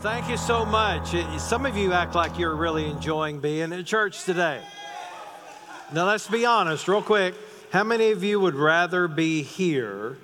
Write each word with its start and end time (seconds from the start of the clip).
Thank 0.00 0.28
you 0.28 0.36
so 0.36 0.64
much. 0.64 1.16
Some 1.40 1.66
of 1.66 1.76
you 1.76 1.92
act 1.92 2.14
like 2.14 2.38
you're 2.38 2.54
really 2.54 2.88
enjoying 2.88 3.40
being 3.40 3.72
at 3.72 3.84
church 3.84 4.22
today. 4.22 4.60
Now, 5.92 6.06
let's 6.06 6.28
be 6.28 6.46
honest, 6.46 6.86
real 6.86 7.02
quick. 7.02 7.34
How 7.72 7.82
many 7.82 8.12
of 8.12 8.22
you 8.22 8.38
would 8.38 8.54
rather 8.54 9.08
be 9.08 9.42
here 9.42 10.16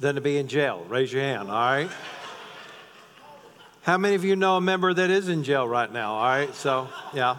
than 0.00 0.16
to 0.16 0.20
be 0.20 0.36
in 0.36 0.48
jail? 0.48 0.84
Raise 0.86 1.10
your 1.10 1.22
hand, 1.22 1.50
all 1.50 1.54
right? 1.54 1.88
How 3.84 3.96
many 3.96 4.14
of 4.14 4.22
you 4.22 4.36
know 4.36 4.58
a 4.58 4.60
member 4.60 4.92
that 4.92 5.08
is 5.08 5.30
in 5.30 5.42
jail 5.42 5.66
right 5.66 5.90
now? 5.90 6.16
All 6.16 6.24
right, 6.24 6.54
so 6.54 6.88
yeah. 7.14 7.38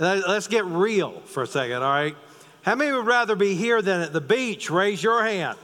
Let's 0.00 0.48
get 0.48 0.64
real 0.64 1.20
for 1.26 1.44
a 1.44 1.46
second, 1.46 1.76
all 1.76 1.92
right? 1.92 2.16
How 2.62 2.74
many 2.74 2.90
would 2.90 3.06
rather 3.06 3.36
be 3.36 3.54
here 3.54 3.80
than 3.80 4.00
at 4.00 4.12
the 4.12 4.20
beach? 4.20 4.68
Raise 4.68 5.00
your 5.00 5.22
hand. 5.22 5.56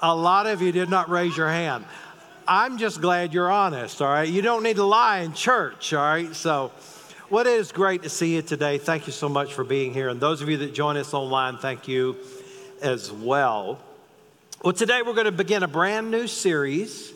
A 0.00 0.14
lot 0.14 0.46
of 0.46 0.62
you 0.62 0.72
did 0.72 0.88
not 0.88 1.10
raise 1.10 1.36
your 1.36 1.50
hand. 1.50 1.84
I'm 2.50 2.78
just 2.78 3.02
glad 3.02 3.34
you're 3.34 3.50
honest, 3.50 4.00
all 4.00 4.08
right? 4.08 4.26
You 4.26 4.40
don't 4.40 4.62
need 4.62 4.76
to 4.76 4.84
lie 4.84 5.18
in 5.18 5.34
church, 5.34 5.92
all 5.92 6.02
right? 6.02 6.34
So, 6.34 6.72
what 7.28 7.46
is 7.46 7.72
great 7.72 8.04
to 8.04 8.08
see 8.08 8.36
you 8.36 8.40
today. 8.40 8.78
Thank 8.78 9.06
you 9.06 9.12
so 9.12 9.28
much 9.28 9.52
for 9.52 9.64
being 9.64 9.92
here. 9.92 10.08
And 10.08 10.18
those 10.18 10.40
of 10.40 10.48
you 10.48 10.56
that 10.56 10.72
join 10.72 10.96
us 10.96 11.12
online, 11.12 11.58
thank 11.58 11.86
you 11.86 12.16
as 12.80 13.12
well. 13.12 13.78
Well, 14.64 14.72
today 14.72 15.02
we're 15.04 15.12
going 15.12 15.26
to 15.26 15.30
begin 15.30 15.62
a 15.62 15.68
brand 15.68 16.10
new 16.10 16.26
series, 16.26 17.12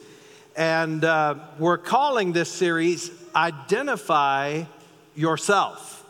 and 0.55 1.03
uh, 1.03 1.37
we're 1.59 1.79
calling 1.79 2.35
this 2.35 2.53
series 2.53 3.11
Identify 3.35 4.65
Yourself. 5.15 6.05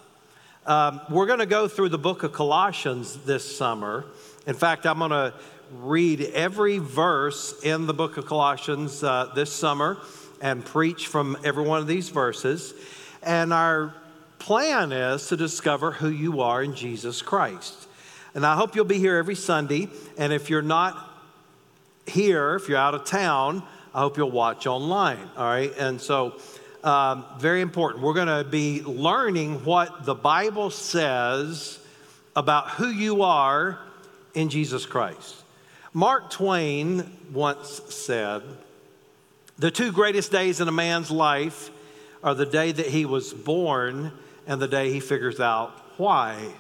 Um, 0.67 1.01
we're 1.09 1.27
going 1.27 1.39
to 1.39 1.47
go 1.47 1.69
through 1.69 1.91
the 1.91 1.99
book 1.99 2.25
of 2.25 2.33
Colossians 2.33 3.19
this 3.19 3.57
summer. 3.57 4.05
In 4.49 4.55
fact, 4.57 4.85
I'm 4.85 4.99
going 4.99 5.13
to 5.13 5.33
read 5.81 6.21
every 6.21 6.79
verse 6.79 7.63
in 7.63 7.87
the 7.87 7.95
book 7.95 8.17
of 8.19 8.27
Colossians 8.27 9.03
uh, 9.03 9.33
this 9.35 9.51
summer 9.51 9.99
and 10.41 10.65
preach 10.65 11.07
from 11.07 11.39
every 11.45 11.65
one 11.65 11.81
of 11.81 11.87
these 11.87 12.11
verses. 12.11 12.75
And 13.23 13.53
our 13.53 13.95
plan 14.39 14.93
is 14.93 15.29
to 15.29 15.37
discover 15.37 15.93
who 15.93 16.09
you 16.09 16.43
are 16.43 16.63
in 16.63 16.75
Jesus 16.75 17.23
Christ. 17.23 17.89
And 18.35 18.45
I 18.45 18.57
hope 18.57 18.75
you'll 18.75 18.85
be 18.85 18.99
here 18.99 19.17
every 19.17 19.35
Sunday. 19.35 19.89
And 20.19 20.33
if 20.33 20.51
you're 20.51 20.63
not 20.63 21.11
here, 22.07 22.57
if 22.57 22.69
you're 22.69 22.79
out 22.79 22.95
of 22.95 23.05
town, 23.05 23.63
I 23.95 24.01
hope 24.01 24.17
you'll 24.17 24.31
watch 24.31 24.67
online. 24.67 25.31
All 25.37 25.47
right. 25.47 25.73
And 25.79 26.01
so, 26.01 26.39
um, 26.83 27.25
very 27.39 27.61
important. 27.61 28.03
We're 28.03 28.15
going 28.15 28.45
to 28.45 28.49
be 28.49 28.83
learning 28.83 29.65
what 29.65 30.05
the 30.05 30.15
Bible 30.15 30.71
says 30.71 31.79
about 32.35 32.71
who 32.71 32.89
you 32.89 33.23
are 33.23 33.79
in 34.35 34.49
Jesus 34.49 34.85
Christ. 34.87 35.42
Mark 35.95 36.31
Twain 36.31 37.05
once 37.35 37.83
said, 37.91 38.43
The 39.59 39.71
two 39.71 39.93
greatest 39.93 40.33
days 40.33 40.59
in 40.59 40.67
a 40.67 40.73
man's 40.73 41.11
life 41.11 41.71
are 42.25 42.35
the 42.35 42.47
day 42.47 42.73
that 42.73 42.87
he 42.87 43.05
was 43.05 43.35
born 43.35 44.13
and 44.47 44.61
the 44.61 44.69
day 44.69 44.91
he 44.91 45.01
figures 45.01 45.39
out 45.39 45.71
why. 45.99 46.55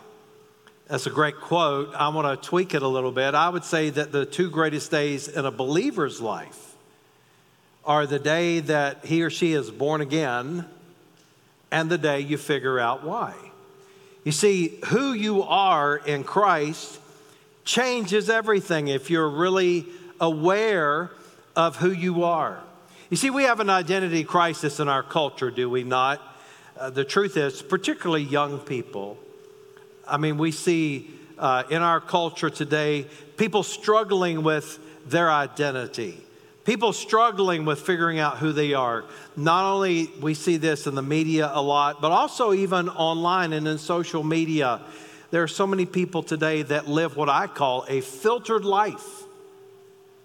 That's 0.87 1.07
a 1.07 1.11
great 1.11 1.41
quote. 1.41 1.95
I 1.95 2.09
want 2.09 2.43
to 2.43 2.49
tweak 2.49 2.75
it 2.75 2.83
a 2.83 2.89
little 2.89 3.11
bit. 3.11 3.35
I 3.35 3.49
would 3.49 3.65
say 3.65 3.89
that 3.89 4.13
the 4.13 4.27
two 4.27 4.51
greatest 4.51 4.91
days 4.91 5.29
in 5.29 5.47
a 5.47 5.51
believer's 5.51 6.21
life 6.21 6.75
are 7.87 8.07
the 8.07 8.19
day 8.19 8.61
that 8.61 9.07
he 9.07 9.23
or 9.23 9.31
she 9.31 9.55
is 9.55 9.71
born 9.71 10.03
again 10.03 10.67
and 11.71 11.89
the 11.89 11.97
day 11.97 12.21
you 12.21 12.37
figure 12.37 12.79
out 12.79 13.03
why. 13.03 13.35
You 14.25 14.33
see, 14.33 14.79
who 14.89 15.15
you 15.15 15.43
are 15.43 15.97
in 15.97 16.23
Christ 16.23 17.01
changes 17.65 18.29
everything 18.29 18.89
if 18.89 19.11
you're 19.11 19.29
really 19.29 19.87
aware 20.21 21.11
of 21.55 21.77
who 21.77 21.91
you 21.91 22.25
are. 22.25 22.63
You 23.11 23.17
see, 23.17 23.31
we 23.31 23.45
have 23.45 23.61
an 23.61 23.71
identity 23.71 24.25
crisis 24.25 24.81
in 24.81 24.89
our 24.89 25.03
culture, 25.03 25.51
do 25.51 25.69
we 25.69 25.85
not? 25.85 26.21
Uh, 26.79 26.91
the 26.91 27.05
truth 27.05 27.37
is, 27.37 27.61
particularly 27.61 28.23
young 28.23 28.59
people. 28.59 29.19
I 30.09 30.17
mean, 30.17 30.39
we 30.39 30.51
see 30.51 31.11
uh, 31.39 31.65
in 31.71 31.83
our 31.83 32.01
culture 32.01 32.51
today 32.51 33.07
people 33.37 33.63
struggling 33.63 34.43
with 34.43 34.79
their 35.07 35.31
identity 35.31 36.17
people 36.65 36.93
struggling 36.93 37.65
with 37.65 37.81
figuring 37.81 38.21
out 38.21 38.39
who 38.39 38.53
they 38.53 38.75
are 38.75 39.05
not 39.37 39.65
only 39.65 40.09
we 40.21 40.35
see 40.35 40.57
this 40.57 40.87
in 40.87 40.95
the 40.95 41.03
media 41.03 41.51
a 41.53 41.61
lot 41.61 42.01
but 42.01 42.13
also 42.13 42.53
even 42.53 42.89
online 42.89 43.53
and 43.53 43.67
in 43.67 43.79
social 43.79 44.23
media 44.23 44.81
there 45.33 45.43
are 45.43 45.49
so 45.49 45.67
many 45.67 45.87
people 45.87 46.23
today 46.23 46.61
that 46.61 46.87
live 46.87 47.17
what 47.17 47.31
I 47.31 47.47
call 47.47 47.87
a 47.89 48.03
filtered 48.03 48.67
life. 48.67 49.23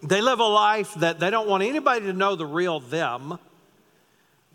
They 0.03 0.19
live 0.19 0.41
a 0.41 0.43
life 0.43 0.93
that 0.95 1.17
they 1.17 1.31
don't 1.31 1.47
want 1.47 1.63
anybody 1.63 2.07
to 2.07 2.13
know 2.13 2.35
the 2.35 2.45
real 2.45 2.81
them, 2.81 3.39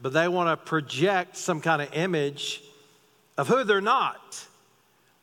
but 0.02 0.12
they 0.12 0.28
want 0.28 0.50
to 0.50 0.62
project 0.62 1.38
some 1.38 1.62
kind 1.62 1.80
of 1.80 1.94
image 1.94 2.62
of 3.38 3.48
who 3.48 3.64
they're 3.64 3.80
not. 3.80 4.46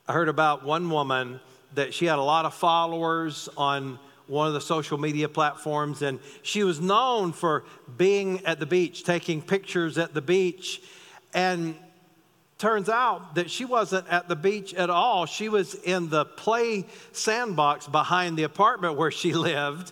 I 0.07 0.13
heard 0.13 0.29
about 0.29 0.66
one 0.66 0.90
woman 0.90 1.40
that 1.75 1.94
she 1.94 2.06
had 2.06 2.17
a 2.17 2.23
lot 2.23 2.46
of 2.46 2.56
followers 2.56 3.47
on 3.56 4.00
one 4.25 4.47
of 4.47 4.56
the 4.56 4.61
social 4.61 4.97
media 4.97 5.29
platforms, 5.29 6.01
and 6.01 6.19
she 6.41 6.63
was 6.63 6.81
known 6.81 7.34
for 7.34 7.66
being 7.97 8.44
at 8.47 8.59
the 8.59 8.66
beach, 8.66 9.03
taking 9.03 9.44
pictures 9.44 10.00
at 10.00 10.16
the 10.16 10.22
beach. 10.22 10.81
And 11.35 11.75
turns 12.59 12.90
out 12.90 13.36
that 13.36 13.50
she 13.50 13.66
wasn't 13.66 14.06
at 14.09 14.28
the 14.28 14.36
beach 14.36 14.74
at 14.74 14.90
all. 14.90 15.25
She 15.25 15.50
was 15.50 15.74
in 15.74 16.09
the 16.09 16.25
play 16.25 16.86
sandbox 17.14 17.88
behind 17.88 18.38
the 18.38 18.44
apartment 18.44 18.97
where 18.97 19.12
she 19.12 19.34
lived. 19.50 19.92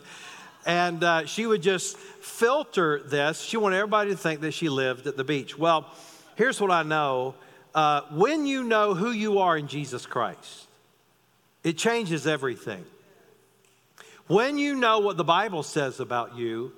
And 0.66 1.02
uh, 1.02 1.26
she 1.26 1.46
would 1.46 1.62
just 1.62 1.98
filter 1.98 3.02
this. 3.04 3.42
She 3.42 3.56
wanted 3.56 3.78
everybody 3.78 4.12
to 4.12 4.18
think 4.18 4.42
that 4.42 4.52
she 4.52 4.68
lived 4.68 5.08
at 5.08 5.16
the 5.16 5.24
beach. 5.24 5.58
Well, 5.58 5.90
here's 6.36 6.60
what 6.60 6.72
I 6.72 6.84
know 6.84 7.36
uh, 7.74 8.02
when 8.12 8.46
you 8.46 8.64
know 8.64 8.94
who 8.94 9.12
you 9.12 9.40
are 9.40 9.58
in 9.58 9.68
Jesus 9.68 10.06
Christ, 10.06 10.68
it 11.64 11.78
changes 11.78 12.28
everything. 12.28 12.84
When 14.28 14.58
you 14.58 14.76
know 14.76 15.00
what 15.00 15.16
the 15.16 15.24
Bible 15.24 15.64
says 15.64 16.00
about 16.02 16.36
you, 16.36 16.74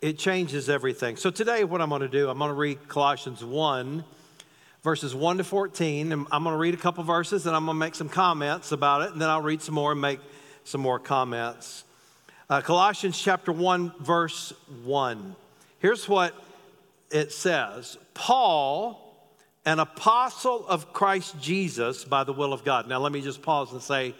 it 0.00 0.18
changes 0.18 0.68
everything. 0.68 1.16
So 1.16 1.30
today, 1.30 1.64
what 1.64 1.80
I'm 1.80 1.88
going 1.88 2.02
to 2.02 2.08
do, 2.08 2.28
I'm 2.28 2.38
going 2.38 2.50
to 2.50 2.54
read 2.54 2.86
Colossians 2.86 3.42
1 3.42 4.04
verses 4.86 5.16
1 5.16 5.38
to 5.38 5.42
14. 5.42 6.12
And 6.12 6.28
I'm 6.30 6.44
going 6.44 6.54
to 6.54 6.58
read 6.58 6.72
a 6.72 6.76
couple 6.76 7.02
verses 7.02 7.44
and 7.44 7.56
I'm 7.56 7.64
going 7.64 7.74
to 7.74 7.80
make 7.80 7.96
some 7.96 8.08
comments 8.08 8.70
about 8.70 9.02
it, 9.02 9.10
and 9.10 9.20
then 9.20 9.28
I'll 9.28 9.42
read 9.42 9.60
some 9.60 9.74
more 9.74 9.90
and 9.90 10.00
make 10.00 10.20
some 10.62 10.80
more 10.80 11.00
comments. 11.00 11.82
Uh, 12.48 12.60
Colossians 12.60 13.20
chapter 13.20 13.50
1, 13.50 13.94
verse 13.98 14.52
1. 14.84 15.34
Here's 15.80 16.08
what 16.08 16.40
it 17.10 17.32
says 17.32 17.98
Paul, 18.14 19.28
an 19.64 19.80
apostle 19.80 20.64
of 20.68 20.92
Christ 20.92 21.34
Jesus 21.40 22.04
by 22.04 22.22
the 22.22 22.32
will 22.32 22.52
of 22.52 22.62
God. 22.62 22.86
Now, 22.88 23.00
let 23.00 23.10
me 23.10 23.22
just 23.22 23.42
pause 23.42 23.72
and 23.72 23.82
say 23.82 24.14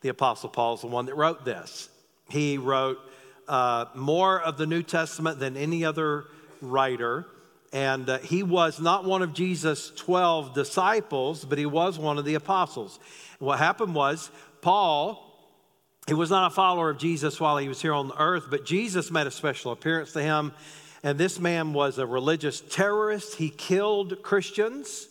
the 0.00 0.08
apostle 0.08 0.48
Paul 0.48 0.74
is 0.74 0.80
the 0.80 0.88
one 0.88 1.06
that 1.06 1.14
wrote 1.14 1.44
this. 1.44 1.88
He 2.28 2.58
wrote 2.58 2.98
uh, 3.46 3.84
more 3.94 4.40
of 4.40 4.58
the 4.58 4.66
New 4.66 4.82
Testament 4.82 5.38
than 5.38 5.56
any 5.56 5.84
other 5.84 6.24
writer. 6.60 7.24
And 7.72 8.08
uh, 8.08 8.18
he 8.18 8.42
was 8.42 8.80
not 8.80 9.04
one 9.04 9.22
of 9.22 9.34
Jesus' 9.34 9.92
12 9.96 10.54
disciples, 10.54 11.44
but 11.44 11.58
he 11.58 11.66
was 11.66 11.98
one 11.98 12.18
of 12.18 12.24
the 12.24 12.34
apostles. 12.34 12.98
what 13.38 13.58
happened 13.58 13.94
was, 13.94 14.30
Paul, 14.62 15.24
he 16.06 16.14
was 16.14 16.30
not 16.30 16.50
a 16.50 16.54
follower 16.54 16.88
of 16.88 16.98
Jesus 16.98 17.38
while 17.38 17.58
he 17.58 17.68
was 17.68 17.82
here 17.82 17.92
on 17.92 18.08
the 18.08 18.20
earth, 18.20 18.46
but 18.48 18.64
Jesus 18.64 19.10
made 19.10 19.26
a 19.26 19.30
special 19.30 19.72
appearance 19.72 20.12
to 20.14 20.22
him. 20.22 20.52
And 21.02 21.18
this 21.18 21.38
man 21.38 21.74
was 21.74 21.98
a 21.98 22.06
religious 22.06 22.60
terrorist. 22.60 23.36
He 23.36 23.50
killed 23.50 24.22
Christians, 24.22 25.06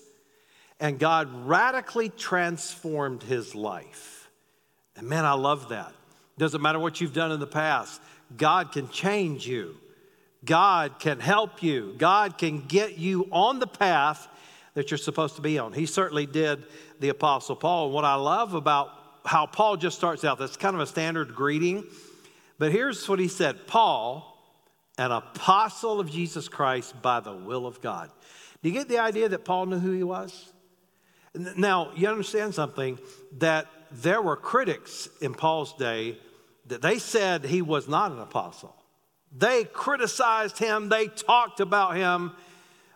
and 0.79 0.99
God 0.99 1.29
radically 1.47 2.09
transformed 2.09 3.23
his 3.23 3.53
life. 3.53 4.27
And 4.95 5.07
man, 5.07 5.23
I 5.23 5.33
love 5.33 5.69
that. 5.69 5.93
Doesn't 6.37 6.61
matter 6.61 6.79
what 6.79 6.99
you've 6.99 7.13
done 7.13 7.31
in 7.31 7.39
the 7.39 7.47
past, 7.47 8.01
God 8.35 8.71
can 8.71 8.89
change 8.89 9.47
you. 9.47 9.77
God 10.47 10.97
can 10.97 11.19
help 11.19 11.61
you. 11.61 11.93
God 11.97 12.39
can 12.39 12.61
get 12.61 12.97
you 12.97 13.27
on 13.31 13.59
the 13.59 13.67
path 13.67 14.27
that 14.73 14.89
you're 14.89 14.97
supposed 14.97 15.35
to 15.35 15.41
be 15.41 15.59
on. 15.59 15.73
He 15.73 15.85
certainly 15.85 16.25
did 16.25 16.63
the 16.99 17.09
Apostle 17.09 17.55
Paul. 17.55 17.85
And 17.85 17.93
what 17.93 18.05
I 18.05 18.15
love 18.15 18.55
about 18.55 18.89
how 19.25 19.45
Paul 19.45 19.77
just 19.77 19.97
starts 19.97 20.23
out, 20.23 20.39
that's 20.39 20.57
kind 20.57 20.75
of 20.75 20.81
a 20.81 20.87
standard 20.87 21.35
greeting. 21.35 21.83
But 22.57 22.71
here's 22.71 23.07
what 23.07 23.19
he 23.19 23.27
said 23.27 23.67
Paul, 23.67 24.41
an 24.97 25.11
apostle 25.11 25.99
of 25.99 26.09
Jesus 26.09 26.47
Christ 26.47 26.99
by 27.01 27.19
the 27.19 27.33
will 27.33 27.67
of 27.67 27.81
God. 27.81 28.09
Do 28.63 28.69
you 28.69 28.73
get 28.73 28.87
the 28.87 28.99
idea 28.99 29.29
that 29.29 29.45
Paul 29.45 29.67
knew 29.67 29.79
who 29.79 29.91
he 29.91 30.03
was? 30.03 30.53
Now, 31.35 31.91
you 31.95 32.07
understand 32.07 32.55
something 32.55 32.97
that 33.39 33.67
there 33.91 34.21
were 34.21 34.35
critics 34.35 35.09
in 35.21 35.33
Paul's 35.33 35.73
day 35.73 36.17
that 36.67 36.81
they 36.81 36.99
said 36.99 37.45
he 37.45 37.61
was 37.61 37.87
not 37.87 38.11
an 38.11 38.19
apostle. 38.19 38.76
They 39.35 39.65
criticized 39.65 40.57
him, 40.57 40.89
they 40.89 41.07
talked 41.07 41.59
about 41.59 41.95
him. 41.95 42.31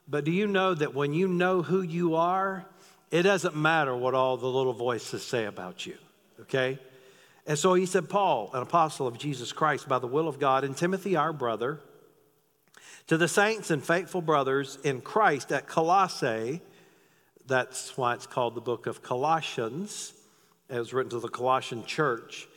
But 0.08 0.26
do 0.26 0.32
you 0.32 0.48
know 0.48 0.74
that 0.74 0.94
when 0.94 1.14
you 1.14 1.28
know 1.28 1.62
who 1.62 1.82
you 1.82 2.16
are, 2.16 2.66
it 3.12 3.24
doesn't 3.24 3.56
matter 3.56 3.96
what 3.96 4.14
all 4.14 4.38
the 4.38 4.48
little 4.48 4.74
voices 4.74 5.24
say 5.24 5.46
about 5.46 5.86
you, 5.86 5.98
okay? 6.42 6.80
And 7.46 7.58
so 7.58 7.74
he 7.74 7.86
said, 7.86 8.10
Paul, 8.10 8.50
an 8.54 8.62
apostle 8.62 9.08
of 9.08 9.18
Jesus 9.18 9.52
Christ 9.52 9.88
by 9.88 10.00
the 10.00 10.08
will 10.08 10.28
of 10.28 10.40
God, 10.40 10.64
and 10.64 10.76
Timothy, 10.76 11.16
our 11.16 11.34
brother, 11.34 11.80
To 13.08 13.18
the 13.18 13.28
saints 13.28 13.72
and 13.72 13.84
faithful 13.84 14.22
brothers 14.22 14.78
in 14.84 15.02
Christ 15.02 15.52
at 15.52 15.68
Colossae, 15.68 16.62
that's 17.46 17.98
why 17.98 18.14
it's 18.14 18.28
called 18.28 18.56
the 18.56 18.62
book 18.62 18.88
of 18.88 19.02
Colossians. 19.02 20.14
It 20.70 20.80
was 20.80 20.94
written 20.94 21.10
to 21.10 21.20
the 21.20 21.28
Colossian 21.28 21.84
church. 21.86 22.48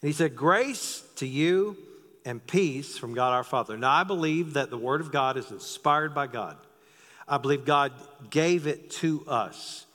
And 0.00 0.08
he 0.08 0.14
said, 0.14 0.34
Grace 0.34 1.02
to 1.16 1.26
you 1.26 1.76
and 2.24 2.44
peace 2.46 2.98
from 2.98 3.14
God 3.14 3.32
our 3.32 3.44
Father. 3.44 3.76
Now, 3.76 3.92
I 3.92 4.04
believe 4.04 4.54
that 4.54 4.70
the 4.70 4.78
Word 4.78 5.00
of 5.00 5.12
God 5.12 5.36
is 5.36 5.50
inspired 5.50 6.14
by 6.14 6.26
God. 6.26 6.56
I 7.26 7.38
believe 7.38 7.64
God 7.64 7.92
gave 8.30 8.66
it 8.66 8.90
to 8.92 9.24
us. 9.26 9.86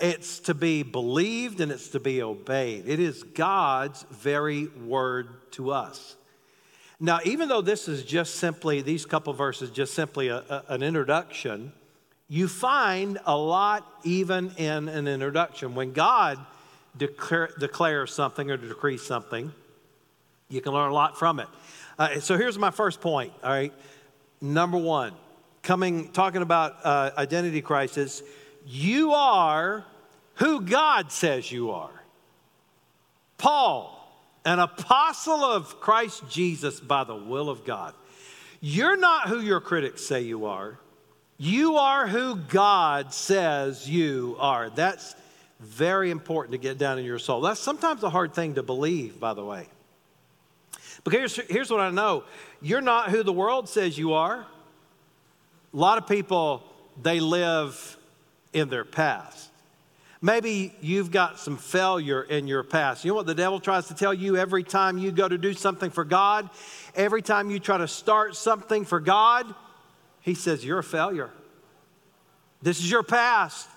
It's 0.00 0.40
to 0.40 0.54
be 0.54 0.82
believed 0.82 1.60
and 1.60 1.70
it's 1.70 1.88
to 1.88 2.00
be 2.00 2.22
obeyed. 2.22 2.88
It 2.88 3.00
is 3.00 3.22
God's 3.22 4.04
very 4.10 4.66
word 4.66 5.28
to 5.52 5.72
us. 5.72 6.16
Now, 6.98 7.20
even 7.24 7.48
though 7.48 7.60
this 7.60 7.88
is 7.88 8.04
just 8.04 8.36
simply, 8.36 8.82
these 8.82 9.04
couple 9.04 9.32
verses, 9.32 9.70
just 9.70 9.94
simply 9.94 10.28
a, 10.28 10.38
a, 10.38 10.64
an 10.68 10.82
introduction, 10.82 11.72
you 12.28 12.48
find 12.48 13.18
a 13.26 13.36
lot 13.36 13.86
even 14.04 14.52
in 14.56 14.88
an 14.88 15.08
introduction. 15.08 15.74
When 15.74 15.92
God 15.92 16.38
declare, 16.96 17.50
declares 17.58 18.14
something 18.14 18.50
or 18.50 18.56
decrees 18.56 19.02
something, 19.02 19.52
you 20.50 20.60
can 20.60 20.72
learn 20.72 20.90
a 20.90 20.94
lot 20.94 21.18
from 21.18 21.40
it. 21.40 21.48
Uh, 21.98 22.20
so 22.20 22.36
here's 22.36 22.58
my 22.58 22.70
first 22.70 23.00
point, 23.00 23.32
all 23.42 23.50
right? 23.50 23.72
Number 24.40 24.76
one, 24.76 25.12
coming, 25.62 26.10
talking 26.12 26.42
about 26.42 26.84
uh, 26.84 27.12
identity 27.16 27.62
crisis, 27.62 28.22
you 28.66 29.12
are 29.12 29.84
who 30.34 30.60
God 30.62 31.12
says 31.12 31.50
you 31.50 31.70
are. 31.70 31.90
Paul, 33.38 33.96
an 34.44 34.58
apostle 34.58 35.44
of 35.44 35.80
Christ 35.80 36.28
Jesus 36.28 36.80
by 36.80 37.04
the 37.04 37.16
will 37.16 37.48
of 37.48 37.64
God. 37.64 37.94
You're 38.60 38.96
not 38.96 39.28
who 39.28 39.40
your 39.40 39.60
critics 39.60 40.04
say 40.04 40.22
you 40.22 40.46
are. 40.46 40.78
You 41.38 41.76
are 41.76 42.06
who 42.06 42.36
God 42.36 43.14
says 43.14 43.88
you 43.88 44.36
are. 44.38 44.68
That's 44.68 45.14
very 45.60 46.10
important 46.10 46.52
to 46.52 46.58
get 46.58 46.76
down 46.76 46.98
in 46.98 47.04
your 47.04 47.18
soul. 47.18 47.40
That's 47.40 47.60
sometimes 47.60 48.02
a 48.02 48.10
hard 48.10 48.34
thing 48.34 48.54
to 48.54 48.62
believe, 48.62 49.20
by 49.20 49.34
the 49.34 49.44
way. 49.44 49.68
But 51.04 51.12
here's, 51.12 51.36
here's 51.48 51.70
what 51.70 51.80
I 51.80 51.90
know 51.90 52.24
you're 52.60 52.80
not 52.80 53.10
who 53.10 53.22
the 53.22 53.32
world 53.32 53.68
says 53.68 53.96
you 53.96 54.12
are. 54.12 54.46
A 55.72 55.76
lot 55.76 55.98
of 55.98 56.06
people, 56.06 56.62
they 57.00 57.20
live 57.20 57.96
in 58.52 58.68
their 58.68 58.84
past. 58.84 59.50
Maybe 60.22 60.74
you've 60.82 61.10
got 61.10 61.38
some 61.38 61.56
failure 61.56 62.22
in 62.22 62.46
your 62.46 62.62
past. 62.62 63.04
You 63.04 63.12
know 63.12 63.14
what 63.14 63.26
the 63.26 63.34
devil 63.34 63.58
tries 63.58 63.88
to 63.88 63.94
tell 63.94 64.12
you 64.12 64.36
every 64.36 64.62
time 64.62 64.98
you 64.98 65.12
go 65.12 65.26
to 65.26 65.38
do 65.38 65.54
something 65.54 65.90
for 65.90 66.04
God? 66.04 66.50
Every 66.94 67.22
time 67.22 67.50
you 67.50 67.58
try 67.58 67.78
to 67.78 67.88
start 67.88 68.36
something 68.36 68.84
for 68.84 69.00
God, 69.00 69.54
he 70.20 70.34
says, 70.34 70.62
You're 70.64 70.80
a 70.80 70.84
failure. 70.84 71.30
This 72.60 72.80
is 72.80 72.90
your 72.90 73.02
past. 73.02 73.68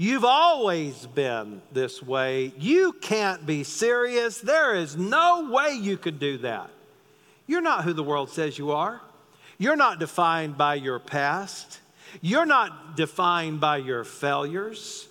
You've 0.00 0.24
always 0.24 1.06
been 1.08 1.60
this 1.72 2.02
way. 2.02 2.54
You 2.58 2.94
can't 2.94 3.44
be 3.44 3.64
serious. 3.64 4.40
There 4.40 4.74
is 4.74 4.96
no 4.96 5.50
way 5.52 5.72
you 5.74 5.98
could 5.98 6.18
do 6.18 6.38
that. 6.38 6.70
You're 7.46 7.60
not 7.60 7.84
who 7.84 7.92
the 7.92 8.02
world 8.02 8.30
says 8.30 8.56
you 8.56 8.72
are. 8.72 9.02
You're 9.58 9.76
not 9.76 9.98
defined 9.98 10.56
by 10.56 10.76
your 10.76 11.00
past. 11.00 11.80
You're 12.22 12.46
not 12.46 12.96
defined 12.96 13.60
by 13.60 13.76
your 13.76 14.04
failures. 14.04 15.06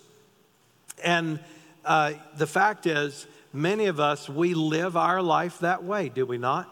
And 1.03 1.39
uh, 1.85 2.13
the 2.37 2.47
fact 2.47 2.87
is, 2.87 3.27
many 3.53 3.85
of 3.85 3.99
us, 3.99 4.27
we 4.27 4.55
live 4.55 4.97
our 4.97 5.21
life 5.21 5.59
that 5.59 5.83
way, 5.83 6.09
do 6.09 6.25
we 6.25 6.39
not? 6.39 6.67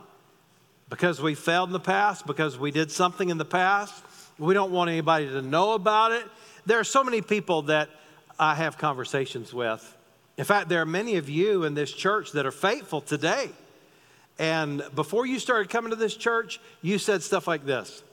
Because 0.90 1.22
we 1.22 1.36
failed 1.36 1.70
in 1.70 1.74
the 1.74 1.80
past, 1.80 2.26
because 2.26 2.58
we 2.58 2.72
did 2.72 2.90
something 2.90 3.30
in 3.30 3.38
the 3.38 3.46
past, 3.46 4.04
we 4.40 4.56
don't 4.56 4.72
want 4.72 4.90
anybody 4.90 5.28
to 5.28 5.44
know 5.44 5.74
about 5.74 6.14
it. 6.14 6.26
There 6.66 6.80
are 6.80 6.84
so 6.84 7.04
many 7.04 7.22
people 7.22 7.62
that 7.64 7.92
I 8.40 8.56
have 8.56 8.78
conversations 8.78 9.54
with. 9.54 9.96
In 10.38 10.46
fact, 10.46 10.70
there 10.70 10.82
are 10.82 10.86
many 10.86 11.16
of 11.16 11.30
you 11.30 11.64
in 11.64 11.74
this 11.74 11.92
church 11.92 12.34
that 12.34 12.46
are 12.46 12.52
faithful 12.52 13.02
today. 13.02 13.50
And 14.40 14.84
before 14.94 15.26
you 15.26 15.40
started 15.40 15.70
coming 15.70 15.90
to 15.90 15.96
this 15.96 16.16
church, 16.16 16.60
you 16.82 17.00
said 17.00 17.24
stuff 17.24 17.48
like 17.48 17.66
this 17.66 18.04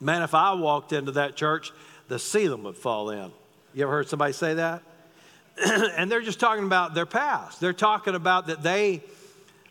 Man, 0.00 0.22
if 0.22 0.34
I 0.34 0.54
walked 0.54 0.92
into 0.92 1.12
that 1.12 1.36
church, 1.36 1.72
the 2.08 2.18
ceiling 2.18 2.64
would 2.64 2.76
fall 2.76 3.10
in. 3.10 3.30
You 3.74 3.84
ever 3.84 3.92
heard 3.92 4.08
somebody 4.08 4.32
say 4.32 4.54
that? 4.54 4.82
and 5.96 6.10
they're 6.10 6.22
just 6.22 6.40
talking 6.40 6.64
about 6.64 6.94
their 6.94 7.06
past. 7.06 7.60
They're 7.60 7.72
talking 7.72 8.14
about 8.14 8.46
that 8.46 8.62
they, 8.62 9.02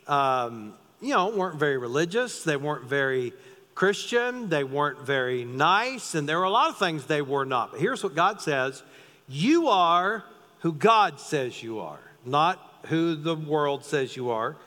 um, 0.08 0.74
you 1.02 1.14
know, 1.14 1.30
weren't 1.30 1.60
very 1.60 1.78
religious. 1.78 2.44
They 2.44 2.58
weren't 2.58 2.86
very 2.86 3.34
Christian. 3.74 4.50
They 4.50 4.64
weren't 4.64 5.00
very 5.00 5.46
nice. 5.46 6.14
And 6.14 6.30
there 6.30 6.38
were 6.38 6.46
a 6.46 6.50
lot 6.50 6.70
of 6.70 6.78
things 6.78 7.06
they 7.06 7.24
were 7.24 7.46
not. 7.46 7.72
But 7.72 7.82
here's 7.82 8.04
what 8.04 8.14
God 8.14 8.40
says 8.40 8.84
You 9.30 9.68
are 9.70 10.24
who 10.60 10.74
God 10.74 11.20
says 11.20 11.62
you 11.64 11.80
are, 11.80 12.00
not 12.26 12.60
who 12.88 13.16
the 13.16 13.36
world 13.36 13.86
says 13.86 14.16
you 14.16 14.32
are. 14.32 14.58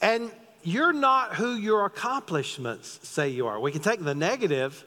And 0.00 0.30
you're 0.62 0.92
not 0.92 1.34
who 1.34 1.54
your 1.56 1.86
accomplishments 1.86 3.00
say 3.02 3.30
you 3.30 3.46
are. 3.46 3.58
We 3.58 3.72
can 3.72 3.82
take 3.82 4.02
the 4.02 4.14
negative, 4.14 4.84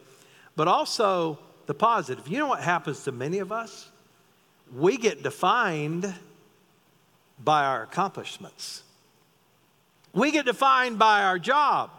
but 0.56 0.68
also 0.68 1.40
the 1.66 1.74
positive. 1.74 2.28
You 2.28 2.40
know 2.40 2.48
what 2.48 2.62
happens 2.62 3.04
to 3.04 3.12
many 3.12 3.40
of 3.40 3.52
us? 3.52 3.90
we 4.76 4.98
get 4.98 5.24
defined 5.24 6.14
by 7.44 7.66
our 7.66 7.84
accomplishments. 7.84 8.84
We 10.14 10.32
get 10.32 10.46
defined 10.46 10.98
by 10.98 11.24
our 11.24 11.40
job. 11.40 11.92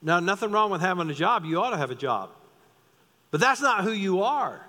Now, 0.00 0.20
nothing 0.20 0.52
wrong 0.52 0.70
with 0.70 0.80
having 0.80 1.10
a 1.10 1.14
job. 1.14 1.44
You 1.44 1.60
ought 1.60 1.70
to 1.70 1.76
have 1.76 1.90
a 1.90 1.96
job. 1.96 2.30
But 3.30 3.40
that's 3.40 3.60
not 3.60 3.82
who 3.82 3.92
you 3.92 4.22
are. 4.22 4.64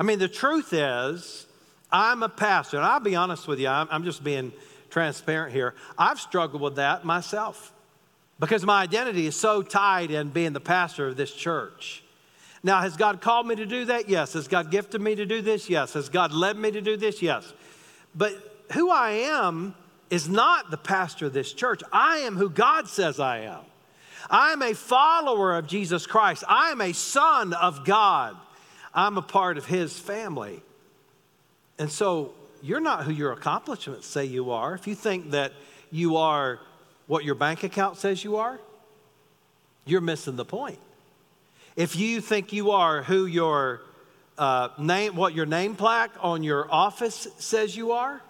I 0.00 0.02
mean, 0.02 0.18
the 0.18 0.28
truth 0.28 0.72
is, 0.72 1.46
I'm 1.92 2.22
a 2.22 2.28
pastor. 2.30 2.78
And 2.78 2.86
I'll 2.86 3.00
be 3.00 3.16
honest 3.16 3.46
with 3.46 3.60
you, 3.60 3.68
I'm, 3.68 3.86
I'm 3.90 4.02
just 4.02 4.24
being 4.24 4.50
transparent 4.88 5.52
here. 5.52 5.74
I've 5.98 6.18
struggled 6.18 6.62
with 6.62 6.76
that 6.76 7.04
myself 7.04 7.70
because 8.38 8.64
my 8.64 8.80
identity 8.80 9.26
is 9.26 9.36
so 9.36 9.60
tied 9.60 10.10
in 10.10 10.30
being 10.30 10.54
the 10.54 10.60
pastor 10.60 11.08
of 11.08 11.18
this 11.18 11.30
church. 11.34 12.02
Now, 12.62 12.80
has 12.80 12.96
God 12.96 13.20
called 13.20 13.46
me 13.46 13.56
to 13.56 13.66
do 13.66 13.84
that? 13.84 14.08
Yes. 14.08 14.32
Has 14.32 14.48
God 14.48 14.70
gifted 14.70 15.02
me 15.02 15.14
to 15.16 15.26
do 15.26 15.42
this? 15.42 15.68
Yes. 15.68 15.92
Has 15.92 16.08
God 16.08 16.32
led 16.32 16.56
me 16.56 16.70
to 16.70 16.80
do 16.80 16.96
this? 16.96 17.20
Yes. 17.20 17.52
But 18.14 18.64
who 18.72 18.90
I 18.90 19.10
am 19.10 19.74
is 20.08 20.30
not 20.30 20.70
the 20.70 20.78
pastor 20.78 21.26
of 21.26 21.34
this 21.34 21.52
church. 21.52 21.82
I 21.92 22.20
am 22.20 22.36
who 22.36 22.48
God 22.48 22.88
says 22.88 23.20
I 23.20 23.40
am. 23.40 23.60
I 24.30 24.52
am 24.52 24.62
a 24.62 24.72
follower 24.72 25.56
of 25.56 25.66
Jesus 25.66 26.06
Christ. 26.06 26.42
I 26.48 26.70
am 26.70 26.80
a 26.80 26.94
son 26.94 27.52
of 27.52 27.84
God. 27.84 28.34
I'm 28.94 29.16
a 29.18 29.22
part 29.22 29.58
of 29.58 29.66
his 29.66 29.98
family. 29.98 30.62
And 31.78 31.90
so 31.90 32.34
you're 32.62 32.80
not 32.80 33.04
who 33.04 33.12
your 33.12 33.32
accomplishments 33.32 34.06
say 34.06 34.24
you 34.24 34.50
are. 34.50 34.74
If 34.74 34.86
you 34.86 34.94
think 34.94 35.30
that 35.30 35.52
you 35.90 36.16
are 36.16 36.60
what 37.06 37.24
your 37.24 37.34
bank 37.34 37.64
account 37.64 37.96
says 37.96 38.22
you 38.22 38.36
are, 38.36 38.60
you're 39.84 40.00
missing 40.00 40.36
the 40.36 40.44
point. 40.44 40.78
If 41.76 41.96
you 41.96 42.20
think 42.20 42.52
you 42.52 42.72
are 42.72 43.02
who 43.02 43.26
your 43.26 43.80
uh, 44.38 44.68
name, 44.78 45.16
what 45.16 45.34
your 45.34 45.46
name 45.46 45.76
plaque 45.76 46.12
on 46.20 46.42
your 46.42 46.70
office 46.72 47.28
says 47.38 47.76
you 47.76 47.92
are, 47.92 48.20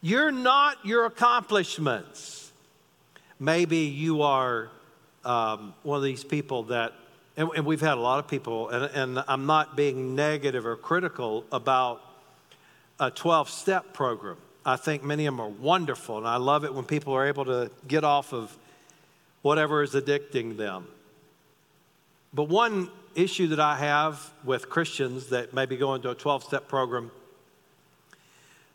you're 0.00 0.32
not 0.32 0.84
your 0.84 1.06
accomplishments. 1.06 2.52
Maybe 3.38 3.78
you 3.78 4.22
are 4.22 4.70
um, 5.24 5.74
one 5.82 5.96
of 5.96 6.02
these 6.04 6.24
people 6.24 6.64
that, 6.64 6.92
and, 7.36 7.48
and, 7.56 7.66
we've 7.66 7.80
had 7.80 7.98
a 7.98 8.00
lot 8.00 8.18
of 8.18 8.28
people, 8.28 8.68
and, 8.68 8.84
and 8.94 9.24
I'm 9.26 9.46
not 9.46 9.76
being 9.76 10.14
negative 10.14 10.66
or 10.66 10.76
critical 10.76 11.44
about 11.50 12.00
a 13.00 13.10
12 13.10 13.50
step 13.50 13.92
program. 13.92 14.36
I 14.64 14.76
think 14.76 15.02
many 15.02 15.26
of 15.26 15.34
them 15.34 15.40
are 15.40 15.48
wonderful, 15.48 16.18
and 16.18 16.26
I 16.26 16.36
love 16.36 16.64
it 16.64 16.72
when 16.72 16.84
people 16.84 17.12
are 17.12 17.26
able 17.26 17.44
to 17.46 17.70
get 17.86 18.04
off 18.04 18.32
of 18.32 18.56
whatever 19.42 19.82
is 19.82 19.92
addicting 19.92 20.56
them. 20.56 20.86
But 22.32 22.44
one 22.44 22.88
issue 23.14 23.48
that 23.48 23.60
I 23.60 23.76
have 23.76 24.32
with 24.44 24.70
Christians 24.70 25.28
that 25.28 25.52
maybe 25.52 25.76
go 25.76 25.94
into 25.94 26.10
a 26.10 26.14
12 26.14 26.44
step 26.44 26.68
program, 26.68 27.10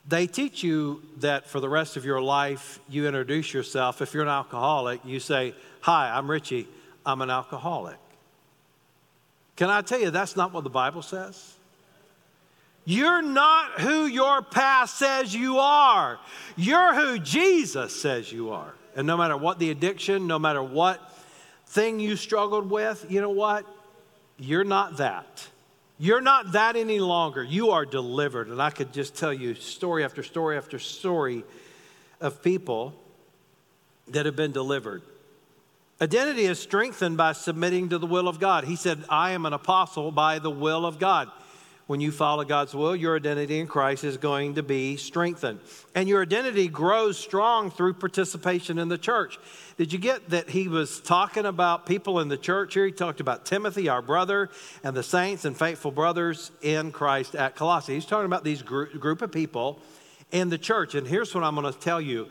they 0.07 0.27
teach 0.27 0.63
you 0.63 1.01
that 1.17 1.47
for 1.47 1.59
the 1.59 1.69
rest 1.69 1.97
of 1.97 2.05
your 2.05 2.21
life, 2.21 2.79
you 2.89 3.07
introduce 3.07 3.53
yourself. 3.53 4.01
If 4.01 4.13
you're 4.13 4.23
an 4.23 4.29
alcoholic, 4.29 5.01
you 5.05 5.19
say, 5.19 5.53
Hi, 5.81 6.09
I'm 6.09 6.29
Richie, 6.29 6.67
I'm 7.05 7.21
an 7.21 7.29
alcoholic. 7.29 7.97
Can 9.59 9.69
I 9.69 9.81
tell 9.81 9.99
you, 9.99 10.09
that's 10.09 10.37
not 10.37 10.53
what 10.53 10.63
the 10.63 10.69
Bible 10.69 11.01
says? 11.01 11.53
You're 12.85 13.21
not 13.21 13.81
who 13.81 14.05
your 14.05 14.41
past 14.41 14.97
says 14.97 15.35
you 15.35 15.59
are. 15.59 16.17
You're 16.55 16.95
who 16.95 17.19
Jesus 17.19 17.93
says 18.01 18.31
you 18.31 18.51
are. 18.51 18.73
And 18.95 19.05
no 19.05 19.17
matter 19.17 19.35
what 19.35 19.59
the 19.59 19.69
addiction, 19.69 20.27
no 20.27 20.39
matter 20.39 20.63
what 20.63 21.01
thing 21.65 21.99
you 21.99 22.15
struggled 22.15 22.69
with, 22.69 23.05
you 23.09 23.19
know 23.19 23.31
what? 23.31 23.65
You're 24.37 24.63
not 24.63 24.95
that. 24.95 25.45
You're 25.97 26.21
not 26.21 26.53
that 26.53 26.77
any 26.77 27.01
longer. 27.01 27.43
You 27.43 27.71
are 27.71 27.85
delivered. 27.85 28.47
And 28.47 28.61
I 28.61 28.69
could 28.69 28.93
just 28.93 29.13
tell 29.13 29.33
you 29.33 29.55
story 29.55 30.05
after 30.05 30.23
story 30.23 30.55
after 30.55 30.79
story 30.79 31.43
of 32.21 32.41
people 32.41 32.93
that 34.07 34.25
have 34.25 34.37
been 34.37 34.53
delivered. 34.53 35.01
Identity 36.01 36.45
is 36.45 36.59
strengthened 36.59 37.17
by 37.17 37.33
submitting 37.33 37.89
to 37.89 37.97
the 37.97 38.07
will 38.07 38.29
of 38.29 38.39
God. 38.39 38.63
He 38.63 38.77
said, 38.77 39.03
I 39.09 39.31
am 39.31 39.45
an 39.45 39.51
apostle 39.51 40.11
by 40.11 40.39
the 40.39 40.49
will 40.49 40.85
of 40.85 40.97
God. 40.97 41.29
When 41.87 41.99
you 41.99 42.11
follow 42.11 42.45
God's 42.45 42.75
will, 42.75 42.95
your 42.95 43.15
identity 43.15 43.59
in 43.59 43.65
Christ 43.65 44.03
is 44.03 44.17
going 44.17 44.55
to 44.55 44.63
be 44.63 44.95
strengthened. 44.95 45.59
And 45.95 46.07
your 46.07 46.21
identity 46.21 46.67
grows 46.67 47.17
strong 47.17 47.71
through 47.71 47.95
participation 47.95 48.77
in 48.77 48.89
the 48.89 48.97
church. 48.97 49.39
Did 49.75 49.91
you 49.91 49.97
get 49.97 50.29
that 50.29 50.49
he 50.49 50.67
was 50.67 51.01
talking 51.01 51.47
about 51.47 51.87
people 51.87 52.19
in 52.19 52.27
the 52.27 52.37
church 52.37 52.75
here? 52.75 52.85
He 52.85 52.91
talked 52.91 53.21
about 53.21 53.45
Timothy, 53.45 53.89
our 53.89 54.03
brother, 54.03 54.51
and 54.83 54.95
the 54.95 55.01
saints 55.01 55.45
and 55.45 55.57
faithful 55.57 55.89
brothers 55.89 56.51
in 56.61 56.91
Christ 56.91 57.35
at 57.35 57.55
Colossae. 57.55 57.95
He's 57.95 58.05
talking 58.05 58.27
about 58.27 58.43
these 58.43 58.61
group, 58.61 58.97
group 58.99 59.23
of 59.23 59.31
people 59.31 59.81
in 60.31 60.49
the 60.49 60.59
church. 60.59 60.93
And 60.93 61.07
here's 61.07 61.33
what 61.33 61.43
I'm 61.43 61.55
going 61.55 61.73
to 61.73 61.79
tell 61.79 61.99
you 61.99 62.29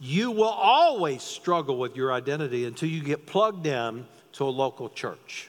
you 0.00 0.30
will 0.30 0.44
always 0.44 1.22
struggle 1.22 1.78
with 1.78 1.96
your 1.96 2.12
identity 2.12 2.64
until 2.64 2.88
you 2.88 3.02
get 3.02 3.26
plugged 3.26 3.66
in 3.66 4.06
to 4.32 4.44
a 4.44 4.50
local 4.50 4.88
church. 4.88 5.48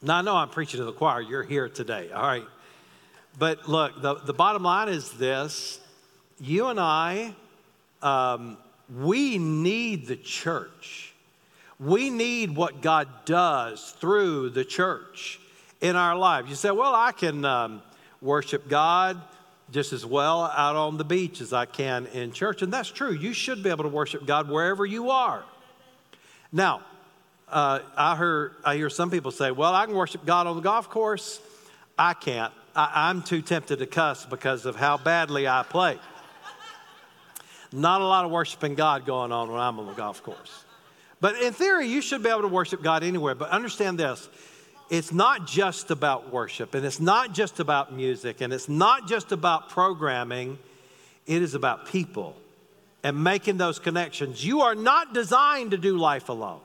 Now, 0.00 0.16
I 0.16 0.22
know 0.22 0.34
I'm 0.34 0.48
preaching 0.48 0.78
to 0.78 0.84
the 0.84 0.92
choir. 0.92 1.20
You're 1.20 1.44
here 1.44 1.68
today, 1.68 2.10
all 2.10 2.22
right? 2.22 2.46
But 3.38 3.68
look, 3.68 4.02
the, 4.02 4.16
the 4.16 4.32
bottom 4.32 4.62
line 4.62 4.88
is 4.88 5.10
this 5.12 5.80
you 6.40 6.66
and 6.66 6.80
I, 6.80 7.34
um, 8.02 8.56
we 9.00 9.38
need 9.38 10.06
the 10.06 10.16
church. 10.16 11.14
We 11.78 12.10
need 12.10 12.56
what 12.56 12.82
God 12.82 13.08
does 13.24 13.94
through 13.98 14.50
the 14.50 14.64
church 14.64 15.40
in 15.80 15.96
our 15.96 16.16
lives. 16.16 16.48
You 16.48 16.56
say, 16.56 16.70
well, 16.70 16.94
I 16.94 17.12
can 17.12 17.44
um, 17.44 17.82
worship 18.20 18.68
God 18.68 19.20
just 19.72 19.92
as 19.92 20.06
well 20.06 20.44
out 20.44 20.76
on 20.76 20.98
the 20.98 21.04
beach 21.04 21.40
as 21.40 21.52
I 21.52 21.66
can 21.66 22.06
in 22.06 22.32
church. 22.32 22.62
And 22.62 22.72
that's 22.72 22.90
true. 22.90 23.12
You 23.12 23.32
should 23.32 23.62
be 23.62 23.70
able 23.70 23.84
to 23.84 23.90
worship 23.90 24.26
God 24.26 24.48
wherever 24.48 24.86
you 24.86 25.10
are. 25.10 25.42
Now, 26.52 26.82
uh, 27.48 27.80
I, 27.96 28.16
heard, 28.16 28.52
I 28.64 28.76
hear 28.76 28.90
some 28.90 29.10
people 29.10 29.30
say, 29.30 29.50
well, 29.50 29.74
I 29.74 29.86
can 29.86 29.94
worship 29.94 30.24
God 30.24 30.46
on 30.46 30.56
the 30.56 30.62
golf 30.62 30.88
course. 30.90 31.40
I 31.98 32.14
can't. 32.14 32.52
I, 32.76 33.08
I'm 33.08 33.22
too 33.22 33.42
tempted 33.42 33.78
to 33.78 33.86
cuss 33.86 34.26
because 34.26 34.66
of 34.66 34.76
how 34.76 34.96
badly 34.98 35.48
I 35.48 35.62
play. 35.62 35.98
Not 37.72 38.02
a 38.02 38.04
lot 38.04 38.24
of 38.26 38.30
worshiping 38.30 38.74
God 38.74 39.06
going 39.06 39.32
on 39.32 39.50
when 39.50 39.60
I'm 39.60 39.78
on 39.78 39.86
the 39.86 39.94
golf 39.94 40.22
course. 40.22 40.64
But 41.20 41.40
in 41.40 41.52
theory, 41.52 41.86
you 41.86 42.02
should 42.02 42.22
be 42.22 42.28
able 42.28 42.42
to 42.42 42.48
worship 42.48 42.82
God 42.82 43.02
anywhere. 43.02 43.34
But 43.34 43.50
understand 43.50 43.98
this 43.98 44.28
it's 44.92 45.10
not 45.10 45.46
just 45.46 45.90
about 45.90 46.30
worship, 46.30 46.74
and 46.74 46.84
it's 46.84 47.00
not 47.00 47.32
just 47.32 47.60
about 47.60 47.94
music, 47.94 48.42
and 48.42 48.52
it's 48.52 48.68
not 48.68 49.08
just 49.08 49.32
about 49.32 49.70
programming. 49.70 50.58
It 51.26 51.40
is 51.40 51.54
about 51.54 51.86
people 51.86 52.36
and 53.02 53.24
making 53.24 53.56
those 53.56 53.78
connections. 53.78 54.44
You 54.44 54.60
are 54.60 54.74
not 54.74 55.14
designed 55.14 55.70
to 55.70 55.78
do 55.78 55.96
life 55.96 56.28
alone. 56.28 56.60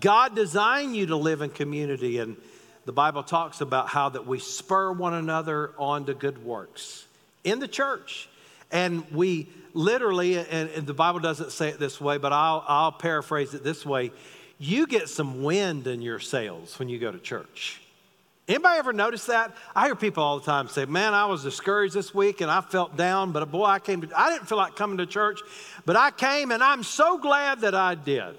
God 0.00 0.36
designed 0.36 0.94
you 0.94 1.06
to 1.06 1.16
live 1.16 1.40
in 1.40 1.48
community, 1.48 2.18
and 2.18 2.36
the 2.84 2.92
Bible 2.92 3.22
talks 3.22 3.62
about 3.62 3.88
how 3.88 4.10
that 4.10 4.26
we 4.26 4.38
spur 4.38 4.92
one 4.92 5.14
another 5.14 5.72
on 5.78 6.04
to 6.04 6.14
good 6.14 6.44
works 6.44 7.06
in 7.42 7.58
the 7.58 7.68
church. 7.68 8.28
And 8.70 9.10
we 9.10 9.48
literally, 9.72 10.36
and, 10.36 10.86
the 10.86 10.92
Bible 10.92 11.20
doesn't 11.20 11.52
say 11.52 11.70
it 11.70 11.78
this 11.78 11.98
way, 12.02 12.18
but 12.18 12.34
I'll, 12.34 12.62
I'll 12.68 12.92
paraphrase 12.92 13.54
it 13.54 13.64
this 13.64 13.86
way 13.86 14.12
you 14.62 14.86
get 14.86 15.08
some 15.08 15.42
wind 15.42 15.88
in 15.88 16.00
your 16.02 16.20
sails 16.20 16.78
when 16.78 16.88
you 16.88 17.00
go 17.00 17.10
to 17.10 17.18
church. 17.18 17.80
Anybody 18.46 18.78
ever 18.78 18.92
notice 18.92 19.26
that? 19.26 19.56
I 19.74 19.86
hear 19.86 19.96
people 19.96 20.22
all 20.22 20.38
the 20.38 20.44
time 20.44 20.68
say, 20.68 20.84
"Man, 20.84 21.14
I 21.14 21.26
was 21.26 21.42
discouraged 21.42 21.94
this 21.94 22.14
week 22.14 22.40
and 22.40 22.50
I 22.50 22.60
felt 22.60 22.96
down, 22.96 23.32
but 23.32 23.50
boy, 23.50 23.64
I 23.64 23.80
came 23.80 24.02
to 24.02 24.08
I 24.16 24.30
didn't 24.30 24.48
feel 24.48 24.58
like 24.58 24.76
coming 24.76 24.98
to 24.98 25.06
church, 25.06 25.40
but 25.84 25.96
I 25.96 26.12
came 26.12 26.52
and 26.52 26.62
I'm 26.62 26.84
so 26.84 27.18
glad 27.18 27.62
that 27.62 27.74
I 27.74 27.96
did." 27.96 28.38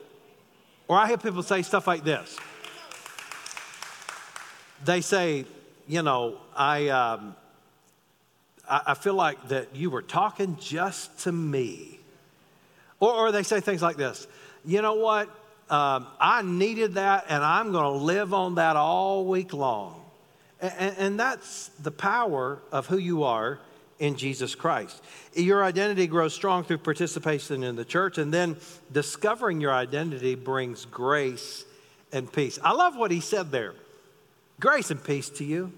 Or 0.87 0.97
I 0.97 1.07
hear 1.07 1.17
people 1.17 1.43
say 1.43 1.61
stuff 1.61 1.87
like 1.87 2.05
this. 2.05 2.37
They 4.85 5.01
say, 5.01 5.45
"You 5.87 6.03
know, 6.03 6.37
I 6.55 6.87
um, 6.87 7.35
I, 8.69 8.81
I 8.87 8.93
feel 8.93 9.15
like 9.15 9.49
that 9.49 9.75
you 9.75 9.89
were 9.89 10.01
talking 10.01 10.55
just 10.57 11.19
to 11.21 11.33
me," 11.33 11.99
or, 13.01 13.11
or 13.11 13.31
they 13.33 13.43
say 13.43 13.59
things 13.59 13.81
like 13.81 13.97
this. 13.97 14.25
You 14.63 14.81
know 14.81 14.93
what? 14.93 15.29
Um, 15.69 16.07
I 16.19 16.41
needed 16.43 16.95
that, 16.95 17.25
and 17.29 17.43
I'm 17.43 17.71
going 17.71 17.99
to 17.99 18.03
live 18.03 18.33
on 18.33 18.55
that 18.55 18.75
all 18.75 19.25
week 19.25 19.53
long. 19.53 20.01
And, 20.61 20.95
and 20.97 21.19
that's 21.19 21.69
the 21.81 21.91
power 21.91 22.59
of 22.71 22.87
who 22.87 22.97
you 22.97 23.23
are 23.23 23.59
in 23.99 24.15
Jesus 24.15 24.55
Christ. 24.55 25.01
Your 25.33 25.63
identity 25.63 26.07
grows 26.07 26.33
strong 26.33 26.63
through 26.63 26.79
participation 26.79 27.63
in 27.63 27.75
the 27.75 27.85
church, 27.85 28.17
and 28.17 28.33
then 28.33 28.57
discovering 28.91 29.61
your 29.61 29.73
identity 29.73 30.35
brings 30.35 30.85
grace 30.85 31.65
and 32.11 32.31
peace. 32.31 32.59
I 32.63 32.73
love 32.73 32.95
what 32.95 33.11
he 33.11 33.19
said 33.19 33.51
there 33.51 33.73
grace 34.59 34.91
and 34.91 35.03
peace 35.03 35.29
to 35.29 35.43
you. 35.43 35.73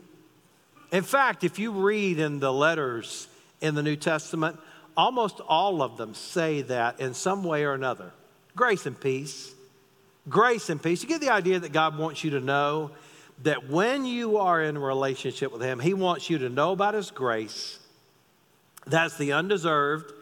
In 0.92 1.04
fact, 1.04 1.44
if 1.44 1.58
you 1.58 1.72
read 1.72 2.20
in 2.20 2.40
the 2.40 2.54
letters 2.54 3.28
in 3.62 3.74
the 3.74 3.82
New 3.82 3.96
Testament, 3.96 4.60
almost 4.96 5.40
all 5.40 5.82
of 5.82 5.98
them 5.98 6.14
say 6.14 6.62
that 6.64 7.00
in 7.00 7.14
some 7.14 7.44
way 7.44 7.64
or 7.64 7.74
another 7.74 8.12
grace 8.56 8.86
and 8.86 9.00
peace 9.00 9.55
grace 10.30 10.70
and 10.70 10.82
peace. 10.82 11.02
You 11.02 11.10
get 11.10 11.22
the 11.22 11.32
idea 11.32 11.60
that 11.60 11.72
God 11.72 11.98
wants 11.98 12.24
you 12.24 12.32
to 12.32 12.40
know 12.40 12.92
that 13.44 13.70
when 13.70 14.06
you 14.06 14.38
are 14.38 14.62
in 14.64 14.78
a 14.78 14.80
relationship 14.80 15.52
with 15.52 15.62
Him, 15.62 15.80
He 15.80 15.94
wants 15.94 16.30
you 16.30 16.38
to 16.40 16.50
know 16.50 16.72
about 16.72 16.94
His 16.94 17.12
grace. 17.12 17.80
That's 18.88 19.18
the 19.18 19.34
undeserved, 19.34 20.14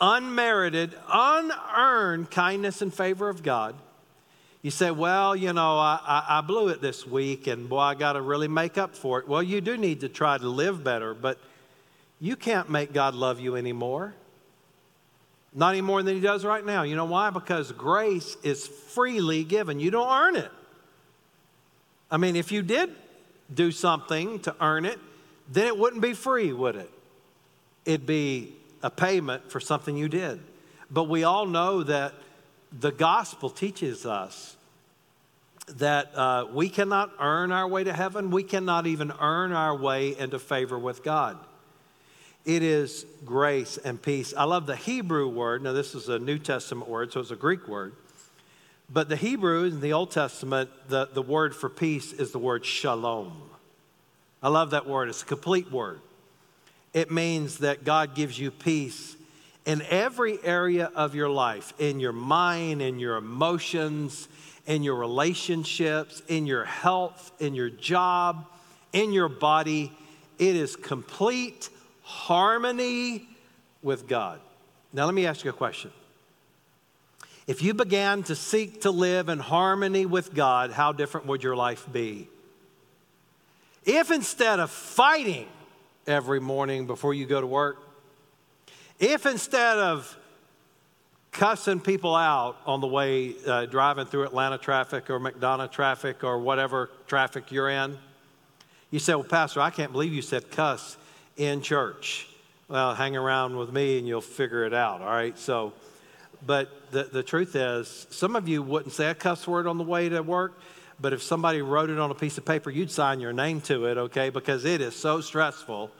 unmerited, 0.00 0.94
unearned 1.12 2.30
kindness 2.30 2.82
and 2.82 2.92
favor 2.92 3.28
of 3.28 3.42
God. 3.42 3.76
You 4.62 4.70
say, 4.70 4.90
well, 4.90 5.34
you 5.34 5.52
know, 5.52 5.78
I, 5.78 5.98
I, 6.02 6.38
I 6.38 6.40
blew 6.42 6.68
it 6.68 6.82
this 6.82 7.06
week 7.06 7.46
and 7.46 7.68
boy, 7.68 7.78
I 7.78 7.94
got 7.94 8.12
to 8.14 8.20
really 8.20 8.48
make 8.48 8.76
up 8.76 8.94
for 8.94 9.18
it. 9.18 9.28
Well, 9.28 9.42
you 9.42 9.62
do 9.62 9.78
need 9.78 10.00
to 10.00 10.08
try 10.08 10.36
to 10.36 10.48
live 10.48 10.84
better, 10.84 11.14
but 11.14 11.38
you 12.20 12.36
can't 12.36 12.68
make 12.68 12.92
God 12.92 13.14
love 13.14 13.40
you 13.40 13.56
anymore. 13.56 14.14
Not 15.52 15.70
any 15.70 15.80
more 15.80 16.02
than 16.02 16.14
he 16.14 16.20
does 16.20 16.44
right 16.44 16.64
now. 16.64 16.82
You 16.82 16.94
know 16.94 17.06
why? 17.06 17.30
Because 17.30 17.72
grace 17.72 18.36
is 18.42 18.66
freely 18.66 19.42
given. 19.44 19.80
You 19.80 19.90
don't 19.90 20.10
earn 20.10 20.36
it. 20.36 20.50
I 22.10 22.16
mean, 22.16 22.36
if 22.36 22.52
you 22.52 22.62
did 22.62 22.90
do 23.52 23.72
something 23.72 24.38
to 24.40 24.54
earn 24.60 24.84
it, 24.84 24.98
then 25.50 25.66
it 25.66 25.76
wouldn't 25.76 26.02
be 26.02 26.12
free, 26.14 26.52
would 26.52 26.76
it? 26.76 26.90
It'd 27.84 28.06
be 28.06 28.54
a 28.82 28.90
payment 28.90 29.50
for 29.50 29.58
something 29.58 29.96
you 29.96 30.08
did. 30.08 30.40
But 30.90 31.04
we 31.04 31.24
all 31.24 31.46
know 31.46 31.82
that 31.82 32.14
the 32.72 32.92
gospel 32.92 33.50
teaches 33.50 34.06
us 34.06 34.56
that 35.78 36.14
uh, 36.16 36.46
we 36.52 36.68
cannot 36.68 37.12
earn 37.20 37.52
our 37.52 37.66
way 37.66 37.84
to 37.84 37.92
heaven. 37.92 38.30
We 38.30 38.42
cannot 38.42 38.86
even 38.86 39.12
earn 39.20 39.52
our 39.52 39.76
way 39.76 40.16
into 40.16 40.38
favor 40.38 40.78
with 40.78 41.02
God. 41.02 41.38
It 42.44 42.62
is 42.62 43.04
grace 43.24 43.78
and 43.78 44.00
peace. 44.00 44.32
I 44.36 44.44
love 44.44 44.66
the 44.66 44.76
Hebrew 44.76 45.28
word. 45.28 45.62
Now, 45.62 45.72
this 45.72 45.94
is 45.94 46.08
a 46.08 46.18
New 46.18 46.38
Testament 46.38 46.88
word, 46.88 47.12
so 47.12 47.20
it's 47.20 47.30
a 47.30 47.36
Greek 47.36 47.68
word. 47.68 47.94
But 48.88 49.08
the 49.08 49.16
Hebrew 49.16 49.64
in 49.64 49.80
the 49.80 49.92
Old 49.92 50.10
Testament, 50.10 50.70
the, 50.88 51.08
the 51.12 51.22
word 51.22 51.54
for 51.54 51.68
peace 51.68 52.12
is 52.12 52.32
the 52.32 52.38
word 52.38 52.64
shalom. 52.64 53.40
I 54.42 54.48
love 54.48 54.70
that 54.70 54.86
word. 54.86 55.08
It's 55.08 55.22
a 55.22 55.26
complete 55.26 55.70
word. 55.70 56.00
It 56.92 57.10
means 57.10 57.58
that 57.58 57.84
God 57.84 58.14
gives 58.14 58.38
you 58.38 58.50
peace 58.50 59.16
in 59.64 59.82
every 59.90 60.42
area 60.42 60.90
of 60.94 61.14
your 61.14 61.28
life 61.28 61.72
in 61.78 62.00
your 62.00 62.12
mind, 62.12 62.82
in 62.82 62.98
your 62.98 63.16
emotions, 63.16 64.28
in 64.66 64.82
your 64.82 64.96
relationships, 64.96 66.22
in 66.26 66.46
your 66.46 66.64
health, 66.64 67.32
in 67.38 67.54
your 67.54 67.70
job, 67.70 68.46
in 68.92 69.12
your 69.12 69.28
body. 69.28 69.92
It 70.38 70.56
is 70.56 70.74
complete 70.74 71.68
harmony 72.10 73.28
with 73.82 74.08
God. 74.08 74.40
Now, 74.92 75.04
let 75.04 75.14
me 75.14 75.26
ask 75.26 75.44
you 75.44 75.50
a 75.50 75.54
question. 75.54 75.92
If 77.46 77.62
you 77.62 77.72
began 77.72 78.24
to 78.24 78.34
seek 78.34 78.82
to 78.82 78.90
live 78.90 79.28
in 79.28 79.38
harmony 79.38 80.06
with 80.06 80.34
God, 80.34 80.72
how 80.72 80.92
different 80.92 81.26
would 81.26 81.42
your 81.42 81.56
life 81.56 81.86
be? 81.90 82.28
If 83.84 84.10
instead 84.10 84.60
of 84.60 84.70
fighting 84.70 85.48
every 86.06 86.40
morning 86.40 86.86
before 86.86 87.14
you 87.14 87.26
go 87.26 87.40
to 87.40 87.46
work, 87.46 87.78
if 88.98 89.24
instead 89.24 89.78
of 89.78 90.16
cussing 91.32 91.80
people 91.80 92.14
out 92.14 92.56
on 92.66 92.80
the 92.80 92.88
way 92.88 93.34
uh, 93.46 93.66
driving 93.66 94.06
through 94.06 94.24
Atlanta 94.24 94.58
traffic 94.58 95.08
or 95.08 95.20
McDonough 95.20 95.70
traffic 95.70 96.24
or 96.24 96.38
whatever 96.40 96.90
traffic 97.06 97.52
you're 97.52 97.70
in, 97.70 97.96
you 98.90 98.98
say, 98.98 99.14
Well, 99.14 99.24
Pastor, 99.24 99.60
I 99.60 99.70
can't 99.70 99.92
believe 99.92 100.12
you 100.12 100.22
said 100.22 100.50
cuss 100.50 100.96
in 101.36 101.62
church. 101.62 102.28
Well, 102.68 102.94
hang 102.94 103.16
around 103.16 103.56
with 103.56 103.72
me 103.72 103.98
and 103.98 104.06
you'll 104.06 104.20
figure 104.20 104.64
it 104.64 104.74
out, 104.74 105.00
all 105.00 105.08
right? 105.08 105.38
So, 105.38 105.72
but 106.46 106.68
the, 106.90 107.04
the 107.04 107.22
truth 107.22 107.56
is, 107.56 108.06
some 108.10 108.36
of 108.36 108.48
you 108.48 108.62
wouldn't 108.62 108.92
say 108.92 109.10
a 109.10 109.14
cuss 109.14 109.46
word 109.46 109.66
on 109.66 109.78
the 109.78 109.84
way 109.84 110.08
to 110.08 110.22
work, 110.22 110.58
but 111.00 111.12
if 111.12 111.22
somebody 111.22 111.62
wrote 111.62 111.90
it 111.90 111.98
on 111.98 112.10
a 112.10 112.14
piece 112.14 112.38
of 112.38 112.44
paper, 112.44 112.70
you'd 112.70 112.90
sign 112.90 113.20
your 113.20 113.32
name 113.32 113.60
to 113.62 113.86
it, 113.86 113.98
okay? 113.98 114.30
Because 114.30 114.64
it 114.64 114.80
is 114.80 114.94
so 114.94 115.20
stressful 115.20 115.90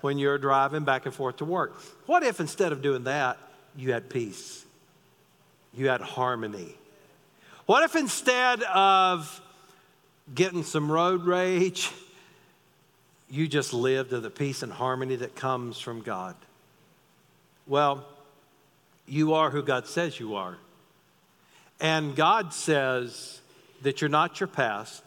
when 0.00 0.18
you're 0.18 0.38
driving 0.38 0.84
back 0.84 1.06
and 1.06 1.14
forth 1.14 1.36
to 1.38 1.44
work. 1.44 1.80
What 2.06 2.22
if 2.22 2.40
instead 2.40 2.72
of 2.72 2.82
doing 2.82 3.04
that, 3.04 3.38
you 3.76 3.92
had 3.92 4.08
peace? 4.08 4.66
you 5.76 5.88
had 5.88 6.00
harmony? 6.00 6.74
What 7.66 7.84
if 7.84 7.94
instead 7.96 8.62
of 8.62 9.40
getting 10.34 10.64
some 10.64 10.90
road 10.90 11.24
rage, 11.24 11.92
you 13.28 13.48
just 13.48 13.72
lived 13.72 14.12
in 14.12 14.22
the 14.22 14.30
peace 14.30 14.62
and 14.62 14.72
harmony 14.72 15.16
that 15.16 15.34
comes 15.34 15.78
from 15.78 16.02
God? 16.02 16.36
Well, 17.66 18.06
you 19.06 19.34
are 19.34 19.50
who 19.50 19.62
God 19.62 19.86
says 19.86 20.18
you 20.18 20.36
are. 20.36 20.56
And 21.80 22.16
God 22.16 22.52
says 22.52 23.40
that 23.82 24.00
you're 24.00 24.10
not 24.10 24.40
your 24.40 24.46
past, 24.46 25.02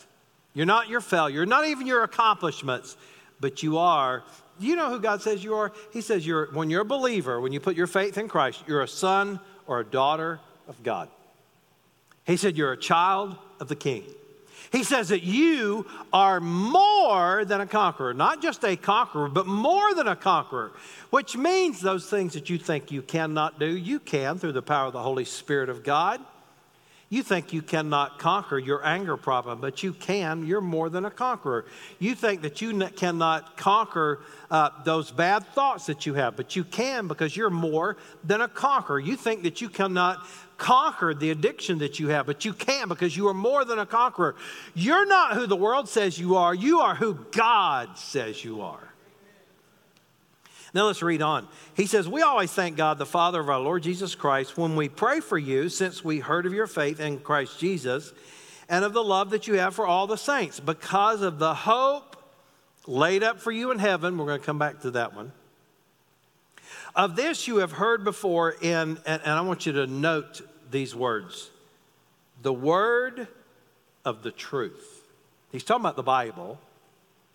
you're 0.53 0.65
not 0.65 0.89
your 0.89 1.01
failure, 1.01 1.45
not 1.45 1.65
even 1.65 1.88
your 1.88 2.03
accomplishments, 2.03 2.95
but 3.39 3.63
you 3.63 3.77
are. 3.77 4.23
You 4.59 4.75
know 4.75 4.89
who 4.89 4.99
God 4.99 5.21
says 5.21 5.43
you 5.43 5.55
are? 5.55 5.71
He 5.91 6.01
says 6.01 6.27
you're 6.27 6.47
when 6.51 6.69
you're 6.69 6.81
a 6.81 6.85
believer, 6.85 7.39
when 7.39 7.53
you 7.53 7.59
put 7.59 7.75
your 7.75 7.88
faith 7.88 8.17
in 8.17 8.27
Christ, 8.27 8.61
you're 8.67 8.81
a 8.81 8.88
son 8.88 9.39
or 9.67 9.79
a 9.79 9.85
daughter 9.85 10.39
of 10.67 10.81
God. 10.83 11.09
He 12.25 12.38
said 12.38 12.57
you're 12.57 12.73
a 12.73 12.77
child 12.77 13.35
of 13.59 13.69
the 13.69 13.75
king. 13.75 14.03
He 14.71 14.83
says 14.83 15.09
that 15.09 15.23
you 15.23 15.88
are 16.13 16.39
more 16.39 17.43
than 17.43 17.59
a 17.59 17.65
conqueror, 17.65 18.13
not 18.13 18.41
just 18.41 18.63
a 18.63 18.75
conqueror, 18.75 19.27
but 19.27 19.47
more 19.47 19.93
than 19.95 20.07
a 20.07 20.15
conqueror, 20.15 20.71
which 21.09 21.35
means 21.35 21.81
those 21.81 22.07
things 22.09 22.33
that 22.33 22.49
you 22.49 22.57
think 22.57 22.91
you 22.91 23.01
cannot 23.01 23.59
do, 23.59 23.65
you 23.65 23.99
can 23.99 24.38
through 24.38 24.51
the 24.51 24.61
power 24.61 24.88
of 24.88 24.93
the 24.93 25.01
Holy 25.01 25.25
Spirit 25.25 25.69
of 25.69 25.83
God. 25.83 26.21
You 27.11 27.23
think 27.23 27.53
you 27.53 27.63
cannot 27.63 28.19
conquer 28.19 28.59
your 28.59 28.85
anger 28.85 29.17
problem, 29.17 29.59
but 29.59 29.81
you 29.81 29.93
can. 29.93 30.45
You're 30.45 30.61
more 30.61 30.89
than 30.91 31.05
a 31.05 31.09
conqueror. 31.09 31.65
You 31.97 32.13
think 32.13 32.43
that 32.43 32.61
you 32.61 32.88
cannot 32.89 33.57
conquer 33.57 34.19
uh, 34.51 34.69
those 34.83 35.09
bad 35.09 35.47
thoughts 35.47 35.88
that 35.88 36.05
you 36.05 36.13
have, 36.13 36.35
but 36.35 36.55
you 36.55 36.63
can 36.63 37.07
because 37.07 37.35
you're 37.35 37.49
more 37.49 37.97
than 38.23 38.41
a 38.41 38.47
conqueror. 38.47 38.99
You 38.99 39.15
think 39.15 39.41
that 39.41 39.59
you 39.59 39.69
cannot 39.69 40.23
conquer 40.60 41.16
the 41.16 41.32
addiction 41.32 41.80
that 41.80 42.00
you 42.00 42.10
have, 42.10 42.28
but 42.28 42.46
you 42.46 42.54
can 42.54 42.88
because 42.88 43.18
you 43.18 43.28
are 43.30 43.34
more 43.34 43.66
than 43.66 43.80
a 43.80 43.86
conqueror. 43.86 44.36
You're 44.75 45.08
not 45.08 45.34
who 45.34 45.48
the 45.48 45.56
world 45.56 45.89
says 45.89 46.20
you 46.20 46.36
are, 46.36 46.54
you 46.54 46.82
are 46.82 46.94
who 46.94 47.16
God 47.32 47.98
says 47.98 48.44
you 48.44 48.62
are. 48.62 48.89
Now 50.74 50.86
let's 50.86 51.01
read 51.01 51.24
on. 51.24 51.48
He 51.74 51.88
says, 51.88 52.08
We 52.08 52.22
always 52.22 52.51
thank 52.51 52.78
God, 52.78 53.00
the 53.00 53.06
Father 53.06 53.39
of 53.39 53.50
our 53.50 53.60
Lord 53.60 53.82
Jesus 53.82 54.13
Christ, 54.13 54.56
when 54.58 54.75
we 54.75 54.88
pray 54.88 55.20
for 55.20 55.38
you, 55.38 55.70
since 55.70 56.04
we 56.04 56.20
heard 56.20 56.46
of 56.46 56.54
your 56.54 56.68
faith 56.68 57.00
in 57.00 57.20
Christ 57.20 57.60
Jesus 57.60 58.13
and 58.68 58.86
of 58.86 58.94
the 58.94 59.04
love 59.04 59.32
that 59.32 59.48
you 59.48 59.56
have 59.56 59.74
for 59.74 59.88
all 59.88 60.06
the 60.06 60.16
saints, 60.16 60.60
because 60.60 61.24
of 61.24 61.39
the 61.39 61.56
hope 61.56 62.18
laid 62.86 63.24
up 63.24 63.39
for 63.39 63.51
you 63.51 63.72
in 63.72 63.80
heaven. 63.80 64.18
We're 64.18 64.28
going 64.28 64.39
to 64.39 64.46
come 64.46 64.60
back 64.60 64.82
to 64.82 64.92
that 64.92 65.16
one. 65.16 65.32
Of 66.96 67.15
this 67.15 67.48
you 67.48 67.58
have 67.58 67.74
heard 67.74 68.03
before, 68.03 68.51
in, 68.51 68.98
and, 69.05 69.22
and 69.24 69.31
I 69.31 69.41
want 69.41 69.65
you 69.65 69.74
to 69.74 69.88
note 69.88 70.41
these 70.72 70.96
words 70.96 71.50
the 72.41 72.53
word 72.53 73.27
of 74.05 74.24
the 74.24 74.31
truth. 74.31 75.03
He's 75.51 75.63
talking 75.63 75.81
about 75.81 75.96
the 75.96 76.03
Bible, 76.03 76.60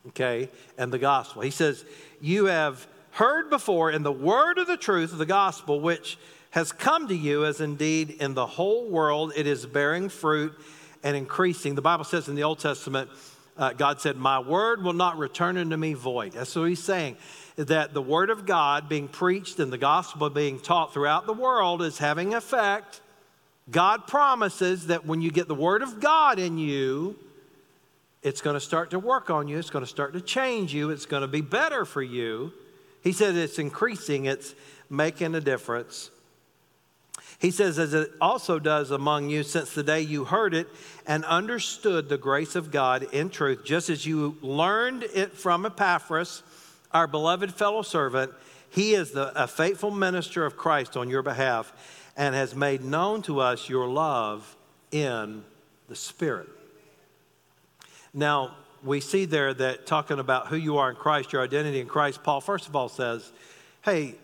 okay, 0.08 0.48
and 0.78 0.92
the 0.92 0.98
gospel. 0.98 1.42
He 1.42 1.50
says, 1.50 1.84
You 2.20 2.46
have 2.46 2.86
heard 3.12 3.50
before 3.50 3.90
in 3.90 4.02
the 4.02 4.12
word 4.12 4.58
of 4.58 4.66
the 4.66 4.76
truth 4.76 5.12
of 5.12 5.18
the 5.18 5.26
gospel, 5.26 5.80
which 5.80 6.18
has 6.50 6.72
come 6.72 7.08
to 7.08 7.14
you, 7.16 7.44
as 7.44 7.60
indeed 7.60 8.10
in 8.20 8.34
the 8.34 8.46
whole 8.46 8.88
world 8.88 9.32
it 9.36 9.46
is 9.46 9.66
bearing 9.66 10.08
fruit 10.08 10.52
and 11.02 11.16
increasing. 11.16 11.74
The 11.74 11.82
Bible 11.82 12.04
says 12.04 12.28
in 12.28 12.34
the 12.34 12.44
Old 12.44 12.60
Testament, 12.60 13.10
uh, 13.56 13.72
God 13.72 14.00
said, 14.00 14.16
My 14.16 14.38
word 14.38 14.82
will 14.82 14.92
not 14.92 15.18
return 15.18 15.56
unto 15.56 15.76
me 15.76 15.94
void. 15.94 16.32
That's 16.32 16.54
what 16.54 16.68
he's 16.68 16.82
saying, 16.82 17.16
that 17.56 17.94
the 17.94 18.02
word 18.02 18.30
of 18.30 18.46
God 18.46 18.88
being 18.88 19.08
preached 19.08 19.60
and 19.60 19.72
the 19.72 19.78
gospel 19.78 20.28
being 20.30 20.58
taught 20.58 20.92
throughout 20.92 21.26
the 21.26 21.32
world 21.32 21.82
is 21.82 21.98
having 21.98 22.34
effect. 22.34 23.00
God 23.70 24.06
promises 24.06 24.88
that 24.88 25.06
when 25.06 25.22
you 25.22 25.30
get 25.30 25.48
the 25.48 25.54
word 25.54 25.82
of 25.82 26.00
God 26.00 26.38
in 26.38 26.58
you, 26.58 27.16
it's 28.22 28.40
going 28.40 28.54
to 28.54 28.60
start 28.60 28.90
to 28.90 28.98
work 28.98 29.30
on 29.30 29.48
you. 29.48 29.58
It's 29.58 29.70
going 29.70 29.84
to 29.84 29.90
start 29.90 30.14
to 30.14 30.20
change 30.20 30.74
you. 30.74 30.90
It's 30.90 31.06
going 31.06 31.22
to 31.22 31.28
be 31.28 31.42
better 31.42 31.84
for 31.84 32.02
you. 32.02 32.52
He 33.02 33.12
says 33.12 33.36
it's 33.36 33.58
increasing, 33.58 34.24
it's 34.24 34.54
making 34.90 35.34
a 35.34 35.40
difference. 35.40 36.10
He 37.38 37.50
says, 37.50 37.78
as 37.78 37.92
it 37.92 38.10
also 38.20 38.58
does 38.58 38.90
among 38.90 39.28
you 39.28 39.42
since 39.42 39.74
the 39.74 39.82
day 39.82 40.00
you 40.00 40.24
heard 40.24 40.54
it 40.54 40.68
and 41.06 41.24
understood 41.24 42.08
the 42.08 42.16
grace 42.16 42.54
of 42.54 42.70
God 42.70 43.02
in 43.12 43.28
truth, 43.28 43.64
just 43.64 43.90
as 43.90 44.06
you 44.06 44.38
learned 44.40 45.02
it 45.02 45.32
from 45.34 45.66
Epaphras, 45.66 46.42
our 46.94 47.06
beloved 47.08 47.52
fellow 47.52 47.82
servant. 47.82 48.32
He 48.70 48.94
is 48.94 49.10
the, 49.10 49.30
a 49.40 49.46
faithful 49.46 49.90
minister 49.90 50.46
of 50.46 50.56
Christ 50.56 50.96
on 50.96 51.10
your 51.10 51.22
behalf 51.22 51.72
and 52.16 52.34
has 52.34 52.54
made 52.54 52.82
known 52.82 53.20
to 53.22 53.40
us 53.40 53.68
your 53.68 53.88
love 53.88 54.56
in 54.90 55.44
the 55.88 55.96
Spirit. 55.96 56.48
Now, 58.14 58.56
we 58.84 59.00
see 59.00 59.24
there 59.24 59.52
that 59.54 59.86
talking 59.86 60.18
about 60.18 60.48
who 60.48 60.56
you 60.56 60.78
are 60.78 60.90
in 60.90 60.96
Christ, 60.96 61.32
your 61.32 61.42
identity 61.42 61.80
in 61.80 61.86
Christ, 61.86 62.22
Paul, 62.22 62.40
first 62.40 62.68
of 62.68 62.76
all, 62.76 62.88
says, 62.88 63.32
hey, 63.82 64.14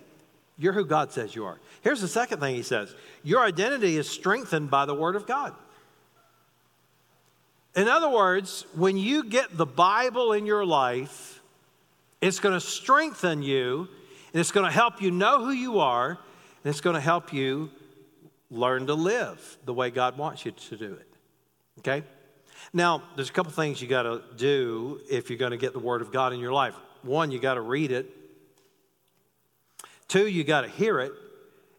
you're 0.59 0.73
who 0.73 0.85
God 0.85 1.11
says 1.11 1.35
you 1.35 1.45
are. 1.47 1.59
Here's 1.83 2.01
the 2.01 2.09
second 2.09 2.41
thing 2.41 2.55
he 2.55 2.63
says 2.63 2.95
your 3.25 3.43
identity 3.43 3.97
is 3.97 4.09
strengthened 4.09 4.71
by 4.71 4.85
the 4.85 4.95
Word 4.95 5.17
of 5.17 5.27
God. 5.27 5.55
In 7.75 7.89
other 7.89 8.09
words, 8.09 8.67
when 8.75 8.97
you 8.97 9.25
get 9.25 9.57
the 9.57 9.67
Bible 9.67 10.33
in 10.33 10.45
your 10.45 10.67
life, 10.67 11.40
it's 12.21 12.41
going 12.41 12.55
to 12.55 12.61
strengthen 12.61 13.43
you 13.43 13.89
and 14.33 14.41
it's 14.41 14.53
going 14.53 14.67
to 14.67 14.73
help 14.73 15.01
you 15.03 15.11
know 15.11 15.45
who 15.45 15.53
you 15.53 15.81
are 15.81 16.11
and 16.11 16.71
it's 16.71 16.81
going 16.81 16.95
to 16.95 17.01
help 17.01 17.33
you 17.33 17.71
learn 18.51 18.87
to 18.87 18.95
live 18.95 19.59
the 19.65 19.73
way 19.73 19.91
God 19.91 20.19
wants 20.19 20.45
you 20.45 20.53
to 20.53 20.77
do 20.77 20.93
it. 20.93 21.09
Okay? 21.79 22.05
Now, 22.73 23.03
there's 23.17 23.31
a 23.31 23.33
couple 23.33 23.53
things 23.53 23.81
you 23.81 23.89
got 23.89 24.03
to 24.03 24.23
do 24.37 25.01
if 25.11 25.31
you're 25.31 25.39
going 25.39 25.53
to 25.53 25.57
get 25.57 25.73
the 25.73 25.79
Word 25.79 26.03
of 26.03 26.13
God 26.13 26.33
in 26.33 26.41
your 26.41 26.53
life. 26.53 26.75
One, 27.03 27.31
you 27.31 27.39
got 27.39 27.55
to 27.55 27.61
read 27.61 27.91
it. 27.91 28.15
Two, 30.09 30.27
you 30.27 30.45
got 30.45 30.63
to 30.63 30.69
hear 30.69 31.01
it. 31.01 31.13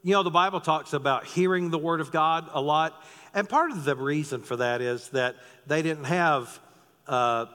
You 0.03 0.13
know, 0.13 0.23
the 0.23 0.31
Bible 0.31 0.59
talks 0.59 0.93
about 0.93 1.25
hearing 1.25 1.69
the 1.69 1.77
Word 1.77 2.01
of 2.01 2.11
God 2.11 2.49
a 2.53 2.61
lot. 2.61 3.03
And 3.33 3.47
part 3.47 3.71
of 3.71 3.83
the 3.83 3.95
reason 3.95 4.41
for 4.41 4.55
that 4.57 4.81
is 4.81 5.09
that 5.09 5.35
they 5.67 5.81
didn't 5.81 6.05
have 6.05 6.59
uh, 7.07 7.45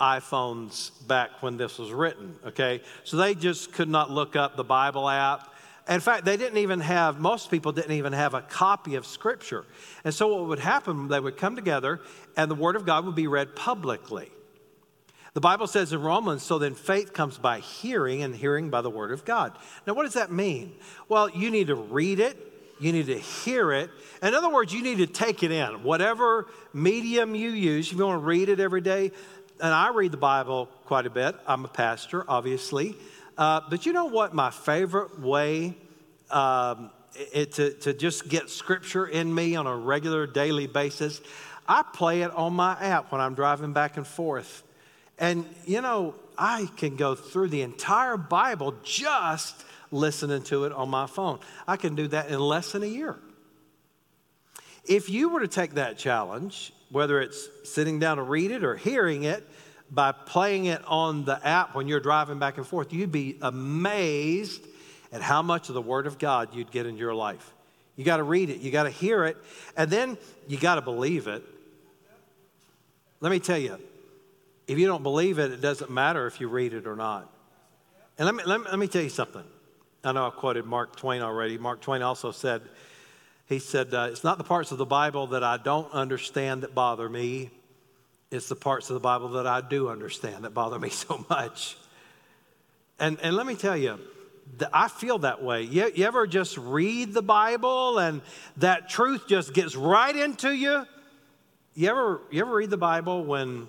iPhones 0.00 0.90
back 1.06 1.42
when 1.42 1.56
this 1.56 1.78
was 1.78 1.92
written, 1.92 2.36
okay? 2.46 2.82
So 3.04 3.16
they 3.16 3.34
just 3.34 3.72
could 3.72 3.88
not 3.88 4.10
look 4.10 4.34
up 4.34 4.56
the 4.56 4.64
Bible 4.64 5.08
app 5.08 5.50
in 5.90 5.98
fact, 5.98 6.24
they 6.24 6.36
didn't 6.36 6.58
even 6.58 6.78
have, 6.80 7.18
most 7.18 7.50
people 7.50 7.72
didn't 7.72 7.92
even 7.92 8.12
have 8.12 8.32
a 8.32 8.42
copy 8.42 8.94
of 8.94 9.04
Scripture. 9.04 9.64
And 10.04 10.14
so 10.14 10.28
what 10.28 10.46
would 10.48 10.60
happen, 10.60 11.08
they 11.08 11.18
would 11.18 11.36
come 11.36 11.56
together 11.56 12.00
and 12.36 12.48
the 12.48 12.54
Word 12.54 12.76
of 12.76 12.86
God 12.86 13.04
would 13.06 13.16
be 13.16 13.26
read 13.26 13.56
publicly. 13.56 14.30
The 15.34 15.40
Bible 15.40 15.66
says 15.66 15.92
in 15.92 16.00
Romans, 16.00 16.44
so 16.44 16.58
then 16.58 16.74
faith 16.74 17.12
comes 17.12 17.38
by 17.38 17.58
hearing, 17.58 18.22
and 18.22 18.34
hearing 18.34 18.70
by 18.70 18.82
the 18.82 18.90
Word 18.90 19.10
of 19.10 19.24
God. 19.24 19.56
Now, 19.86 19.94
what 19.94 20.04
does 20.04 20.14
that 20.14 20.30
mean? 20.30 20.74
Well, 21.08 21.28
you 21.28 21.50
need 21.50 21.68
to 21.68 21.76
read 21.76 22.20
it, 22.20 22.36
you 22.80 22.92
need 22.92 23.06
to 23.06 23.18
hear 23.18 23.72
it. 23.72 23.90
In 24.22 24.34
other 24.34 24.48
words, 24.48 24.72
you 24.72 24.82
need 24.82 24.98
to 24.98 25.06
take 25.06 25.42
it 25.42 25.50
in. 25.50 25.82
Whatever 25.82 26.48
medium 26.72 27.34
you 27.34 27.50
use, 27.50 27.86
if 27.90 27.98
you 27.98 28.04
want 28.04 28.20
to 28.20 28.26
read 28.26 28.48
it 28.48 28.58
every 28.58 28.80
day, 28.80 29.12
and 29.60 29.74
I 29.74 29.90
read 29.90 30.12
the 30.12 30.16
Bible 30.16 30.66
quite 30.86 31.06
a 31.06 31.10
bit, 31.10 31.36
I'm 31.46 31.64
a 31.64 31.68
pastor, 31.68 32.24
obviously. 32.28 32.96
Uh, 33.36 33.60
but 33.68 33.86
you 33.86 33.92
know 33.92 34.06
what 34.06 34.34
my 34.34 34.50
favorite 34.50 35.20
way 35.20 35.74
um, 36.30 36.90
it, 37.32 37.52
to, 37.52 37.70
to 37.70 37.92
just 37.92 38.28
get 38.28 38.50
scripture 38.50 39.06
in 39.06 39.34
me 39.34 39.56
on 39.56 39.66
a 39.66 39.76
regular 39.76 40.26
daily 40.26 40.66
basis? 40.66 41.20
I 41.68 41.82
play 41.82 42.22
it 42.22 42.30
on 42.32 42.54
my 42.54 42.72
app 42.72 43.12
when 43.12 43.20
I'm 43.20 43.34
driving 43.34 43.72
back 43.72 43.96
and 43.96 44.06
forth. 44.06 44.62
And, 45.18 45.46
you 45.66 45.80
know, 45.80 46.14
I 46.36 46.68
can 46.76 46.96
go 46.96 47.14
through 47.14 47.48
the 47.48 47.62
entire 47.62 48.16
Bible 48.16 48.74
just 48.82 49.64
listening 49.90 50.42
to 50.44 50.64
it 50.64 50.72
on 50.72 50.88
my 50.88 51.06
phone. 51.06 51.38
I 51.68 51.76
can 51.76 51.94
do 51.94 52.08
that 52.08 52.30
in 52.30 52.40
less 52.40 52.72
than 52.72 52.82
a 52.82 52.86
year. 52.86 53.18
If 54.84 55.10
you 55.10 55.28
were 55.28 55.40
to 55.40 55.48
take 55.48 55.74
that 55.74 55.98
challenge, 55.98 56.72
whether 56.90 57.20
it's 57.20 57.48
sitting 57.64 57.98
down 57.98 58.16
to 58.16 58.22
read 58.22 58.50
it 58.50 58.64
or 58.64 58.76
hearing 58.76 59.22
it, 59.22 59.46
by 59.90 60.12
playing 60.12 60.66
it 60.66 60.82
on 60.86 61.24
the 61.24 61.44
app 61.46 61.74
when 61.74 61.88
you're 61.88 62.00
driving 62.00 62.38
back 62.38 62.58
and 62.58 62.66
forth, 62.66 62.92
you'd 62.92 63.10
be 63.10 63.38
amazed 63.42 64.64
at 65.12 65.20
how 65.22 65.42
much 65.42 65.68
of 65.68 65.74
the 65.74 65.82
Word 65.82 66.06
of 66.06 66.18
God 66.18 66.54
you'd 66.54 66.70
get 66.70 66.86
in 66.86 66.96
your 66.96 67.14
life. 67.14 67.52
You 67.96 68.04
got 68.04 68.18
to 68.18 68.22
read 68.22 68.50
it, 68.50 68.60
you 68.60 68.70
got 68.70 68.84
to 68.84 68.90
hear 68.90 69.24
it, 69.24 69.36
and 69.76 69.90
then 69.90 70.16
you 70.46 70.58
got 70.58 70.76
to 70.76 70.80
believe 70.80 71.26
it. 71.26 71.42
Let 73.20 73.30
me 73.30 73.40
tell 73.40 73.58
you, 73.58 73.78
if 74.66 74.78
you 74.78 74.86
don't 74.86 75.02
believe 75.02 75.38
it, 75.38 75.50
it 75.50 75.60
doesn't 75.60 75.90
matter 75.90 76.26
if 76.26 76.40
you 76.40 76.48
read 76.48 76.72
it 76.72 76.86
or 76.86 76.96
not. 76.96 77.30
And 78.16 78.26
let 78.26 78.34
me, 78.34 78.44
let 78.46 78.60
me, 78.60 78.66
let 78.70 78.78
me 78.78 78.86
tell 78.86 79.02
you 79.02 79.08
something. 79.08 79.44
I 80.04 80.12
know 80.12 80.26
I've 80.26 80.36
quoted 80.36 80.64
Mark 80.64 80.96
Twain 80.96 81.20
already. 81.20 81.58
Mark 81.58 81.80
Twain 81.80 82.00
also 82.00 82.30
said, 82.30 82.62
he 83.50 83.58
said, 83.58 83.92
uh, 83.92 84.08
It's 84.10 84.24
not 84.24 84.38
the 84.38 84.44
parts 84.44 84.70
of 84.70 84.78
the 84.78 84.86
Bible 84.86 85.26
that 85.28 85.44
I 85.44 85.58
don't 85.58 85.92
understand 85.92 86.62
that 86.62 86.74
bother 86.74 87.08
me, 87.08 87.50
it's 88.30 88.48
the 88.48 88.56
parts 88.56 88.88
of 88.88 88.94
the 88.94 89.00
Bible 89.00 89.30
that 89.30 89.46
I 89.46 89.60
do 89.60 89.88
understand 89.88 90.44
that 90.44 90.54
bother 90.54 90.78
me 90.78 90.88
so 90.88 91.26
much. 91.28 91.76
And, 92.98 93.18
and 93.22 93.34
let 93.34 93.46
me 93.46 93.56
tell 93.56 93.76
you, 93.76 93.98
I 94.72 94.88
feel 94.88 95.18
that 95.18 95.42
way. 95.42 95.62
You, 95.62 95.90
you 95.94 96.04
ever 96.04 96.26
just 96.26 96.56
read 96.58 97.12
the 97.12 97.22
Bible 97.22 97.98
and 97.98 98.22
that 98.58 98.88
truth 98.88 99.26
just 99.26 99.52
gets 99.52 99.74
right 99.74 100.14
into 100.14 100.54
you? 100.54 100.86
You 101.74 101.88
ever, 101.88 102.20
you 102.30 102.40
ever 102.42 102.54
read 102.54 102.70
the 102.70 102.76
Bible 102.76 103.24
when 103.24 103.68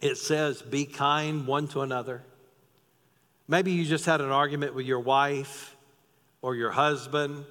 it 0.00 0.16
says, 0.16 0.62
be 0.62 0.86
kind 0.86 1.46
one 1.46 1.68
to 1.68 1.82
another? 1.82 2.22
Maybe 3.46 3.72
you 3.72 3.84
just 3.84 4.06
had 4.06 4.22
an 4.22 4.30
argument 4.30 4.74
with 4.74 4.86
your 4.86 5.00
wife 5.00 5.76
or 6.40 6.54
your 6.54 6.70
husband. 6.70 7.44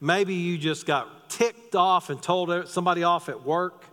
Maybe 0.00 0.34
you 0.34 0.56
just 0.56 0.86
got 0.86 1.28
ticked 1.28 1.74
off 1.74 2.10
and 2.10 2.22
told 2.22 2.68
somebody 2.68 3.02
off 3.02 3.28
at 3.28 3.44
work. 3.44 3.84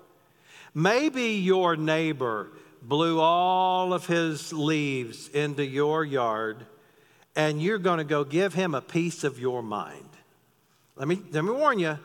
Maybe 0.73 1.33
your 1.33 1.75
neighbor 1.75 2.51
blew 2.81 3.19
all 3.19 3.93
of 3.93 4.05
his 4.05 4.53
leaves 4.53 5.27
into 5.29 5.65
your 5.65 6.05
yard 6.05 6.65
and 7.35 7.61
you're 7.61 7.77
going 7.77 7.99
to 7.99 8.03
go 8.03 8.23
give 8.23 8.53
him 8.53 8.73
a 8.73 8.81
piece 8.81 9.23
of 9.23 9.39
your 9.39 9.61
mind. 9.61 10.09
Let 10.95 11.07
me, 11.07 11.21
let 11.31 11.43
me 11.43 11.51
warn 11.51 11.77
you, 11.77 11.99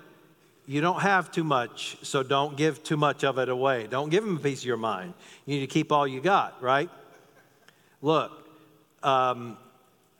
you 0.67 0.81
don't 0.81 1.01
have 1.01 1.33
too 1.33 1.45
much, 1.45 1.97
so 2.03 2.23
don't 2.23 2.57
give 2.57 2.83
too 2.83 2.97
much 2.97 3.25
of 3.25 3.39
it 3.39 3.49
away. 3.49 3.87
Don't 3.87 4.11
give 4.11 4.25
him 4.25 4.37
a 4.37 4.41
piece 4.41 4.61
of 4.61 4.67
your 4.67 4.77
mind. 4.77 5.15
You 5.47 5.55
need 5.55 5.61
to 5.63 5.73
keep 5.73 5.91
all 5.91 6.07
you 6.07 6.21
got, 6.21 6.63
right? 6.63 6.91
Look, 8.03 8.31
um, 9.03 9.57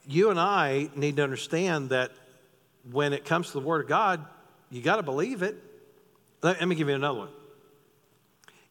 you 0.07 0.31
and 0.31 0.41
I 0.41 0.89
need 0.97 1.17
to 1.17 1.25
understand 1.25 1.91
that 1.91 2.11
when 2.91 3.13
it 3.13 3.25
comes 3.25 3.49
to 3.49 3.53
the 3.55 3.61
Word 3.61 3.83
of 3.83 3.89
God, 3.89 4.25
you 4.71 4.83
got 4.83 4.97
to 4.97 5.03
believe 5.03 5.43
it. 5.43 5.57
Let, 6.43 6.59
let 6.59 6.69
me 6.69 6.75
give 6.75 6.89
you 6.89 6.95
another 6.95 7.21
one. 7.21 7.29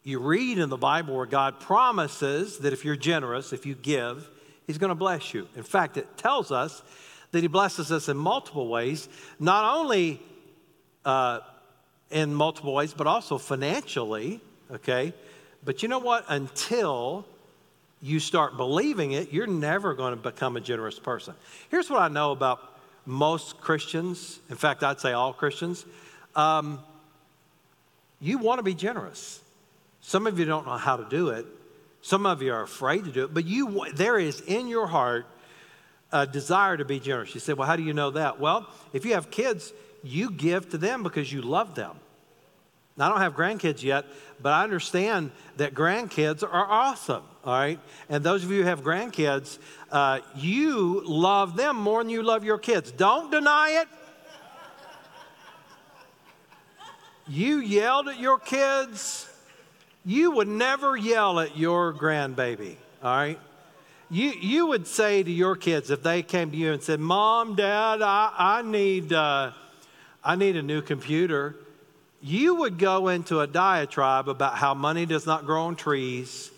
You 0.04 0.18
read 0.18 0.58
in 0.58 0.68
the 0.68 0.76
Bible 0.76 1.16
where 1.16 1.26
God 1.26 1.60
promises 1.60 2.58
that 2.58 2.72
if 2.72 2.84
you're 2.84 2.96
generous, 2.96 3.52
if 3.52 3.66
you 3.66 3.74
give, 3.74 4.28
He's 4.66 4.78
going 4.78 4.90
to 4.90 4.96
bless 4.96 5.32
you. 5.32 5.48
In 5.56 5.62
fact, 5.62 5.96
it 5.96 6.16
tells 6.16 6.50
us 6.50 6.82
that 7.30 7.40
He 7.40 7.46
blesses 7.46 7.92
us 7.92 8.08
in 8.08 8.16
multiple 8.16 8.68
ways, 8.68 9.08
not 9.38 9.76
only 9.76 10.20
uh, 11.04 11.40
in 12.10 12.34
multiple 12.34 12.74
ways, 12.74 12.94
but 12.94 13.06
also 13.06 13.38
financially, 13.38 14.40
okay? 14.70 15.12
But 15.64 15.82
you 15.82 15.88
know 15.88 15.98
what? 15.98 16.24
Until 16.28 17.26
you 18.00 18.18
start 18.18 18.56
believing 18.56 19.12
it, 19.12 19.32
you're 19.32 19.46
never 19.46 19.94
going 19.94 20.14
to 20.14 20.20
become 20.20 20.56
a 20.56 20.60
generous 20.60 20.98
person. 20.98 21.34
Here's 21.70 21.88
what 21.88 22.02
I 22.02 22.08
know 22.08 22.32
about 22.32 22.71
most 23.06 23.60
Christians. 23.60 24.38
In 24.50 24.56
fact, 24.56 24.82
I'd 24.82 25.00
say 25.00 25.12
all 25.12 25.32
Christians. 25.32 25.84
Um, 26.34 26.80
you 28.20 28.38
want 28.38 28.58
to 28.58 28.62
be 28.62 28.74
generous. 28.74 29.40
Some 30.00 30.26
of 30.26 30.38
you 30.38 30.44
don't 30.44 30.66
know 30.66 30.76
how 30.76 30.96
to 30.96 31.04
do 31.08 31.30
it. 31.30 31.46
Some 32.02 32.26
of 32.26 32.42
you 32.42 32.52
are 32.52 32.62
afraid 32.62 33.04
to 33.04 33.12
do 33.12 33.24
it, 33.24 33.34
but 33.34 33.44
you, 33.44 33.86
there 33.94 34.18
is 34.18 34.40
in 34.40 34.66
your 34.66 34.88
heart 34.88 35.26
a 36.12 36.26
desire 36.26 36.76
to 36.76 36.84
be 36.84 37.00
generous. 37.00 37.34
You 37.34 37.40
say, 37.40 37.52
Well, 37.52 37.66
how 37.66 37.76
do 37.76 37.82
you 37.82 37.92
know 37.92 38.10
that? 38.10 38.40
Well, 38.40 38.68
if 38.92 39.04
you 39.04 39.14
have 39.14 39.30
kids, 39.30 39.72
you 40.02 40.30
give 40.30 40.70
to 40.70 40.78
them 40.78 41.02
because 41.02 41.32
you 41.32 41.42
love 41.42 41.74
them. 41.74 41.92
Now, 42.96 43.06
I 43.06 43.08
don't 43.08 43.20
have 43.20 43.34
grandkids 43.34 43.82
yet, 43.82 44.04
but 44.40 44.52
I 44.52 44.64
understand 44.64 45.30
that 45.56 45.74
grandkids 45.74 46.42
are 46.42 46.66
awesome, 46.70 47.22
all 47.44 47.54
right? 47.54 47.80
And 48.08 48.22
those 48.22 48.44
of 48.44 48.50
you 48.50 48.62
who 48.62 48.68
have 48.68 48.82
grandkids, 48.82 49.58
uh, 49.90 50.20
you 50.36 51.02
love 51.06 51.56
them 51.56 51.76
more 51.76 52.02
than 52.02 52.10
you 52.10 52.22
love 52.22 52.44
your 52.44 52.58
kids. 52.58 52.92
Don't 52.92 53.30
deny 53.30 53.82
it. 53.82 53.88
You 57.28 57.58
yelled 57.58 58.08
at 58.08 58.20
your 58.20 58.38
kids 58.38 59.28
you 60.04 60.32
would 60.32 60.48
never 60.48 60.96
yell 60.96 61.38
at 61.38 61.56
your 61.56 61.92
grandbaby, 61.92 62.76
all 63.02 63.16
right? 63.16 63.38
You, 64.10 64.30
you 64.30 64.66
would 64.66 64.86
say 64.86 65.22
to 65.22 65.30
your 65.30 65.56
kids 65.56 65.90
if 65.90 66.02
they 66.02 66.22
came 66.22 66.50
to 66.50 66.56
you 66.56 66.72
and 66.72 66.82
said, 66.82 67.00
Mom, 67.00 67.54
Dad, 67.54 68.02
I, 68.02 68.32
I, 68.36 68.62
need, 68.62 69.12
uh, 69.12 69.52
I 70.22 70.36
need 70.36 70.56
a 70.56 70.62
new 70.62 70.82
computer, 70.82 71.56
you 72.22 72.54
would 72.56 72.78
go 72.78 73.08
into 73.08 73.40
a 73.40 73.46
diatribe 73.46 74.28
about 74.28 74.54
how 74.54 74.74
money 74.74 75.06
does 75.06 75.26
not 75.26 75.44
grow 75.44 75.64
on 75.64 75.76
trees 75.76 76.50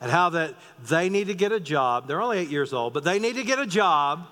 and 0.00 0.10
how 0.10 0.30
that 0.30 0.54
they 0.84 1.08
need 1.08 1.28
to 1.28 1.34
get 1.34 1.52
a 1.52 1.60
job. 1.60 2.08
They're 2.08 2.20
only 2.20 2.38
eight 2.38 2.50
years 2.50 2.72
old, 2.72 2.92
but 2.92 3.04
they 3.04 3.18
need 3.18 3.36
to 3.36 3.44
get 3.44 3.58
a 3.58 3.66
job 3.66 4.26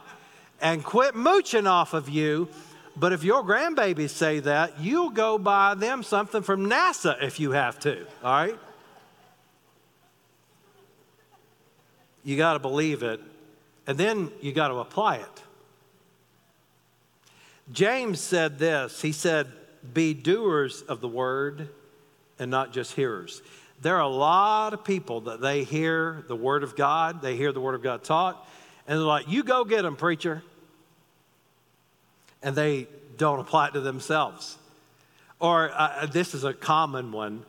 and 0.61 0.85
quit 0.85 1.15
mooching 1.15 1.67
off 1.67 1.95
of 1.95 2.09
you 2.09 2.49
but 2.97 3.13
if 3.13 3.25
your 3.25 3.43
grandbabies 3.43 4.11
say 4.11 4.41
that, 4.41 4.81
you'll 4.81 5.11
go 5.11 5.37
buy 5.37 5.75
them 5.75 6.03
something 6.03 6.43
from 6.43 6.69
NASA 6.69 7.21
if 7.23 7.41
you 7.41 7.51
have 7.51 7.79
to, 7.81 8.07
all 8.23 8.33
right? 8.33 8.59
You 12.23 12.37
got 12.37 12.55
to 12.55 12.59
believe 12.61 13.03
it, 13.03 13.21
and 13.87 13.99
then 13.99 14.31
you 14.41 14.53
got 14.53 14.69
to 14.69 14.77
apply 14.77 15.17
it. 15.17 15.43
James 17.73 18.21
said 18.21 18.59
this 18.59 19.03
He 19.03 19.13
said, 19.13 19.51
Be 19.93 20.15
doers 20.15 20.83
of 20.83 21.01
the 21.01 21.09
word 21.09 21.69
and 22.39 22.51
not 22.51 22.73
just 22.73 22.95
hearers. 22.95 23.43
There 23.83 23.97
are 23.97 24.03
a 24.03 24.09
lot 24.09 24.73
of 24.73 24.85
people 24.85 25.23
that 25.23 25.41
they 25.41 25.65
hear 25.65 26.25
the 26.29 26.37
word 26.37 26.63
of 26.63 26.77
God, 26.77 27.21
they 27.21 27.37
hear 27.37 27.53
the 27.53 27.61
word 27.61 27.75
of 27.75 27.83
God 27.83 28.03
taught, 28.03 28.49
and 28.87 28.99
they're 28.99 29.07
like, 29.07 29.29
You 29.29 29.43
go 29.43 29.65
get 29.65 29.83
them, 29.83 29.97
preacher 29.97 30.43
and 32.45 32.55
they 32.55 32.87
don't 33.17 33.41
apply 33.41 33.69
it 33.69 33.73
to 33.73 33.81
themselves. 33.81 34.57
Or 35.41 35.73
uh, 35.75 36.07
this 36.07 36.35
is 36.35 36.45
a 36.45 36.53
common 36.53 37.11
one. 37.11 37.43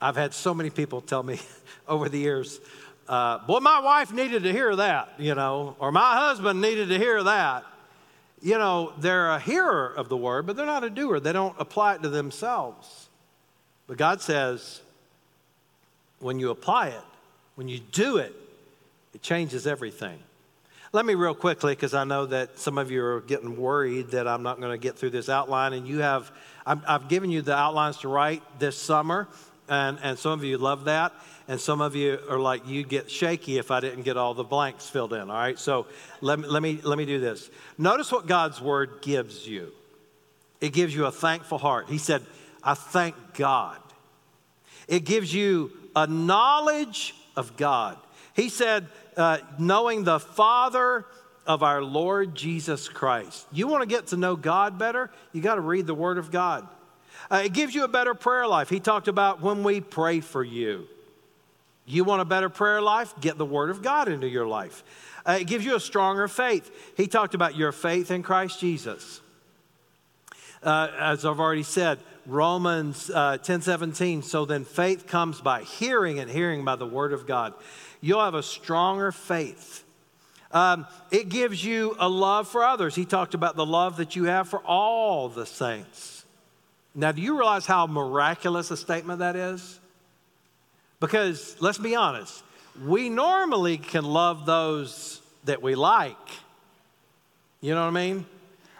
I've 0.00 0.16
had 0.16 0.34
so 0.34 0.52
many 0.52 0.68
people 0.68 1.00
tell 1.00 1.22
me 1.22 1.40
over 1.88 2.10
the 2.10 2.18
years, 2.18 2.60
uh, 3.08 3.38
boy, 3.46 3.60
my 3.60 3.80
wife 3.80 4.12
needed 4.12 4.42
to 4.42 4.52
hear 4.52 4.74
that, 4.76 5.14
you 5.18 5.34
know, 5.34 5.76
or 5.78 5.92
my 5.92 6.16
husband 6.16 6.60
needed 6.60 6.88
to 6.88 6.98
hear 6.98 7.22
that. 7.22 7.64
You 8.44 8.58
know, 8.58 8.92
they're 8.98 9.30
a 9.30 9.40
hearer 9.40 9.88
of 9.88 10.10
the 10.10 10.18
word, 10.18 10.44
but 10.46 10.54
they're 10.54 10.66
not 10.66 10.84
a 10.84 10.90
doer. 10.90 11.18
They 11.18 11.32
don't 11.32 11.56
apply 11.58 11.94
it 11.94 12.02
to 12.02 12.10
themselves. 12.10 13.08
But 13.86 13.96
God 13.96 14.20
says, 14.20 14.82
when 16.18 16.38
you 16.38 16.50
apply 16.50 16.88
it, 16.88 17.04
when 17.54 17.68
you 17.68 17.78
do 17.78 18.18
it, 18.18 18.34
it 19.14 19.22
changes 19.22 19.66
everything. 19.66 20.18
Let 20.92 21.06
me 21.06 21.14
real 21.14 21.34
quickly, 21.34 21.72
because 21.72 21.94
I 21.94 22.04
know 22.04 22.26
that 22.26 22.58
some 22.58 22.76
of 22.76 22.90
you 22.90 23.02
are 23.02 23.22
getting 23.22 23.56
worried 23.56 24.08
that 24.10 24.28
I'm 24.28 24.42
not 24.42 24.60
going 24.60 24.72
to 24.72 24.78
get 24.78 24.98
through 24.98 25.10
this 25.10 25.30
outline, 25.30 25.72
and 25.72 25.88
you 25.88 26.00
have, 26.00 26.30
i 26.66 26.76
have 26.86 27.08
given 27.08 27.30
you 27.30 27.40
the 27.40 27.56
outlines 27.56 27.96
to 28.00 28.08
write 28.08 28.42
this 28.58 28.76
summer, 28.76 29.26
and, 29.70 29.98
and 30.02 30.18
some 30.18 30.32
of 30.32 30.44
you 30.44 30.58
love 30.58 30.84
that, 30.84 31.14
and 31.46 31.60
some 31.60 31.80
of 31.80 31.94
you 31.94 32.18
are 32.30 32.38
like, 32.38 32.66
you 32.66 32.84
get 32.84 33.10
shaky 33.10 33.58
if 33.58 33.70
I 33.70 33.80
didn't 33.80 34.02
get 34.02 34.16
all 34.16 34.32
the 34.34 34.44
blanks 34.44 34.88
filled 34.88 35.12
in, 35.12 35.30
all 35.30 35.36
right? 35.36 35.58
So 35.58 35.86
let 36.20 36.38
me, 36.38 36.48
let 36.48 36.62
me, 36.62 36.80
let 36.82 36.96
me 36.96 37.04
do 37.04 37.20
this. 37.20 37.50
Notice 37.76 38.10
what 38.10 38.26
God's 38.26 38.60
word 38.60 39.02
gives 39.02 39.46
you. 39.46 39.70
It 40.60 40.72
gives 40.72 40.94
you 40.94 41.04
a 41.04 41.12
thankful 41.12 41.58
heart. 41.58 41.88
He 41.88 41.98
said, 41.98 42.22
I 42.62 42.74
thank 42.74 43.14
God. 43.34 43.78
It 44.88 45.04
gives 45.04 45.34
you 45.34 45.72
a 45.94 46.06
knowledge 46.06 47.14
of 47.36 47.56
God. 47.56 47.98
He 48.34 48.48
said, 48.48 48.86
uh, 49.16 49.38
knowing 49.58 50.04
the 50.04 50.18
Father 50.18 51.04
of 51.46 51.62
our 51.62 51.82
Lord 51.82 52.34
Jesus 52.34 52.88
Christ. 52.88 53.46
You 53.52 53.66
want 53.66 53.82
to 53.82 53.86
get 53.86 54.08
to 54.08 54.16
know 54.16 54.34
God 54.34 54.78
better? 54.78 55.10
You 55.32 55.42
got 55.42 55.56
to 55.56 55.60
read 55.60 55.86
the 55.86 55.94
Word 55.94 56.16
of 56.16 56.30
God. 56.30 56.66
Uh, 57.30 57.42
it 57.44 57.52
gives 57.52 57.74
you 57.74 57.84
a 57.84 57.88
better 57.88 58.14
prayer 58.14 58.46
life. 58.46 58.70
He 58.70 58.80
talked 58.80 59.08
about 59.08 59.42
when 59.42 59.62
we 59.62 59.80
pray 59.80 60.20
for 60.20 60.42
you. 60.42 60.86
You 61.86 62.04
want 62.04 62.22
a 62.22 62.24
better 62.24 62.48
prayer 62.48 62.80
life? 62.80 63.14
Get 63.20 63.38
the 63.38 63.44
Word 63.44 63.70
of 63.70 63.82
God 63.82 64.08
into 64.08 64.28
your 64.28 64.46
life. 64.46 64.82
Uh, 65.26 65.38
it 65.40 65.46
gives 65.46 65.64
you 65.64 65.76
a 65.76 65.80
stronger 65.80 66.28
faith. 66.28 66.70
He 66.96 67.06
talked 67.06 67.34
about 67.34 67.56
your 67.56 67.72
faith 67.72 68.10
in 68.10 68.22
Christ 68.22 68.60
Jesus. 68.60 69.20
Uh, 70.62 70.88
as 70.98 71.24
I've 71.26 71.40
already 71.40 71.62
said, 71.62 71.98
Romans 72.26 73.10
uh, 73.10 73.36
10 73.36 73.60
17. 73.60 74.22
So 74.22 74.46
then 74.46 74.64
faith 74.64 75.06
comes 75.06 75.40
by 75.42 75.62
hearing, 75.62 76.18
and 76.18 76.30
hearing 76.30 76.64
by 76.64 76.76
the 76.76 76.86
Word 76.86 77.12
of 77.12 77.26
God 77.26 77.54
you'll 78.04 78.22
have 78.22 78.34
a 78.34 78.42
stronger 78.42 79.10
faith. 79.10 79.82
Um, 80.52 80.86
it 81.10 81.30
gives 81.30 81.64
you 81.64 81.96
a 81.98 82.08
love 82.08 82.46
for 82.46 82.62
others. 82.62 82.94
He 82.94 83.06
talked 83.06 83.32
about 83.32 83.56
the 83.56 83.64
love 83.64 83.96
that 83.96 84.14
you 84.14 84.24
have 84.24 84.46
for 84.46 84.60
all 84.60 85.30
the 85.30 85.46
saints. 85.46 86.24
Now, 86.94 87.12
do 87.12 87.22
you 87.22 87.36
realize 87.36 87.64
how 87.64 87.86
miraculous 87.86 88.70
a 88.70 88.76
statement 88.76 89.20
that 89.20 89.36
is? 89.36 89.80
Because 91.00 91.56
let's 91.60 91.78
be 91.78 91.94
honest, 91.94 92.42
we 92.84 93.08
normally 93.08 93.78
can 93.78 94.04
love 94.04 94.46
those 94.46 95.20
that 95.44 95.62
we 95.62 95.74
like. 95.74 96.16
You 97.60 97.74
know 97.74 97.82
what 97.82 97.88
I 97.88 98.06
mean? 98.06 98.26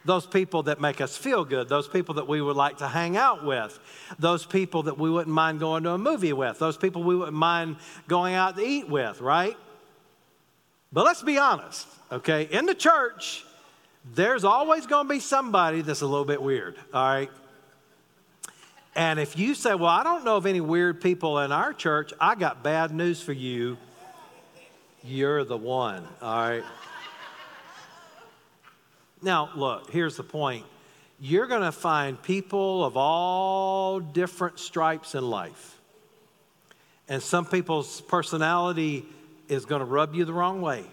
those 0.04 0.26
people 0.26 0.64
that 0.64 0.80
make 0.80 1.00
us 1.00 1.16
feel 1.16 1.44
good, 1.44 1.68
those 1.68 1.88
people 1.88 2.16
that 2.16 2.28
we 2.28 2.40
would 2.40 2.56
like 2.56 2.78
to 2.78 2.88
hang 2.88 3.16
out 3.16 3.44
with, 3.44 3.78
those 4.18 4.44
people 4.44 4.84
that 4.84 4.98
we 4.98 5.10
wouldn't 5.10 5.34
mind 5.34 5.60
going 5.60 5.82
to 5.84 5.90
a 5.90 5.98
movie 5.98 6.32
with, 6.32 6.58
those 6.58 6.76
people 6.76 7.02
we 7.02 7.16
wouldn't 7.16 7.36
mind 7.36 7.76
going 8.06 8.34
out 8.34 8.56
to 8.56 8.62
eat 8.62 8.88
with, 8.88 9.20
right? 9.20 9.56
But 10.92 11.04
let's 11.04 11.22
be 11.22 11.38
honest, 11.38 11.88
okay? 12.12 12.48
In 12.50 12.66
the 12.66 12.74
church, 12.74 13.44
there's 14.14 14.44
always 14.44 14.86
going 14.86 15.06
to 15.08 15.14
be 15.14 15.20
somebody 15.20 15.80
that's 15.80 16.02
a 16.02 16.06
little 16.06 16.26
bit 16.26 16.42
weird, 16.42 16.76
all 16.92 17.04
right? 17.06 17.30
And 18.96 19.18
if 19.18 19.36
you 19.38 19.54
say, 19.54 19.74
Well, 19.74 19.90
I 19.90 20.02
don't 20.02 20.24
know 20.24 20.36
of 20.36 20.46
any 20.46 20.60
weird 20.60 21.00
people 21.00 21.38
in 21.40 21.52
our 21.52 21.72
church, 21.72 22.12
I 22.20 22.34
got 22.34 22.62
bad 22.62 22.92
news 22.92 23.20
for 23.20 23.32
you. 23.32 23.76
You're 25.02 25.44
the 25.44 25.56
one, 25.56 26.06
all 26.22 26.48
right? 26.48 26.64
Now, 29.20 29.50
look, 29.54 29.90
here's 29.90 30.16
the 30.16 30.22
point 30.22 30.64
you're 31.20 31.46
going 31.46 31.62
to 31.62 31.72
find 31.72 32.20
people 32.22 32.84
of 32.84 32.96
all 32.96 34.00
different 34.00 34.58
stripes 34.58 35.14
in 35.14 35.28
life. 35.28 35.78
And 37.08 37.22
some 37.22 37.46
people's 37.46 38.00
personality 38.02 39.04
is 39.48 39.64
going 39.64 39.80
to 39.80 39.86
rub 39.86 40.14
you 40.14 40.24
the 40.24 40.32
wrong 40.32 40.60
way. 40.60 40.84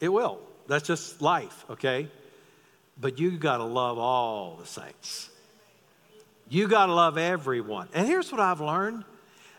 It 0.00 0.08
will. 0.08 0.40
That's 0.66 0.86
just 0.86 1.20
life, 1.20 1.64
okay? 1.70 2.08
But 3.00 3.18
you 3.18 3.32
got 3.32 3.58
to 3.58 3.64
love 3.64 3.98
all 3.98 4.56
the 4.56 4.66
saints. 4.66 5.30
You 6.54 6.68
got 6.68 6.86
to 6.86 6.94
love 6.94 7.18
everyone. 7.18 7.88
And 7.94 8.06
here's 8.06 8.30
what 8.30 8.40
I've 8.40 8.60
learned. 8.60 9.02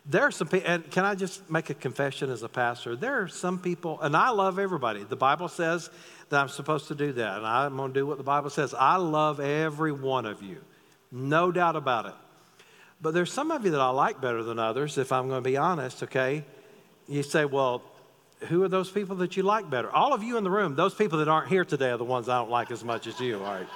There 0.06 0.22
are 0.22 0.32
some 0.32 0.48
people, 0.48 0.72
and 0.72 0.90
can 0.90 1.04
I 1.04 1.14
just 1.14 1.50
make 1.52 1.70
a 1.70 1.74
confession 1.74 2.30
as 2.30 2.42
a 2.42 2.48
pastor? 2.48 2.96
There 2.96 3.22
are 3.22 3.28
some 3.28 3.60
people, 3.60 4.00
and 4.00 4.16
I 4.16 4.30
love 4.30 4.60
everybody. 4.60 5.04
The 5.04 5.18
Bible 5.18 5.50
says 5.50 5.90
that 6.30 6.40
I'm 6.40 6.48
supposed 6.48 6.88
to 6.88 6.96
do 6.96 7.12
that, 7.12 7.38
and 7.40 7.46
I'm 7.46 7.76
going 7.76 7.92
to 7.92 8.00
do 8.00 8.06
what 8.06 8.18
the 8.18 8.24
Bible 8.24 8.50
says. 8.50 8.74
I 8.74 8.96
love 8.96 9.42
every 9.42 9.92
one 9.92 10.26
of 10.26 10.42
you, 10.42 10.62
no 11.12 11.52
doubt 11.52 11.76
about 11.76 12.06
it. 12.06 12.14
But 13.02 13.14
there's 13.14 13.34
some 13.34 13.52
of 13.52 13.66
you 13.66 13.72
that 13.72 13.82
I 13.82 13.90
like 13.90 14.22
better 14.22 14.42
than 14.42 14.58
others, 14.58 14.98
if 14.98 15.12
I'm 15.12 15.28
going 15.28 15.44
to 15.44 15.50
be 15.50 15.58
honest, 15.58 16.02
okay? 16.04 16.46
You 17.10 17.24
say, 17.24 17.44
well, 17.44 17.82
who 18.48 18.64
are 18.64 18.70
those 18.70 18.90
people 18.90 19.18
that 19.18 19.36
you 19.36 19.44
like 19.44 19.70
better? 19.70 19.92
All 19.92 20.14
of 20.14 20.24
you 20.24 20.38
in 20.38 20.46
the 20.46 20.50
room, 20.50 20.76
those 20.76 20.96
people 20.96 21.20
that 21.20 21.28
aren't 21.28 21.50
here 21.50 21.66
today 21.66 21.90
are 21.90 21.98
the 21.98 22.06
ones 22.06 22.30
I 22.30 22.38
don't 22.38 22.50
like 22.50 22.72
as 22.72 22.86
much 22.86 23.06
as 23.06 23.20
you, 23.20 23.44
all 23.44 23.54
right? 23.54 23.68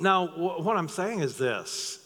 Now, 0.00 0.26
what 0.26 0.76
I'm 0.76 0.88
saying 0.88 1.20
is 1.20 1.36
this 1.36 1.98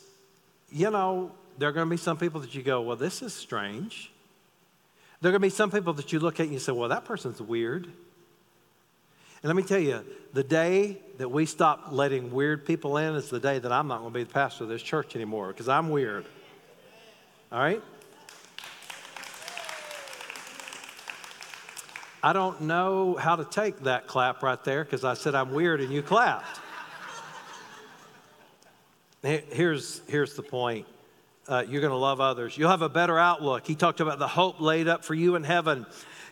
you 0.70 0.90
know, 0.90 1.30
there 1.56 1.68
are 1.68 1.72
going 1.72 1.86
to 1.86 1.90
be 1.90 1.96
some 1.96 2.16
people 2.16 2.40
that 2.40 2.54
you 2.54 2.62
go, 2.62 2.82
well, 2.82 2.96
this 2.96 3.22
is 3.22 3.32
strange. 3.32 4.10
There 5.20 5.28
are 5.28 5.32
going 5.32 5.42
to 5.42 5.46
be 5.46 5.50
some 5.50 5.70
people 5.70 5.92
that 5.94 6.12
you 6.12 6.18
look 6.18 6.40
at 6.40 6.44
and 6.44 6.52
you 6.52 6.58
say, 6.58 6.72
well, 6.72 6.88
that 6.88 7.04
person's 7.04 7.40
weird. 7.40 7.84
And 7.84 7.94
let 9.44 9.54
me 9.54 9.62
tell 9.62 9.78
you, 9.78 10.04
the 10.32 10.42
day 10.42 10.98
that 11.18 11.28
we 11.28 11.46
stop 11.46 11.88
letting 11.90 12.32
weird 12.32 12.66
people 12.66 12.96
in 12.96 13.14
is 13.14 13.30
the 13.30 13.38
day 13.38 13.60
that 13.60 13.70
I'm 13.70 13.86
not 13.86 14.00
going 14.00 14.12
to 14.12 14.18
be 14.18 14.24
the 14.24 14.32
pastor 14.32 14.64
of 14.64 14.70
this 14.70 14.82
church 14.82 15.14
anymore 15.14 15.48
because 15.48 15.68
I'm 15.68 15.90
weird. 15.90 16.24
All 17.52 17.60
right? 17.60 17.82
I 22.22 22.32
don't 22.32 22.62
know 22.62 23.14
how 23.14 23.36
to 23.36 23.44
take 23.44 23.80
that 23.84 24.08
clap 24.08 24.42
right 24.42 24.62
there 24.64 24.82
because 24.82 25.04
I 25.04 25.14
said 25.14 25.34
I'm 25.34 25.52
weird 25.52 25.80
and 25.80 25.92
you 25.92 26.02
clapped. 26.02 26.58
Here's, 29.24 30.02
here's 30.06 30.34
the 30.34 30.42
point. 30.42 30.86
Uh, 31.48 31.64
you're 31.66 31.80
going 31.80 31.90
to 31.90 31.96
love 31.96 32.20
others. 32.20 32.56
You'll 32.58 32.70
have 32.70 32.82
a 32.82 32.90
better 32.90 33.18
outlook. 33.18 33.66
He 33.66 33.74
talked 33.74 34.00
about 34.00 34.18
the 34.18 34.28
hope 34.28 34.60
laid 34.60 34.86
up 34.86 35.02
for 35.02 35.14
you 35.14 35.34
in 35.34 35.44
heaven. 35.44 35.86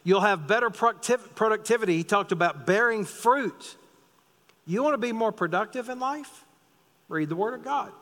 You'll 0.04 0.20
have 0.20 0.46
better 0.46 0.68
productivity. 0.68 1.96
He 1.96 2.04
talked 2.04 2.32
about 2.32 2.66
bearing 2.66 3.04
fruit. 3.04 3.76
You 4.66 4.82
want 4.82 4.94
to 4.94 4.98
be 4.98 5.12
more 5.12 5.32
productive 5.32 5.88
in 5.88 6.00
life? 6.00 6.44
Read 7.08 7.28
the 7.28 7.36
Word 7.36 7.54
of 7.54 7.64
God. 7.64 7.92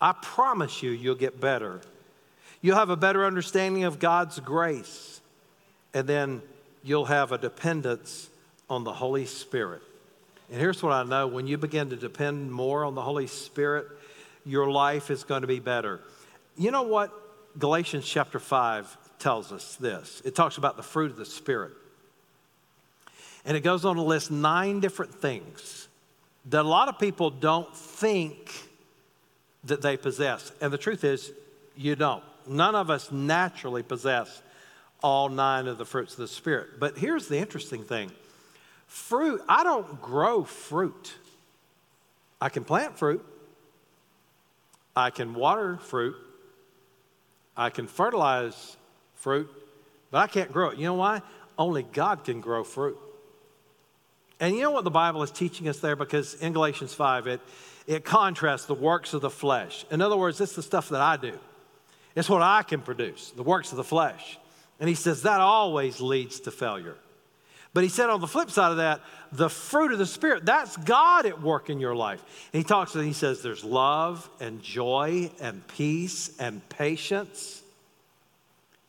I 0.00 0.12
promise 0.12 0.82
you, 0.82 0.90
you'll 0.90 1.14
get 1.14 1.40
better. 1.40 1.80
You'll 2.62 2.76
have 2.76 2.90
a 2.90 2.96
better 2.96 3.24
understanding 3.24 3.84
of 3.84 3.98
God's 3.98 4.40
grace. 4.40 5.20
And 5.92 6.08
then 6.08 6.42
you'll 6.82 7.04
have 7.04 7.30
a 7.30 7.38
dependence 7.38 8.28
on 8.68 8.82
the 8.82 8.92
Holy 8.92 9.26
Spirit. 9.26 9.82
And 10.54 10.60
here's 10.60 10.84
what 10.84 10.92
I 10.92 11.02
know 11.02 11.26
when 11.26 11.48
you 11.48 11.58
begin 11.58 11.90
to 11.90 11.96
depend 11.96 12.52
more 12.52 12.84
on 12.84 12.94
the 12.94 13.02
Holy 13.02 13.26
Spirit, 13.26 13.88
your 14.46 14.70
life 14.70 15.10
is 15.10 15.24
going 15.24 15.40
to 15.40 15.48
be 15.48 15.58
better. 15.58 16.00
You 16.56 16.70
know 16.70 16.82
what? 16.82 17.10
Galatians 17.58 18.06
chapter 18.06 18.38
5 18.38 19.18
tells 19.18 19.50
us 19.50 19.74
this 19.74 20.22
it 20.24 20.36
talks 20.36 20.56
about 20.56 20.76
the 20.76 20.82
fruit 20.84 21.10
of 21.10 21.16
the 21.16 21.24
Spirit. 21.26 21.72
And 23.44 23.56
it 23.56 23.62
goes 23.62 23.84
on 23.84 23.96
to 23.96 24.02
list 24.02 24.30
nine 24.30 24.78
different 24.78 25.12
things 25.16 25.88
that 26.50 26.64
a 26.64 26.68
lot 26.68 26.86
of 26.86 27.00
people 27.00 27.30
don't 27.30 27.74
think 27.76 28.48
that 29.64 29.82
they 29.82 29.96
possess. 29.96 30.52
And 30.60 30.72
the 30.72 30.78
truth 30.78 31.02
is, 31.02 31.32
you 31.76 31.96
don't. 31.96 32.22
None 32.46 32.76
of 32.76 32.90
us 32.90 33.10
naturally 33.10 33.82
possess 33.82 34.40
all 35.02 35.28
nine 35.28 35.66
of 35.66 35.78
the 35.78 35.84
fruits 35.84 36.12
of 36.12 36.18
the 36.18 36.28
Spirit. 36.28 36.78
But 36.78 36.96
here's 36.96 37.26
the 37.26 37.38
interesting 37.38 37.82
thing 37.82 38.12
Fruit, 38.94 39.42
I 39.48 39.64
don't 39.64 40.00
grow 40.00 40.44
fruit. 40.44 41.14
I 42.40 42.48
can 42.48 42.62
plant 42.62 42.96
fruit, 42.96 43.26
I 44.94 45.10
can 45.10 45.34
water 45.34 45.78
fruit, 45.78 46.14
I 47.56 47.70
can 47.70 47.88
fertilize 47.88 48.76
fruit, 49.16 49.50
but 50.12 50.18
I 50.18 50.28
can't 50.28 50.52
grow 50.52 50.70
it. 50.70 50.78
You 50.78 50.84
know 50.84 50.94
why? 50.94 51.22
Only 51.58 51.82
God 51.82 52.22
can 52.22 52.40
grow 52.40 52.62
fruit. 52.62 52.96
And 54.38 54.54
you 54.54 54.62
know 54.62 54.70
what 54.70 54.84
the 54.84 54.92
Bible 54.92 55.24
is 55.24 55.32
teaching 55.32 55.66
us 55.66 55.80
there? 55.80 55.96
Because 55.96 56.34
in 56.34 56.52
Galatians 56.52 56.94
5, 56.94 57.26
it, 57.26 57.40
it 57.88 58.04
contrasts 58.04 58.66
the 58.66 58.74
works 58.74 59.12
of 59.12 59.22
the 59.22 59.30
flesh. 59.30 59.84
In 59.90 60.02
other 60.02 60.16
words, 60.16 60.40
it's 60.40 60.54
the 60.54 60.62
stuff 60.62 60.90
that 60.90 61.00
I 61.00 61.16
do, 61.16 61.36
it's 62.14 62.28
what 62.28 62.42
I 62.42 62.62
can 62.62 62.80
produce, 62.80 63.32
the 63.32 63.42
works 63.42 63.72
of 63.72 63.76
the 63.76 63.82
flesh. 63.82 64.38
And 64.78 64.88
he 64.88 64.94
says 64.94 65.22
that 65.22 65.40
always 65.40 66.00
leads 66.00 66.38
to 66.40 66.52
failure. 66.52 66.94
But 67.74 67.82
he 67.82 67.88
said 67.88 68.08
on 68.08 68.20
the 68.20 68.28
flip 68.28 68.52
side 68.52 68.70
of 68.70 68.76
that, 68.78 69.00
the 69.32 69.50
fruit 69.50 69.90
of 69.90 69.98
the 69.98 70.06
Spirit, 70.06 70.46
that's 70.46 70.76
God 70.76 71.26
at 71.26 71.42
work 71.42 71.68
in 71.68 71.80
your 71.80 71.96
life. 71.96 72.22
And 72.52 72.62
he 72.62 72.64
talks 72.64 72.94
and 72.94 73.04
he 73.04 73.12
says 73.12 73.42
there's 73.42 73.64
love 73.64 74.30
and 74.40 74.62
joy 74.62 75.32
and 75.40 75.66
peace 75.66 76.30
and 76.38 76.66
patience. 76.68 77.62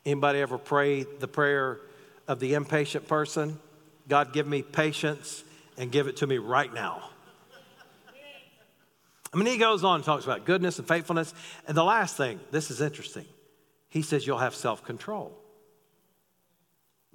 Anybody 0.06 0.40
ever 0.40 0.60
pray 0.60 1.04
the 1.04 1.28
prayer 1.28 1.80
of 2.28 2.40
the 2.40 2.54
impatient 2.54 3.08
person? 3.08 3.60
God, 4.08 4.34
give 4.34 4.46
me 4.46 4.62
patience 4.62 5.44
and 5.80 5.92
give 5.92 6.06
it 6.06 6.18
to 6.18 6.28
me 6.28 6.38
right 6.38 6.72
now. 6.72 7.10
I 9.34 9.38
mean, 9.38 9.48
he 9.48 9.58
goes 9.58 9.84
on 9.84 9.96
and 9.96 10.04
talks 10.04 10.26
about 10.26 10.46
goodness 10.46 10.78
and 10.78 10.88
faithfulness. 10.88 11.34
And 11.68 11.76
the 11.76 11.84
last 11.84 12.16
thing, 12.16 12.40
this 12.52 12.70
is 12.70 12.82
interesting. 12.82 13.26
He 13.90 14.04
says 14.04 14.28
you'll 14.28 14.38
have 14.38 14.54
self 14.54 14.84
control. 14.84 15.36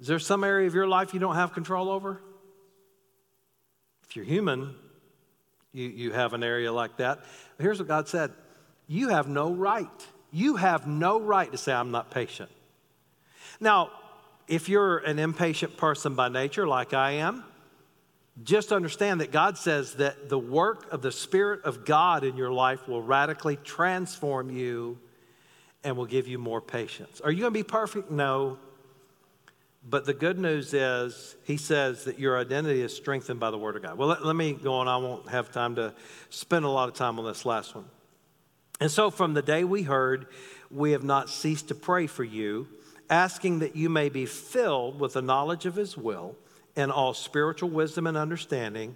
Is 0.01 0.07
there 0.07 0.19
some 0.19 0.43
area 0.43 0.67
of 0.67 0.73
your 0.73 0.87
life 0.87 1.13
you 1.13 1.19
don't 1.19 1.35
have 1.35 1.53
control 1.53 1.89
over? 1.89 2.19
If 4.09 4.15
you're 4.15 4.25
human, 4.25 4.75
you, 5.71 5.87
you 5.87 6.11
have 6.11 6.33
an 6.33 6.43
area 6.43 6.73
like 6.73 6.97
that. 6.97 7.19
But 7.55 7.63
here's 7.63 7.79
what 7.79 7.87
God 7.87 8.09
said 8.09 8.31
You 8.87 9.09
have 9.09 9.27
no 9.27 9.53
right. 9.53 9.87
You 10.31 10.55
have 10.55 10.87
no 10.87 11.21
right 11.21 11.51
to 11.51 11.57
say, 11.57 11.71
I'm 11.71 11.91
not 11.91 12.09
patient. 12.09 12.49
Now, 13.59 13.91
if 14.47 14.69
you're 14.69 14.97
an 14.97 15.19
impatient 15.19 15.77
person 15.77 16.15
by 16.15 16.29
nature, 16.29 16.67
like 16.67 16.93
I 16.93 17.11
am, 17.11 17.43
just 18.43 18.71
understand 18.71 19.21
that 19.21 19.31
God 19.31 19.57
says 19.57 19.95
that 19.95 20.29
the 20.29 20.39
work 20.39 20.91
of 20.91 21.01
the 21.01 21.11
Spirit 21.11 21.63
of 21.63 21.85
God 21.85 22.23
in 22.23 22.37
your 22.37 22.51
life 22.51 22.87
will 22.87 23.03
radically 23.03 23.57
transform 23.57 24.49
you 24.49 24.97
and 25.83 25.95
will 25.95 26.05
give 26.05 26.27
you 26.27 26.39
more 26.39 26.61
patience. 26.61 27.21
Are 27.21 27.31
you 27.31 27.41
going 27.41 27.53
to 27.53 27.59
be 27.59 27.63
perfect? 27.63 28.09
No. 28.09 28.57
But 29.83 30.05
the 30.05 30.13
good 30.13 30.37
news 30.37 30.73
is, 30.73 31.35
he 31.43 31.57
says 31.57 32.03
that 32.03 32.19
your 32.19 32.37
identity 32.37 32.81
is 32.81 32.95
strengthened 32.95 33.39
by 33.39 33.49
the 33.49 33.57
Word 33.57 33.75
of 33.75 33.81
God. 33.81 33.97
Well, 33.97 34.09
let, 34.09 34.25
let, 34.25 34.35
me 34.35 34.53
go 34.53 34.75
on. 34.75 34.87
I 34.87 34.97
won't 34.97 35.29
have 35.29 35.51
time 35.51 35.75
to 35.75 35.93
spend 36.29 36.65
a 36.65 36.69
lot 36.69 36.87
of 36.87 36.95
time 36.95 37.17
on 37.17 37.25
this 37.25 37.45
last 37.45 37.73
one. 37.73 37.85
And 38.79 38.91
so, 38.91 39.09
from 39.09 39.33
the 39.33 39.41
day 39.41 39.63
we 39.63 39.83
heard, 39.83 40.27
we 40.69 40.91
have 40.91 41.03
not 41.03 41.29
ceased 41.29 41.69
to 41.69 41.75
pray 41.75 42.05
for 42.05 42.23
you, 42.23 42.67
asking 43.09 43.59
that 43.59 43.75
you 43.75 43.89
may 43.89 44.09
be 44.09 44.25
filled 44.25 44.99
with 44.99 45.13
the 45.13 45.21
knowledge 45.21 45.65
of 45.65 45.75
His 45.75 45.97
will 45.97 46.35
and 46.75 46.91
all 46.91 47.13
spiritual 47.13 47.69
wisdom 47.69 48.07
and 48.07 48.17
understanding, 48.17 48.95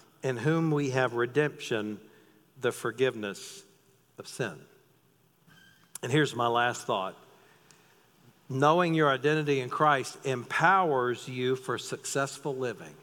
in 0.23 0.37
whom 0.37 0.71
we 0.71 0.91
have 0.91 1.13
redemption 1.13 1.99
the 2.59 2.71
forgiveness 2.71 3.63
of 4.17 4.27
sin. 4.27 4.53
And 6.03 6.11
here's 6.11 6.35
my 6.35 6.47
last 6.47 6.85
thought 6.85 7.15
knowing 8.49 8.93
your 8.93 9.09
identity 9.09 9.61
in 9.61 9.69
Christ 9.69 10.17
empowers 10.25 11.25
you 11.25 11.55
for 11.55 11.77
successful 11.77 12.53
living. 12.53 12.93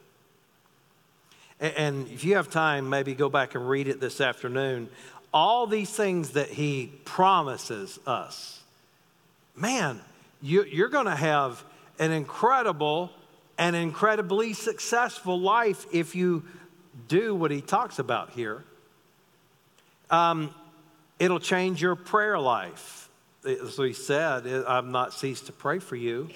And 1.59 2.07
if 2.09 2.23
you 2.23 2.37
have 2.37 2.51
time, 2.51 2.89
maybe 2.91 3.15
go 3.15 3.31
back 3.31 3.55
and 3.55 3.69
read 3.69 3.89
it 3.89 3.99
this 3.99 4.21
afternoon. 4.21 4.89
All 5.33 5.67
these 5.67 5.91
things 5.91 6.33
that 6.33 6.51
he 6.51 6.93
promises 7.05 7.99
us, 8.07 8.63
man, 9.57 10.01
you, 10.43 10.85
are 10.85 10.89
going 10.89 11.07
to 11.07 11.17
have 11.17 11.65
an 11.99 12.13
incredible 12.13 13.11
an 13.59 13.75
incredibly 13.75 14.53
successful 14.53 15.39
life 15.41 15.85
if 15.93 16.15
you 16.15 16.45
do 17.07 17.35
what 17.35 17.51
he 17.51 17.61
talks 17.61 17.99
about 17.99 18.31
here. 18.31 18.65
Um, 20.11 20.55
it'll 21.19 21.41
change 21.41 21.81
your 21.81 21.95
prayer 21.95 22.39
life. 22.39 23.09
As 23.45 23.77
he 23.77 23.93
said, 23.93 24.47
I've 24.47 24.87
not 24.87 25.13
ceased 25.13 25.47
to 25.47 25.53
pray 25.53 25.79
for 25.79 25.97
you. 25.97 26.29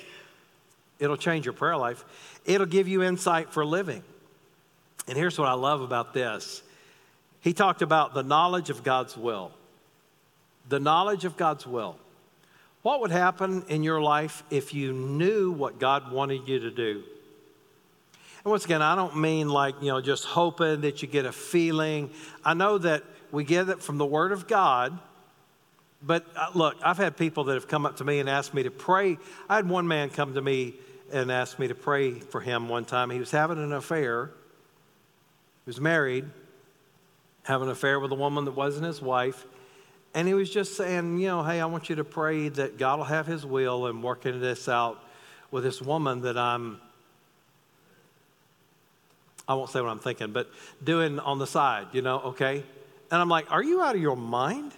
It'll 0.99 1.17
change 1.17 1.47
your 1.47 1.53
prayer 1.53 1.77
life. 1.77 2.05
It'll 2.45 2.67
give 2.67 2.87
you 2.87 3.03
insight 3.03 3.53
for 3.53 3.65
living. 3.65 4.03
And 5.09 5.19
here's 5.19 5.39
what 5.39 5.49
I 5.49 5.55
love 5.55 5.81
about 5.81 6.15
this 6.15 6.63
he 7.41 7.53
talked 7.53 7.83
about 7.83 8.15
the 8.15 8.23
knowledge 8.23 8.71
of 8.71 8.85
God's 8.85 9.17
will. 9.17 9.51
The 10.69 10.79
knowledge 10.79 11.25
of 11.25 11.37
God's 11.37 11.67
will. 11.67 11.97
What 12.83 13.01
would 13.01 13.11
happen 13.11 13.65
in 13.69 13.83
your 13.83 14.01
life 14.01 14.45
if 14.49 14.73
you 14.75 14.93
knew 14.93 15.51
what 15.51 15.79
God 15.81 16.13
wanted 16.13 16.49
you 16.49 16.61
to 16.61 16.71
do? 16.71 17.03
And 18.45 18.51
once 18.51 18.65
again, 18.65 18.83
I 18.83 18.97
don't 18.97 19.17
mean 19.19 19.49
like, 19.49 19.77
you 19.81 19.89
know, 19.89 20.01
just 20.01 20.25
hoping 20.25 20.81
that 20.81 21.03
you 21.03 21.09
get 21.09 21.27
a 21.27 21.33
feeling. 21.33 22.11
I 22.45 22.55
know 22.55 22.79
that 22.79 23.05
we 23.31 23.45
get 23.45 23.69
it 23.69 23.83
from 23.83 23.99
the 23.99 24.07
Word 24.07 24.33
of 24.33 24.49
God. 24.49 24.99
But 26.03 26.27
uh, 26.37 26.49
look, 26.55 26.77
I've 26.83 26.99
had 26.99 27.17
people 27.17 27.45
that 27.45 27.55
have 27.55 27.69
come 27.69 27.87
up 27.87 27.99
to 27.99 28.05
me 28.05 28.19
and 28.19 28.29
asked 28.29 28.55
me 28.55 28.65
to 28.65 28.71
pray. 28.71 29.19
I 29.49 29.57
had 29.57 29.69
one 29.69 29.87
man 29.87 30.11
come 30.11 30.35
to 30.35 30.43
me 30.43 30.75
and 31.13 31.31
asked 31.31 31.59
me 31.59 31.69
to 31.69 31.75
pray 31.75 32.19
for 32.19 32.41
him 32.41 32.69
one 32.69 32.85
time. 32.85 33.11
He 33.11 33.21
was 33.21 33.31
having 33.31 33.59
an 33.59 33.73
affair, 33.73 34.27
he 35.65 35.69
was 35.69 35.81
married, 35.81 36.25
having 37.45 37.69
an 37.69 37.73
affair 37.73 38.01
with 38.01 38.11
a 38.11 38.17
woman 38.17 38.45
that 38.47 38.53
wasn't 38.53 38.87
his 38.87 39.01
wife. 39.01 39.47
And 40.15 40.29
he 40.29 40.35
was 40.35 40.51
just 40.51 40.77
saying, 40.77 41.19
you 41.19 41.29
know, 41.29 41.43
hey, 41.43 41.61
I 41.61 41.67
want 41.67 41.89
you 41.89 41.97
to 41.97 42.05
pray 42.05 42.49
that 42.51 42.77
God 42.77 42.99
will 42.99 43.07
have 43.07 43.27
his 43.27 43.47
will 43.47 43.87
and 43.87 44.03
working 44.03 44.41
this 44.41 44.69
out 44.69 45.03
with 45.51 45.65
this 45.65 45.81
woman 45.81 46.23
that 46.23 46.37
I'm, 46.37 46.81
I 49.49 49.55
won't 49.55 49.71
say 49.71 49.81
what 49.81 49.91
I'm 49.91 49.99
thinking, 49.99 50.33
but 50.33 50.51
doing 50.83 51.19
on 51.19 51.39
the 51.39 51.47
side, 51.47 51.89
you 51.93 52.03
know, 52.03 52.21
okay? 52.21 52.63
And 53.11 53.21
I'm 53.21 53.29
like, 53.29 53.51
are 53.51 53.63
you 53.63 53.83
out 53.83 53.95
of 53.95 54.01
your 54.01 54.17
mind? 54.17 54.73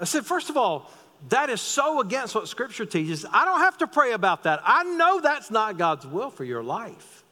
I 0.00 0.04
said, 0.04 0.26
first 0.26 0.50
of 0.50 0.56
all, 0.56 0.90
that 1.28 1.50
is 1.50 1.60
so 1.60 2.00
against 2.00 2.34
what 2.34 2.48
Scripture 2.48 2.84
teaches. 2.84 3.24
I 3.30 3.44
don't 3.44 3.60
have 3.60 3.78
to 3.78 3.86
pray 3.86 4.12
about 4.12 4.44
that. 4.44 4.60
I 4.64 4.82
know 4.82 5.20
that's 5.20 5.50
not 5.50 5.78
God's 5.78 6.06
will 6.06 6.30
for 6.30 6.44
your 6.44 6.62
life. 6.62 7.22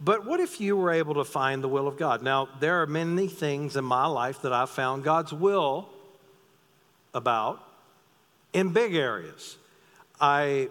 But 0.00 0.24
what 0.24 0.40
if 0.40 0.60
you 0.60 0.76
were 0.76 0.90
able 0.90 1.14
to 1.14 1.24
find 1.24 1.62
the 1.62 1.68
will 1.68 1.88
of 1.88 1.98
God? 1.98 2.22
Now, 2.22 2.48
there 2.60 2.82
are 2.82 2.86
many 2.86 3.28
things 3.28 3.76
in 3.76 3.84
my 3.84 4.06
life 4.06 4.42
that 4.42 4.52
I've 4.52 4.70
found 4.70 5.04
God's 5.04 5.32
will 5.32 5.88
about 7.14 7.62
in 8.52 8.72
big 8.72 8.94
areas. 8.94 9.56
I 10.20 10.68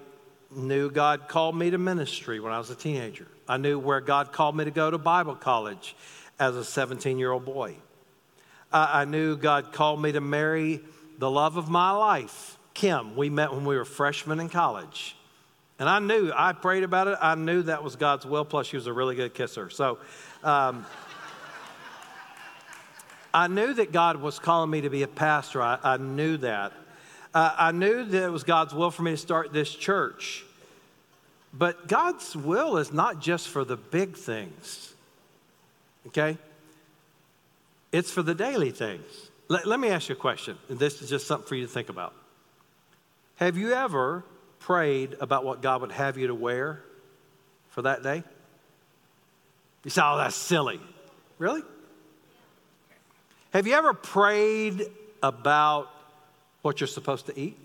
knew 0.51 0.89
God 0.89 1.27
called 1.27 1.55
me 1.55 1.69
to 1.71 1.77
ministry 1.77 2.39
when 2.39 2.53
I 2.53 2.57
was 2.57 2.69
a 2.69 2.75
teenager. 2.75 3.27
I 3.47 3.57
knew 3.57 3.77
where 3.79 4.01
God 4.01 4.31
called 4.31 4.55
me 4.55 4.65
to 4.65 4.71
go 4.71 4.89
to 4.89 4.97
Bible 4.97 5.35
college 5.35 5.95
as 6.39 6.55
a 6.55 6.63
17 6.63 7.19
year 7.19 7.31
old 7.31 7.45
boy. 7.45 7.75
I 8.71 9.05
knew 9.05 9.37
God 9.37 9.71
called 9.71 10.01
me 10.01 10.11
to 10.11 10.21
marry 10.21 10.81
the 11.17 11.31
love 11.31 11.55
of 11.55 11.69
my 11.69 11.91
life, 11.91 12.57
Kim. 12.73 13.15
We 13.15 13.29
met 13.29 13.53
when 13.53 13.63
we 13.63 13.77
were 13.77 13.85
freshmen 13.85 14.39
in 14.39 14.49
college. 14.49 15.15
And 15.79 15.87
I 15.87 15.99
knew, 15.99 16.31
I 16.35 16.53
prayed 16.53 16.83
about 16.83 17.07
it. 17.07 17.17
I 17.21 17.35
knew 17.35 17.63
that 17.63 17.83
was 17.83 17.95
God's 17.95 18.25
will. 18.25 18.43
Plus, 18.43 18.67
she 18.67 18.75
was 18.75 18.87
a 18.87 18.93
really 18.93 19.15
good 19.15 19.33
kisser. 19.33 19.69
So 19.69 19.99
um, 20.43 20.85
I 23.33 23.47
knew 23.47 23.73
that 23.73 23.91
God 23.91 24.17
was 24.17 24.39
calling 24.39 24.69
me 24.69 24.81
to 24.81 24.89
be 24.89 25.03
a 25.03 25.07
pastor. 25.07 25.61
I, 25.61 25.77
I 25.83 25.97
knew 25.97 26.37
that. 26.37 26.73
Uh, 27.33 27.53
I 27.57 27.71
knew 27.71 28.05
that 28.05 28.23
it 28.23 28.31
was 28.31 28.43
God's 28.43 28.73
will 28.73 28.91
for 28.91 29.03
me 29.03 29.11
to 29.11 29.17
start 29.17 29.51
this 29.51 29.69
church. 29.69 30.45
But 31.57 31.87
God's 31.87 32.35
will 32.35 32.77
is 32.77 32.91
not 32.91 33.19
just 33.19 33.47
for 33.47 33.63
the 33.63 33.77
big 33.77 34.17
things, 34.17 34.93
okay? 36.07 36.37
It's 37.93 38.11
for 38.11 38.21
the 38.21 38.35
daily 38.35 38.71
things. 38.71 39.05
Let, 39.47 39.65
let 39.65 39.79
me 39.79 39.87
ask 39.87 40.09
you 40.09 40.15
a 40.15 40.17
question, 40.17 40.57
and 40.67 40.77
this 40.77 41.01
is 41.01 41.09
just 41.09 41.27
something 41.27 41.47
for 41.47 41.55
you 41.55 41.65
to 41.65 41.71
think 41.71 41.87
about. 41.87 42.13
Have 43.37 43.57
you 43.57 43.71
ever 43.71 44.25
prayed 44.59 45.15
about 45.21 45.45
what 45.45 45.61
God 45.61 45.81
would 45.81 45.93
have 45.93 46.17
you 46.17 46.27
to 46.27 46.35
wear 46.35 46.81
for 47.69 47.83
that 47.83 48.03
day? 48.03 48.23
You 49.85 49.91
say, 49.91 50.01
oh, 50.03 50.17
that's 50.17 50.35
silly. 50.35 50.81
Really? 51.37 51.61
Have 53.53 53.67
you 53.67 53.75
ever 53.75 53.93
prayed 53.93 54.87
about 55.23 55.89
what 56.63 56.81
you're 56.81 56.87
supposed 56.87 57.27
to 57.27 57.39
eat? 57.39 57.57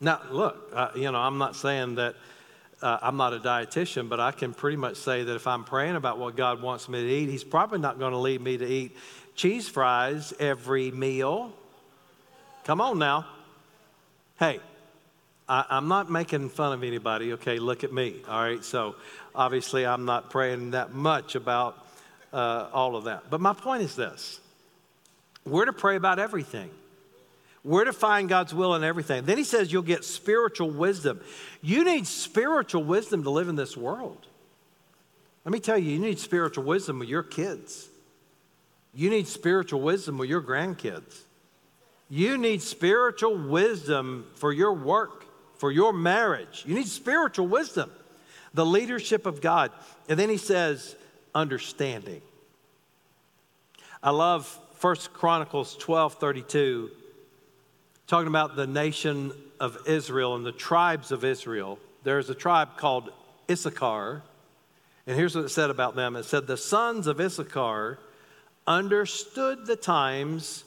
Now, 0.00 0.20
look, 0.30 0.70
uh, 0.74 0.88
you 0.94 1.12
know, 1.12 1.18
I'm 1.18 1.36
not 1.36 1.54
saying 1.54 1.96
that 1.96 2.14
uh, 2.80 2.98
I'm 3.02 3.18
not 3.18 3.34
a 3.34 3.38
dietitian, 3.38 4.08
but 4.08 4.18
I 4.18 4.32
can 4.32 4.54
pretty 4.54 4.78
much 4.78 4.96
say 4.96 5.22
that 5.22 5.34
if 5.34 5.46
I'm 5.46 5.64
praying 5.64 5.96
about 5.96 6.18
what 6.18 6.36
God 6.36 6.62
wants 6.62 6.88
me 6.88 7.02
to 7.02 7.08
eat, 7.08 7.28
He's 7.28 7.44
probably 7.44 7.78
not 7.78 7.98
going 7.98 8.12
to 8.12 8.18
lead 8.18 8.40
me 8.40 8.56
to 8.56 8.66
eat 8.66 8.96
cheese 9.34 9.68
fries 9.68 10.32
every 10.40 10.90
meal. 10.90 11.52
Come 12.64 12.80
on 12.80 12.98
now. 12.98 13.26
Hey, 14.38 14.60
I, 15.46 15.66
am 15.70 15.88
not 15.88 16.10
making 16.10 16.48
fun 16.48 16.72
of 16.72 16.82
anybody, 16.82 17.34
okay? 17.34 17.58
Look 17.58 17.84
at 17.84 17.92
me, 17.92 18.22
all 18.26 18.42
right? 18.42 18.64
So 18.64 18.96
obviously, 19.34 19.84
I'm 19.84 20.06
not 20.06 20.30
praying 20.30 20.70
that 20.70 20.94
much 20.94 21.34
about 21.34 21.86
uh, 22.32 22.68
all 22.72 22.96
of 22.96 23.04
that. 23.04 23.24
But 23.28 23.42
my 23.42 23.52
point 23.52 23.82
is 23.82 23.96
this 23.96 24.40
we're 25.44 25.66
to 25.66 25.74
pray 25.74 25.96
about 25.96 26.18
everything. 26.18 26.70
We're 27.62 27.84
to 27.84 27.92
find 27.92 28.28
God's 28.28 28.54
will 28.54 28.74
in 28.74 28.84
everything. 28.84 29.24
Then 29.24 29.36
he 29.36 29.44
says 29.44 29.72
you'll 29.72 29.82
get 29.82 30.04
spiritual 30.04 30.70
wisdom. 30.70 31.20
You 31.60 31.84
need 31.84 32.06
spiritual 32.06 32.84
wisdom 32.84 33.22
to 33.24 33.30
live 33.30 33.48
in 33.48 33.56
this 33.56 33.76
world. 33.76 34.26
Let 35.44 35.52
me 35.52 35.60
tell 35.60 35.76
you, 35.76 35.92
you 35.92 35.98
need 35.98 36.18
spiritual 36.18 36.64
wisdom 36.64 36.98
with 36.98 37.08
your 37.08 37.22
kids. 37.22 37.88
You 38.94 39.10
need 39.10 39.26
spiritual 39.26 39.80
wisdom 39.80 40.18
with 40.18 40.28
your 40.28 40.42
grandkids. 40.42 41.22
You 42.08 42.38
need 42.38 42.60
spiritual 42.60 43.36
wisdom 43.36 44.26
for 44.34 44.52
your 44.52 44.72
work, 44.72 45.26
for 45.58 45.70
your 45.70 45.92
marriage. 45.92 46.64
You 46.66 46.74
need 46.74 46.88
spiritual 46.88 47.46
wisdom, 47.46 47.90
the 48.52 48.66
leadership 48.66 49.26
of 49.26 49.40
God. 49.40 49.70
And 50.08 50.18
then 50.18 50.28
he 50.28 50.36
says, 50.36 50.96
understanding. 51.34 52.22
I 54.02 54.10
love 54.10 54.58
First 54.76 55.12
Chronicles 55.12 55.76
12 55.76 56.14
32 56.14 56.90
talking 58.10 58.26
about 58.26 58.56
the 58.56 58.66
nation 58.66 59.32
of 59.60 59.78
Israel 59.86 60.34
and 60.34 60.44
the 60.44 60.50
tribes 60.50 61.12
of 61.12 61.24
Israel. 61.24 61.78
There's 62.02 62.28
a 62.28 62.34
tribe 62.34 62.76
called 62.76 63.12
Issachar. 63.48 64.22
And 65.06 65.16
here's 65.16 65.36
what 65.36 65.44
it 65.44 65.50
said 65.50 65.70
about 65.70 65.94
them 65.94 66.16
it 66.16 66.24
said, 66.24 66.48
The 66.48 66.56
sons 66.56 67.06
of 67.06 67.20
Issachar 67.20 68.00
understood 68.66 69.64
the 69.64 69.76
times 69.76 70.64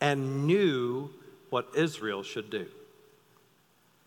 and 0.00 0.48
knew 0.48 1.10
what 1.50 1.68
Israel 1.76 2.24
should 2.24 2.50
do. 2.50 2.66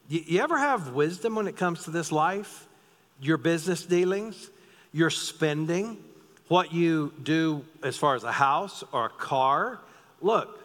You, 0.10 0.22
you 0.26 0.42
ever 0.42 0.58
have 0.58 0.90
wisdom 0.90 1.36
when 1.36 1.48
it 1.48 1.56
comes 1.56 1.86
to 1.86 1.92
this 1.92 2.12
life? 2.12 2.68
Your 3.22 3.38
business 3.38 3.86
dealings, 3.86 4.50
your 4.92 5.10
spending, 5.10 6.04
what 6.50 6.74
you 6.74 7.14
do 7.24 7.64
as 7.82 7.96
far 7.96 8.16
as 8.16 8.26
a 8.26 8.32
house 8.34 8.84
or 8.92 9.06
a 9.06 9.10
car? 9.10 9.80
Look, 10.22 10.63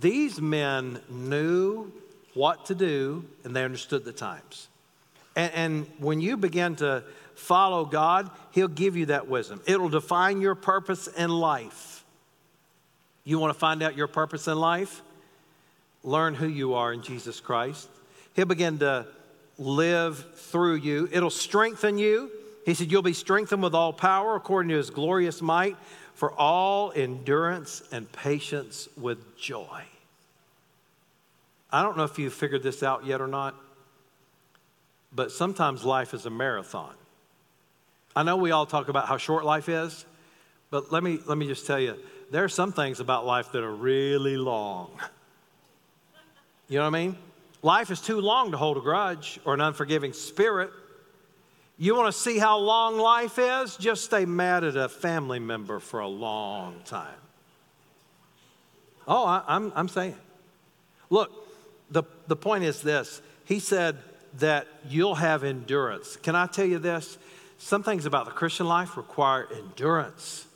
these 0.00 0.40
men 0.40 1.00
knew 1.08 1.92
what 2.34 2.66
to 2.66 2.74
do 2.74 3.24
and 3.44 3.54
they 3.54 3.64
understood 3.64 4.04
the 4.04 4.12
times. 4.12 4.68
And, 5.34 5.52
and, 5.54 5.86
when 5.98 6.20
you 6.20 6.36
begin 6.36 6.76
to 6.76 7.04
follow 7.34 7.84
God, 7.84 8.30
He'll 8.52 8.68
give 8.68 8.96
you 8.96 9.06
that 9.06 9.28
wisdom. 9.28 9.60
It'll 9.66 9.88
define 9.88 10.40
your 10.40 10.54
purpose 10.54 11.06
in 11.08 11.30
life. 11.30 12.04
You 13.24 13.38
want 13.38 13.52
to 13.52 13.58
find 13.58 13.82
out 13.82 13.96
your 13.96 14.06
purpose 14.06 14.48
in 14.48 14.58
life? 14.58 15.02
Learn 16.02 16.34
who 16.34 16.46
you 16.46 16.74
are 16.74 16.92
in 16.92 17.02
Jesus 17.02 17.40
Christ. 17.40 17.88
He'll 18.34 18.46
begin 18.46 18.78
to 18.78 19.06
live 19.58 20.24
through 20.36 20.76
you, 20.76 21.08
it'll 21.12 21.30
strengthen 21.30 21.98
you. 21.98 22.30
He 22.64 22.74
said, 22.74 22.90
You'll 22.90 23.02
be 23.02 23.12
strengthened 23.12 23.62
with 23.62 23.74
all 23.74 23.92
power 23.92 24.34
according 24.34 24.70
to 24.70 24.76
His 24.76 24.90
glorious 24.90 25.40
might 25.40 25.76
for 26.16 26.32
all 26.32 26.92
endurance 26.96 27.82
and 27.92 28.10
patience 28.10 28.88
with 28.96 29.36
joy. 29.38 29.84
I 31.70 31.82
don't 31.82 31.98
know 31.98 32.04
if 32.04 32.18
you've 32.18 32.32
figured 32.32 32.62
this 32.62 32.82
out 32.82 33.04
yet 33.04 33.20
or 33.20 33.26
not, 33.26 33.54
but 35.12 35.30
sometimes 35.30 35.84
life 35.84 36.14
is 36.14 36.24
a 36.24 36.30
marathon. 36.30 36.94
I 38.16 38.22
know 38.22 38.38
we 38.38 38.50
all 38.50 38.64
talk 38.64 38.88
about 38.88 39.06
how 39.06 39.18
short 39.18 39.44
life 39.44 39.68
is, 39.68 40.06
but 40.70 40.90
let 40.90 41.02
me, 41.02 41.18
let 41.26 41.36
me 41.36 41.46
just 41.46 41.66
tell 41.66 41.78
you 41.78 41.96
there 42.30 42.44
are 42.44 42.48
some 42.48 42.72
things 42.72 42.98
about 42.98 43.26
life 43.26 43.52
that 43.52 43.62
are 43.62 43.74
really 43.74 44.38
long. 44.38 44.92
You 46.66 46.78
know 46.78 46.84
what 46.84 46.96
I 46.96 46.98
mean? 46.98 47.16
Life 47.60 47.90
is 47.90 48.00
too 48.00 48.22
long 48.22 48.52
to 48.52 48.56
hold 48.56 48.78
a 48.78 48.80
grudge 48.80 49.38
or 49.44 49.52
an 49.52 49.60
unforgiving 49.60 50.14
spirit. 50.14 50.70
You 51.78 51.94
want 51.94 52.12
to 52.12 52.18
see 52.18 52.38
how 52.38 52.58
long 52.58 52.98
life 52.98 53.38
is? 53.38 53.76
Just 53.76 54.04
stay 54.04 54.24
mad 54.24 54.64
at 54.64 54.76
a 54.76 54.88
family 54.88 55.38
member 55.38 55.78
for 55.78 56.00
a 56.00 56.08
long 56.08 56.80
time. 56.84 57.18
Oh, 59.06 59.24
I, 59.24 59.36
am 59.36 59.44
I'm, 59.48 59.72
I'm 59.76 59.88
saying. 59.88 60.16
Look, 61.10 61.30
the, 61.90 62.04
the 62.26 62.36
point 62.36 62.64
is 62.64 62.82
this 62.82 63.20
He 63.44 63.60
said, 63.60 63.98
that 64.38 64.66
you'll 64.88 65.14
have 65.14 65.44
endurance. 65.44 66.16
Can 66.16 66.34
I 66.34 66.46
tell 66.46 66.66
you 66.66 66.78
this? 66.78 67.18
Some 67.58 67.82
things 67.82 68.06
about 68.06 68.26
the 68.26 68.32
Christian 68.32 68.66
life 68.66 68.96
require 68.96 69.48
endurance. 69.54 70.46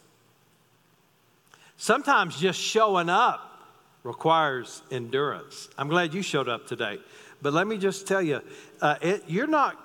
Sometimes 1.77 2.39
just 2.39 2.61
showing 2.61 3.09
up 3.09 3.47
requires 4.03 4.83
endurance. 4.91 5.69
I'm 5.79 5.89
glad 5.89 6.13
you 6.13 6.23
showed 6.23 6.49
up 6.49 6.67
today. 6.67 6.99
But 7.41 7.55
let 7.55 7.67
me 7.67 7.79
just 7.79 8.07
tell 8.07 8.21
you, 8.21 8.43
uh, 8.83 8.97
it, 9.01 9.25
you're 9.27 9.47
not, 9.47 9.83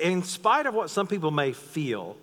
in 0.00 0.22
spite 0.22 0.66
of 0.66 0.74
what 0.74 0.90
some 0.90 1.06
people 1.06 1.30
may 1.30 1.52
feel, 1.52 2.16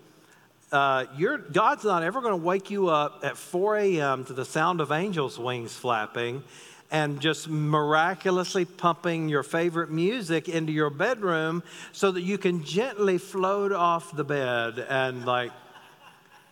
uh, 0.70 1.04
God's 1.52 1.84
not 1.84 2.02
ever 2.02 2.20
going 2.20 2.32
to 2.32 2.44
wake 2.44 2.70
you 2.70 2.88
up 2.88 3.20
at 3.24 3.36
4 3.36 3.76
a.m. 3.76 4.24
to 4.24 4.32
the 4.32 4.44
sound 4.44 4.80
of 4.80 4.90
angels' 4.90 5.38
wings 5.38 5.74
flapping 5.74 6.42
and 6.90 7.20
just 7.20 7.48
miraculously 7.48 8.64
pumping 8.64 9.28
your 9.28 9.42
favorite 9.42 9.90
music 9.90 10.48
into 10.48 10.72
your 10.72 10.90
bedroom 10.90 11.62
so 11.92 12.10
that 12.12 12.22
you 12.22 12.38
can 12.38 12.64
gently 12.64 13.18
float 13.18 13.72
off 13.72 14.14
the 14.14 14.24
bed 14.24 14.78
and, 14.88 15.24
like, 15.24 15.52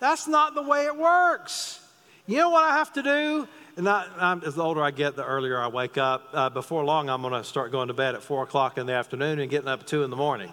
that's 0.01 0.27
not 0.27 0.55
the 0.55 0.63
way 0.63 0.87
it 0.87 0.97
works. 0.97 1.79
You 2.27 2.39
know 2.39 2.51
what 2.51 2.65
I 2.65 2.77
have 2.77 2.93
to 2.95 3.03
do? 3.03 3.49
And 3.77 3.89
I, 3.89 4.39
as 4.45 4.55
the 4.55 4.63
older 4.63 4.83
I 4.83 4.91
get, 4.91 5.17
the 5.17 5.25
earlier 5.25 5.59
I 5.59 5.69
wake 5.69 5.99
up. 5.99 6.29
Uh, 6.33 6.51
before 6.51 6.85
long, 6.85 7.09
I'm 7.09 7.23
going 7.23 7.35
to 7.35 7.45
start 7.45 7.71
going 7.71 7.89
to 7.89 7.95
bed 7.95 8.15
at 8.15 8.23
four 8.23 8.43
o'clock 8.43 8.79
in 8.79 8.87
the 8.87 8.93
afternoon 8.93 9.39
and 9.39 9.51
getting 9.51 9.69
up 9.69 9.81
at 9.81 9.87
two 9.87 10.03
in 10.03 10.11
the 10.11 10.17
morning. 10.17 10.53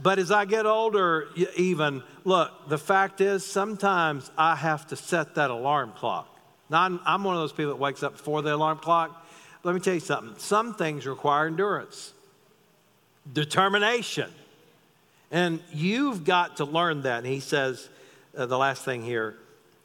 But 0.00 0.18
as 0.18 0.30
I 0.30 0.44
get 0.44 0.66
older, 0.66 1.28
even, 1.56 2.02
look, 2.24 2.68
the 2.68 2.78
fact 2.78 3.20
is 3.20 3.44
sometimes 3.44 4.30
I 4.38 4.56
have 4.56 4.86
to 4.88 4.96
set 4.96 5.34
that 5.34 5.50
alarm 5.50 5.92
clock. 5.96 6.28
Now, 6.70 6.82
I'm, 6.82 7.00
I'm 7.04 7.24
one 7.24 7.34
of 7.34 7.42
those 7.42 7.52
people 7.52 7.72
that 7.72 7.78
wakes 7.78 8.02
up 8.02 8.16
before 8.16 8.42
the 8.42 8.54
alarm 8.54 8.78
clock. 8.78 9.26
Let 9.62 9.74
me 9.74 9.80
tell 9.80 9.94
you 9.94 10.00
something 10.00 10.34
some 10.38 10.74
things 10.74 11.06
require 11.06 11.46
endurance, 11.46 12.12
determination. 13.30 14.30
And 15.30 15.60
you've 15.72 16.24
got 16.24 16.58
to 16.58 16.64
learn 16.64 17.02
that. 17.02 17.18
And 17.18 17.26
he 17.26 17.40
says, 17.40 17.88
uh, 18.36 18.46
the 18.46 18.58
last 18.58 18.84
thing 18.84 19.02
here 19.02 19.36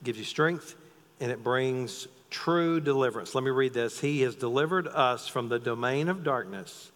gives 0.03 0.17
you 0.17 0.25
strength 0.25 0.75
and 1.19 1.31
it 1.31 1.43
brings 1.43 2.07
true 2.29 2.79
deliverance. 2.79 3.33
Let 3.33 3.43
me 3.43 3.51
read 3.51 3.73
this. 3.73 3.99
He 3.99 4.21
has 4.21 4.35
delivered 4.35 4.87
us 4.87 5.27
from 5.27 5.49
the 5.49 5.59
domain 5.59 6.09
of 6.09 6.23
darkness 6.23 6.91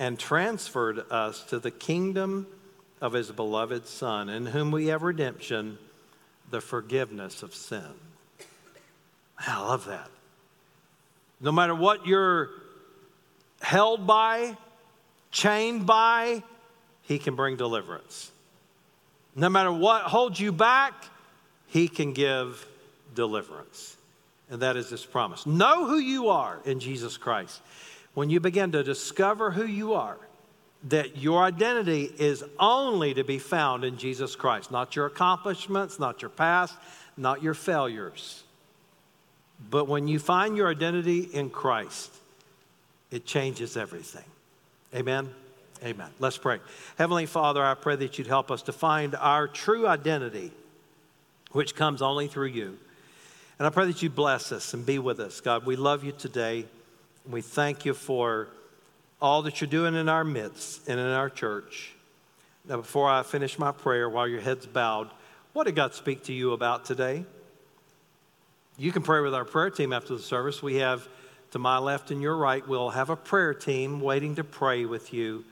and 0.00 0.18
transferred 0.18 1.04
us 1.12 1.44
to 1.44 1.58
the 1.58 1.70
kingdom 1.70 2.46
of 3.02 3.12
his 3.12 3.30
beloved 3.30 3.86
Son, 3.86 4.30
in 4.30 4.46
whom 4.46 4.70
we 4.70 4.86
have 4.86 5.02
redemption, 5.02 5.76
the 6.50 6.60
forgiveness 6.60 7.42
of 7.42 7.54
sin. 7.54 7.84
I 9.38 9.60
love 9.60 9.84
that. 9.84 10.08
No 11.38 11.52
matter 11.52 11.74
what 11.74 12.06
you're 12.06 12.48
held 13.60 14.06
by, 14.06 14.56
chained 15.30 15.84
by, 15.84 16.42
he 17.02 17.18
can 17.18 17.36
bring 17.36 17.56
deliverance. 17.56 18.32
No 19.36 19.50
matter 19.50 19.70
what 19.70 20.04
holds 20.04 20.40
you 20.40 20.50
back, 20.50 20.94
he 21.66 21.88
can 21.88 22.14
give 22.14 22.66
deliverance. 23.14 23.96
And 24.48 24.62
that 24.62 24.76
is 24.76 24.88
his 24.88 25.04
promise. 25.04 25.44
Know 25.46 25.86
who 25.86 25.98
you 25.98 26.30
are 26.30 26.58
in 26.64 26.80
Jesus 26.80 27.18
Christ. 27.18 27.60
When 28.14 28.30
you 28.30 28.40
begin 28.40 28.72
to 28.72 28.82
discover 28.82 29.50
who 29.50 29.64
you 29.64 29.94
are, 29.94 30.18
that 30.84 31.18
your 31.18 31.42
identity 31.42 32.10
is 32.18 32.42
only 32.58 33.14
to 33.14 33.22
be 33.22 33.38
found 33.38 33.84
in 33.84 33.98
Jesus 33.98 34.34
Christ, 34.34 34.70
not 34.70 34.96
your 34.96 35.06
accomplishments, 35.06 35.98
not 35.98 36.22
your 36.22 36.30
past, 36.30 36.74
not 37.16 37.42
your 37.42 37.54
failures. 37.54 38.42
But 39.68 39.88
when 39.88 40.08
you 40.08 40.18
find 40.18 40.56
your 40.56 40.70
identity 40.70 41.20
in 41.20 41.50
Christ, 41.50 42.10
it 43.10 43.26
changes 43.26 43.76
everything. 43.76 44.24
Amen. 44.94 45.28
Amen. 45.84 46.08
Let's 46.18 46.38
pray. 46.38 46.60
Heavenly 46.96 47.26
Father, 47.26 47.62
I 47.62 47.74
pray 47.74 47.96
that 47.96 48.18
you'd 48.18 48.26
help 48.26 48.50
us 48.50 48.62
to 48.62 48.72
find 48.72 49.14
our 49.14 49.48
true 49.48 49.86
identity, 49.86 50.52
which 51.52 51.74
comes 51.74 52.02
only 52.02 52.26
through 52.28 52.48
you. 52.48 52.78
And 53.58 53.66
I 53.66 53.70
pray 53.70 53.86
that 53.86 54.02
you 54.02 54.08
bless 54.08 54.52
us 54.52 54.72
and 54.72 54.84
be 54.84 54.98
with 54.98 55.20
us. 55.20 55.40
God, 55.40 55.66
we 55.66 55.76
love 55.76 56.04
you 56.04 56.12
today. 56.12 56.64
We 57.28 57.42
thank 57.42 57.84
you 57.84 57.94
for 57.94 58.48
all 59.20 59.42
that 59.42 59.60
you're 59.60 59.68
doing 59.68 59.94
in 59.94 60.08
our 60.08 60.24
midst 60.24 60.88
and 60.88 60.98
in 60.98 61.06
our 61.06 61.28
church. 61.28 61.94
Now, 62.66 62.76
before 62.78 63.08
I 63.08 63.22
finish 63.22 63.58
my 63.58 63.72
prayer, 63.72 64.08
while 64.08 64.28
your 64.28 64.40
head's 64.40 64.66
bowed, 64.66 65.10
what 65.52 65.64
did 65.64 65.74
God 65.74 65.94
speak 65.94 66.24
to 66.24 66.32
you 66.32 66.52
about 66.52 66.84
today? 66.84 67.24
You 68.78 68.92
can 68.92 69.02
pray 69.02 69.20
with 69.20 69.34
our 69.34 69.44
prayer 69.44 69.70
team 69.70 69.92
after 69.92 70.14
the 70.14 70.22
service. 70.22 70.62
We 70.62 70.76
have 70.76 71.06
to 71.50 71.58
my 71.58 71.78
left 71.78 72.10
and 72.10 72.22
your 72.22 72.36
right, 72.36 72.66
we'll 72.66 72.90
have 72.90 73.10
a 73.10 73.16
prayer 73.16 73.54
team 73.54 74.00
waiting 74.00 74.36
to 74.36 74.44
pray 74.44 74.84
with 74.84 75.12
you, 75.12 75.44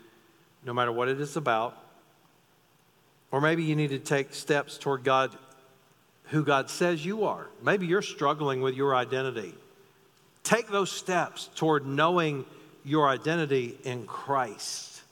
no 0.64 0.72
matter 0.72 0.92
what 0.92 1.08
it 1.08 1.20
is 1.20 1.36
about. 1.36 1.76
Or 3.30 3.40
maybe 3.40 3.64
you 3.64 3.74
need 3.74 3.90
to 3.90 3.98
take 3.98 4.32
steps 4.32 4.78
toward 4.78 5.04
God 5.04 5.36
who 6.24 6.44
God 6.44 6.70
says 6.70 7.04
you 7.04 7.24
are. 7.24 7.48
Maybe 7.62 7.86
you're 7.86 8.02
struggling 8.02 8.60
with 8.60 8.74
your 8.74 8.94
identity. 8.94 9.54
Take 10.48 10.68
those 10.68 10.90
steps 10.90 11.50
toward 11.56 11.86
knowing 11.86 12.46
your 12.82 13.06
identity 13.06 13.76
in 13.84 14.06
Christ. 14.06 15.02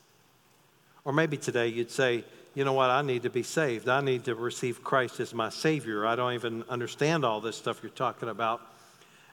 Or 1.05 1.13
maybe 1.13 1.37
today 1.37 1.69
you'd 1.69 1.91
say, 1.91 2.25
you 2.55 2.65
know 2.65 2.73
what, 2.73 2.89
I 2.89 3.03
need 3.03 3.25
to 3.25 3.29
be 3.29 3.43
saved. 3.43 3.87
I 3.87 4.01
need 4.01 4.25
to 4.25 4.35
receive 4.35 4.83
Christ 4.83 5.21
as 5.21 5.35
my 5.35 5.51
Savior. 5.51 6.07
I 6.07 6.17
don't 6.17 6.33
even 6.33 6.65
understand 6.71 7.23
all 7.23 7.43
this 7.43 7.55
stuff 7.55 7.81
you're 7.83 7.91
talking 7.91 8.31
about. 8.31 8.63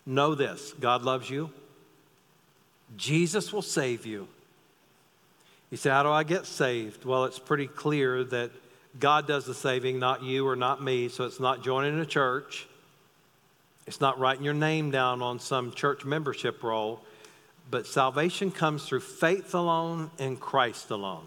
Know 0.06 0.36
this 0.36 0.74
God 0.78 1.04
loves 1.04 1.30
you, 1.30 1.50
Jesus 2.98 3.54
will 3.54 3.62
save 3.62 4.06
you. 4.06 4.28
You 5.72 5.78
say, 5.78 5.90
How 5.90 6.04
do 6.04 6.10
I 6.10 6.24
get 6.24 6.46
saved? 6.46 7.06
Well, 7.06 7.24
it's 7.24 7.40
pretty 7.40 7.68
clear 7.68 8.26
that 8.26 8.52
God 9.00 9.26
does 9.26 9.46
the 9.46 9.54
saving, 9.54 10.00
not 10.00 10.22
you 10.22 10.46
or 10.46 10.58
not 10.58 10.84
me. 10.84 11.08
So 11.08 11.24
it's 11.24 11.40
not 11.40 11.64
joining 11.64 11.98
a 11.98 12.06
church. 12.06 12.68
It's 13.86 14.02
not 14.02 14.20
writing 14.20 14.44
your 14.44 14.54
name 14.54 14.92
down 14.92 15.22
on 15.22 15.40
some 15.40 15.72
church 15.74 16.06
membership 16.06 16.64
roll. 16.64 17.02
But 17.70 17.88
salvation 17.88 18.52
comes 18.52 18.86
through 18.86 19.02
faith 19.02 19.54
alone 19.54 20.12
in 20.18 20.38
Christ 20.38 20.90
alone. 20.92 21.26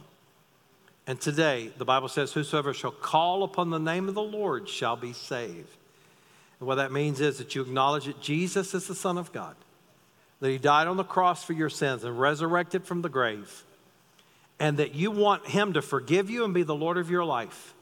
And 1.07 1.21
today, 1.21 1.71
the 1.79 1.85
Bible 1.85 2.09
says, 2.09 2.33
Whosoever 2.33 2.75
shall 2.75 2.91
call 2.91 3.43
upon 3.43 3.71
the 3.71 3.79
name 3.79 4.09
of 4.09 4.15
the 4.15 4.23
Lord 4.23 4.69
shall 4.69 4.97
be 4.97 5.13
saved. 5.13 5.77
And 6.59 6.67
what 6.67 6.77
that 6.77 6.93
means 6.93 7.21
is 7.21 7.39
that 7.39 7.55
you 7.55 7.63
acknowledge 7.63 8.07
that 8.07 8.21
Jesus 8.21 8.75
is 8.75 8.87
the 8.87 8.95
Son 8.95 9.19
of 9.19 9.33
God, 9.33 9.55
that 10.41 10.51
He 10.51 10.59
died 10.59 10.89
on 10.89 10.97
the 10.97 11.05
cross 11.05 11.45
for 11.45 11.53
your 11.53 11.71
sins 11.71 12.05
and 12.05 12.19
resurrected 12.19 12.85
from 12.85 13.03
the 13.03 13.09
grave 13.09 13.65
and 14.59 14.79
that 14.79 14.95
you 14.95 15.11
want 15.11 15.47
Him 15.47 15.75
to 15.75 15.83
forgive 15.83 16.31
you 16.31 16.45
and 16.45 16.55
be 16.55 16.63
the 16.63 16.75
Lord 16.75 16.99
of 16.99 17.11
your 17.11 17.25
life, 17.25 17.75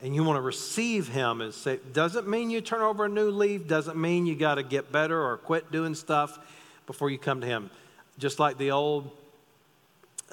and 0.00 0.14
you 0.14 0.22
want 0.24 0.36
to 0.36 0.42
receive 0.42 1.08
Him 1.08 1.40
as 1.40 1.54
say, 1.54 1.78
doesn't 1.92 2.28
mean 2.28 2.50
you 2.50 2.60
turn 2.60 2.82
over 2.82 3.06
a 3.06 3.08
new 3.08 3.30
leaf, 3.30 3.66
doesn't 3.66 3.96
mean 3.96 4.26
you 4.26 4.36
got 4.36 4.56
to 4.56 4.62
get 4.62 4.92
better 4.92 5.20
or 5.20 5.36
quit 5.36 5.72
doing 5.72 5.94
stuff 5.94 6.38
before 6.86 7.10
you 7.10 7.18
come 7.18 7.40
to 7.40 7.46
Him. 7.46 7.70
Just 8.18 8.38
like 8.38 8.58
the 8.58 8.72
old 8.72 9.10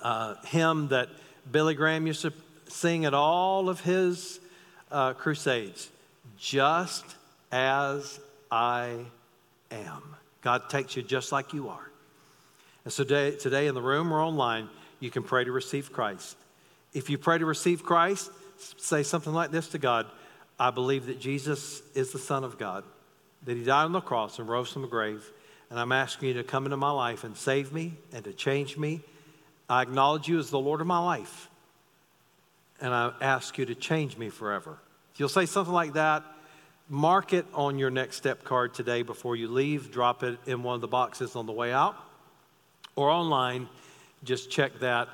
uh, 0.02 0.36
hymn 0.46 0.90
that 0.90 1.10
Billy 1.52 1.74
Graham 1.74 2.08
used 2.08 2.22
to 2.24 2.34
sing 2.68 3.06
at 3.06 3.14
all 3.14 3.70
of 3.70 3.80
his 3.80 4.40
uh, 4.92 5.14
crusades 5.14 5.90
just 6.38 7.06
as 7.52 8.20
I 8.52 8.98
am. 9.72 10.02
God 10.42 10.70
takes 10.70 10.96
you 10.96 11.04
just 11.04 11.32
like 11.32 11.54
you 11.54 11.70
are. 11.70 11.90
And 12.84 12.94
so 12.94 13.04
today, 13.04 13.32
today 13.38 13.68
in 13.68 13.76
the 13.76 13.82
room 13.82 14.14
or 14.14 14.22
online, 14.22 14.70
you 15.00 15.10
can 15.10 15.24
pray 15.24 15.44
to 15.44 15.52
receive 15.52 15.92
Christ. 15.92 16.38
If 16.94 17.10
you 17.10 17.18
pray 17.18 17.38
to 17.38 17.46
receive 17.46 17.84
Christ, 17.84 18.32
say 18.58 19.04
something 19.04 19.34
like 19.34 19.52
this 19.52 19.70
to 19.70 19.78
God 19.78 20.08
I 20.58 20.72
believe 20.72 21.08
that 21.08 21.20
Jesus 21.20 21.82
is 21.96 22.12
the 22.12 22.20
Son 22.20 22.46
of 22.46 22.58
God, 22.58 22.86
that 23.44 23.58
He 23.58 23.64
died 23.64 23.84
on 23.84 23.92
the 23.92 24.00
cross 24.00 24.40
and 24.40 24.48
rose 24.48 24.72
from 24.72 24.84
the 24.84 24.88
grave, 24.88 25.30
and 25.70 25.78
I'm 25.78 25.92
asking 25.92 26.30
you 26.30 26.34
to 26.36 26.44
come 26.44 26.64
into 26.64 26.78
my 26.78 26.92
life 26.92 27.26
and 27.26 27.36
save 27.36 27.74
me 27.74 27.96
and 28.14 28.24
to 28.24 28.32
change 28.32 28.78
me. 28.78 29.02
I 29.70 29.82
acknowledge 29.82 30.30
you 30.30 30.40
as 30.40 30.50
the 30.50 30.60
Lord 30.60 30.80
of 30.80 30.88
my 30.88 31.00
life, 31.00 31.50
and 32.80 32.94
I 32.94 33.12
ask 33.20 33.58
you 33.58 33.66
to 33.66 33.76
change 33.76 34.18
me 34.18 34.30
forever. 34.30 34.78
You'll 35.18 35.28
say 35.28 35.46
something 35.46 35.74
like 35.74 35.94
that, 35.94 36.24
mark 36.88 37.34
it 37.34 37.46
on 37.54 37.78
your 37.78 37.90
next 37.90 38.16
step 38.16 38.46
card 38.46 38.74
today 38.74 39.02
before 39.02 39.36
you 39.36 39.50
leave. 39.50 39.92
Drop 39.92 40.24
it 40.24 40.40
in 40.46 40.64
one 40.64 40.76
of 40.76 40.82
the 40.82 40.88
boxes 40.88 41.36
on 41.36 41.48
the 41.48 41.52
way 41.52 41.74
out 41.74 41.98
or 42.96 43.10
online 43.10 43.68
just 44.24 44.50
check 44.50 44.80
that 44.80 45.08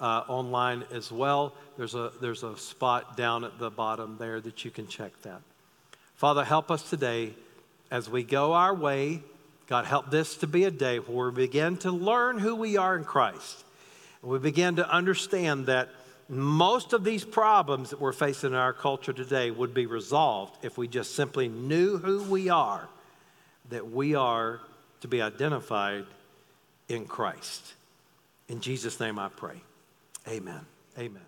uh, 0.00 0.24
online 0.28 0.84
as 0.92 1.10
well. 1.10 1.54
There's 1.76 1.94
a, 1.94 2.12
there's 2.20 2.42
a 2.42 2.56
spot 2.56 3.16
down 3.16 3.44
at 3.44 3.58
the 3.58 3.70
bottom 3.70 4.16
there 4.18 4.40
that 4.40 4.64
you 4.64 4.70
can 4.70 4.86
check 4.86 5.12
that. 5.22 5.40
Father, 6.16 6.44
help 6.44 6.70
us 6.70 6.88
today 6.88 7.34
as 7.90 8.08
we 8.10 8.22
go 8.22 8.52
our 8.52 8.74
way. 8.74 9.22
God, 9.66 9.84
help 9.84 10.10
this 10.10 10.36
to 10.38 10.46
be 10.46 10.64
a 10.64 10.70
day 10.70 10.98
where 10.98 11.30
we 11.30 11.46
begin 11.46 11.76
to 11.78 11.90
learn 11.90 12.38
who 12.38 12.56
we 12.56 12.76
are 12.76 12.96
in 12.96 13.04
Christ. 13.04 13.64
And 14.22 14.30
we 14.30 14.38
begin 14.38 14.76
to 14.76 14.90
understand 14.90 15.66
that 15.66 15.88
most 16.28 16.92
of 16.92 17.04
these 17.04 17.24
problems 17.24 17.90
that 17.90 18.00
we're 18.00 18.12
facing 18.12 18.50
in 18.50 18.56
our 18.56 18.72
culture 18.72 19.12
today 19.12 19.50
would 19.50 19.72
be 19.72 19.86
resolved 19.86 20.64
if 20.64 20.76
we 20.76 20.88
just 20.88 21.14
simply 21.14 21.48
knew 21.48 21.98
who 21.98 22.22
we 22.24 22.48
are, 22.48 22.88
that 23.70 23.90
we 23.90 24.14
are 24.14 24.60
to 25.00 25.08
be 25.08 25.22
identified 25.22 26.04
in 26.88 27.06
Christ. 27.06 27.74
In 28.48 28.60
Jesus' 28.60 28.98
name 29.00 29.18
I 29.18 29.28
pray. 29.28 29.60
Amen. 30.28 30.66
Amen. 30.98 31.27